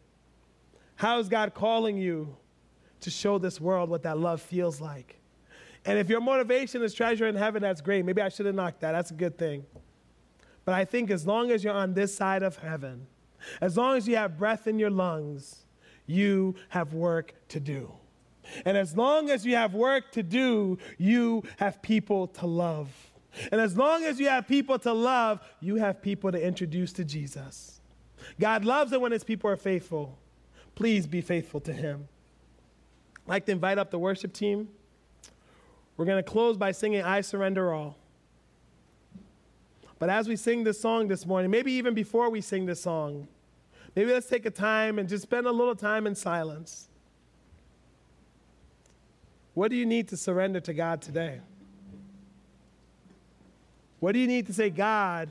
How 0.96 1.18
is 1.18 1.28
God 1.28 1.54
calling 1.54 1.96
you 1.96 2.36
to 3.00 3.10
show 3.10 3.38
this 3.38 3.60
world 3.60 3.88
what 3.90 4.02
that 4.02 4.18
love 4.18 4.40
feels 4.40 4.80
like? 4.80 5.18
And 5.84 5.98
if 5.98 6.08
your 6.08 6.20
motivation 6.20 6.82
is 6.82 6.94
treasure 6.94 7.26
in 7.26 7.34
heaven, 7.34 7.62
that's 7.62 7.80
great. 7.80 8.04
Maybe 8.04 8.22
I 8.22 8.28
should 8.28 8.46
have 8.46 8.54
knocked 8.54 8.80
that. 8.80 8.92
That's 8.92 9.10
a 9.10 9.14
good 9.14 9.36
thing. 9.36 9.64
But 10.64 10.74
I 10.74 10.84
think 10.84 11.10
as 11.10 11.26
long 11.26 11.50
as 11.50 11.64
you're 11.64 11.74
on 11.74 11.94
this 11.94 12.14
side 12.14 12.42
of 12.42 12.56
heaven, 12.56 13.06
as 13.60 13.76
long 13.76 13.96
as 13.96 14.06
you 14.06 14.16
have 14.16 14.38
breath 14.38 14.68
in 14.68 14.78
your 14.78 14.90
lungs, 14.90 15.66
you 16.06 16.54
have 16.68 16.94
work 16.94 17.34
to 17.48 17.58
do. 17.58 17.92
And 18.64 18.76
as 18.76 18.96
long 18.96 19.30
as 19.30 19.44
you 19.44 19.56
have 19.56 19.74
work 19.74 20.12
to 20.12 20.22
do, 20.22 20.78
you 20.98 21.42
have 21.58 21.82
people 21.82 22.28
to 22.28 22.46
love. 22.46 22.88
And 23.50 23.60
as 23.60 23.76
long 23.76 24.04
as 24.04 24.20
you 24.20 24.28
have 24.28 24.46
people 24.46 24.78
to 24.80 24.92
love, 24.92 25.40
you 25.60 25.76
have 25.76 26.02
people 26.02 26.30
to 26.30 26.40
introduce 26.40 26.92
to 26.94 27.04
Jesus. 27.04 27.80
God 28.38 28.64
loves 28.64 28.92
it 28.92 29.00
when 29.00 29.12
his 29.12 29.24
people 29.24 29.50
are 29.50 29.56
faithful. 29.56 30.18
Please 30.74 31.06
be 31.06 31.20
faithful 31.20 31.60
to 31.60 31.72
him. 31.72 32.08
I'd 33.26 33.30
like 33.30 33.46
to 33.46 33.52
invite 33.52 33.78
up 33.78 33.90
the 33.90 33.98
worship 33.98 34.32
team. 34.32 34.68
We're 36.02 36.06
going 36.06 36.24
to 36.24 36.28
close 36.28 36.56
by 36.56 36.72
singing 36.72 37.00
I 37.00 37.20
Surrender 37.20 37.72
All. 37.72 37.96
But 40.00 40.10
as 40.10 40.26
we 40.26 40.34
sing 40.34 40.64
this 40.64 40.80
song 40.80 41.06
this 41.06 41.24
morning, 41.24 41.48
maybe 41.48 41.70
even 41.74 41.94
before 41.94 42.28
we 42.28 42.40
sing 42.40 42.66
this 42.66 42.80
song, 42.80 43.28
maybe 43.94 44.12
let's 44.12 44.26
take 44.26 44.44
a 44.44 44.50
time 44.50 44.98
and 44.98 45.08
just 45.08 45.22
spend 45.22 45.46
a 45.46 45.52
little 45.52 45.76
time 45.76 46.08
in 46.08 46.16
silence. 46.16 46.88
What 49.54 49.70
do 49.70 49.76
you 49.76 49.86
need 49.86 50.08
to 50.08 50.16
surrender 50.16 50.58
to 50.62 50.74
God 50.74 51.02
today? 51.02 51.38
What 54.00 54.10
do 54.10 54.18
you 54.18 54.26
need 54.26 54.48
to 54.48 54.52
say, 54.52 54.70
God, 54.70 55.28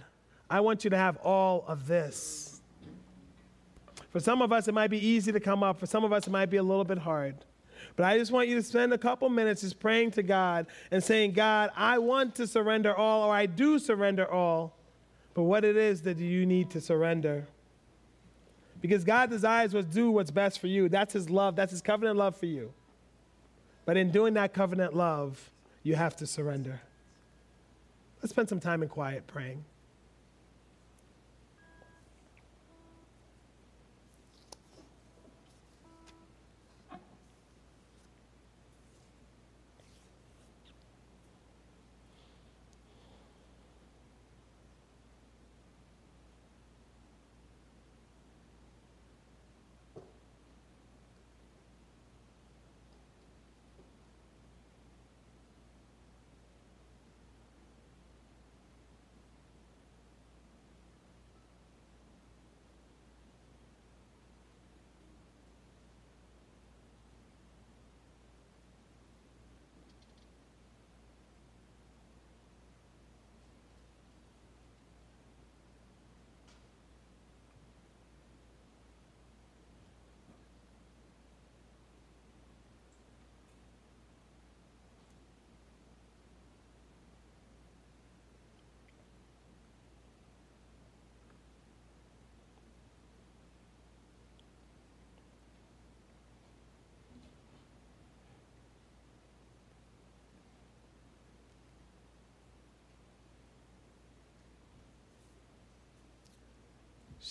I 0.49 0.61
want 0.61 0.85
you 0.85 0.89
to 0.91 0.97
have 0.97 1.17
all 1.17 1.65
of 1.67 1.85
this? 1.85 2.61
For 4.09 4.21
some 4.21 4.41
of 4.41 4.53
us, 4.53 4.69
it 4.69 4.73
might 4.73 4.89
be 4.89 5.05
easy 5.05 5.33
to 5.33 5.39
come 5.41 5.63
up. 5.63 5.81
For 5.81 5.85
some 5.85 6.05
of 6.05 6.13
us, 6.13 6.27
it 6.27 6.29
might 6.29 6.49
be 6.49 6.55
a 6.55 6.63
little 6.63 6.85
bit 6.85 6.99
hard. 6.99 7.35
But 7.95 8.05
I 8.05 8.17
just 8.17 8.31
want 8.31 8.47
you 8.47 8.55
to 8.55 8.63
spend 8.63 8.93
a 8.93 8.97
couple 8.97 9.29
minutes 9.29 9.61
just 9.61 9.79
praying 9.79 10.11
to 10.11 10.23
God 10.23 10.67
and 10.91 11.03
saying, 11.03 11.33
God, 11.33 11.71
I 11.75 11.97
want 11.97 12.35
to 12.35 12.47
surrender 12.47 12.95
all, 12.95 13.29
or 13.29 13.33
I 13.33 13.45
do 13.45 13.79
surrender 13.79 14.29
all. 14.29 14.73
But 15.33 15.43
what 15.43 15.63
it 15.63 15.77
is 15.77 16.01
that 16.03 16.17
you 16.17 16.45
need 16.45 16.69
to 16.71 16.81
surrender. 16.81 17.47
Because 18.81 19.03
God 19.03 19.29
desires 19.29 19.71
to 19.71 19.83
do 19.83 20.11
what's 20.11 20.31
best 20.31 20.59
for 20.59 20.67
you. 20.67 20.89
That's 20.89 21.13
His 21.13 21.29
love, 21.29 21.55
that's 21.55 21.71
His 21.71 21.81
covenant 21.81 22.17
love 22.17 22.35
for 22.35 22.47
you. 22.47 22.73
But 23.85 23.97
in 23.97 24.11
doing 24.11 24.33
that 24.35 24.53
covenant 24.53 24.95
love, 24.95 25.51
you 25.83 25.95
have 25.95 26.15
to 26.17 26.27
surrender. 26.27 26.81
Let's 28.21 28.31
spend 28.31 28.49
some 28.49 28.59
time 28.59 28.83
in 28.83 28.89
quiet 28.89 29.25
praying. 29.27 29.63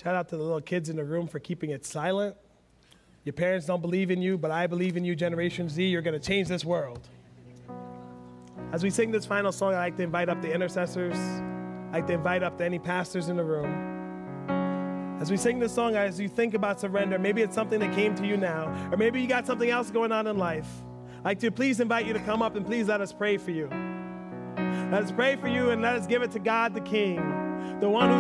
Shout 0.03 0.15
out 0.15 0.31
to 0.31 0.37
the 0.39 0.43
little 0.43 0.63
kids 0.63 0.89
in 0.89 0.97
the 0.97 1.05
room 1.05 1.27
for 1.27 1.39
keeping 1.39 1.71
it 1.71 1.85
silent. 1.85 2.35
Your 3.25 3.35
parents 3.35 3.67
don't 3.67 3.83
believe 3.83 4.11
in 4.11 4.23
you, 4.23 4.39
but 4.39 4.51
I 4.51 4.67
believe 4.67 4.97
in 4.97 5.05
you, 5.05 5.15
Generation 5.15 5.69
Z. 5.69 5.85
You're 5.85 6.01
going 6.01 6.19
to 6.19 6.27
change 6.27 6.49
this 6.49 6.65
world. 6.65 7.07
As 8.73 8.83
we 8.83 8.89
sing 8.89 9.11
this 9.11 9.27
final 9.27 9.53
song, 9.53 9.75
I'd 9.75 9.81
like 9.81 9.97
to 9.99 10.03
invite 10.03 10.31
up 10.31 10.41
the 10.41 10.51
intercessors. 10.51 11.19
I'd 11.19 11.91
like 11.93 12.07
to 12.07 12.15
invite 12.15 12.43
up 12.43 12.57
to 12.59 12.65
any 12.65 12.79
pastors 12.79 13.29
in 13.29 13.37
the 13.37 13.45
room. 13.45 15.19
As 15.21 15.31
we 15.31 15.37
sing 15.37 15.59
this 15.59 15.75
song, 15.75 15.97
as 15.97 16.19
you 16.19 16.29
think 16.29 16.55
about 16.55 16.81
surrender, 16.81 17.19
maybe 17.19 17.43
it's 17.43 17.55
something 17.55 17.79
that 17.81 17.95
came 17.95 18.15
to 18.15 18.27
you 18.27 18.39
now, 18.39 18.75
or 18.91 18.97
maybe 18.97 19.21
you 19.21 19.29
got 19.29 19.47
something 19.47 19.69
else 19.69 19.91
going 19.91 20.13
on 20.13 20.27
in 20.27 20.39
life. 20.39 20.69
I'd 21.19 21.25
like 21.25 21.41
to 21.41 21.51
please 21.51 21.79
invite 21.79 22.07
you 22.07 22.15
to 22.15 22.21
come 22.21 22.41
up 22.41 22.57
and 22.57 22.65
please 22.65 22.89
let 22.89 23.03
us 23.03 23.13
pray 23.13 23.37
for 23.37 23.51
you. 23.51 23.69
Let 24.57 25.03
us 25.03 25.13
pray 25.13 25.37
for 25.37 25.49
you 25.49 25.71
and 25.71 25.83
let 25.83 25.97
us 25.97 26.07
give 26.07 26.23
it 26.23 26.31
to 26.31 26.39
God 26.39 26.73
the 26.73 26.81
King, 26.81 27.17
the 27.81 27.89
one 27.91 28.05
who 28.05 28.09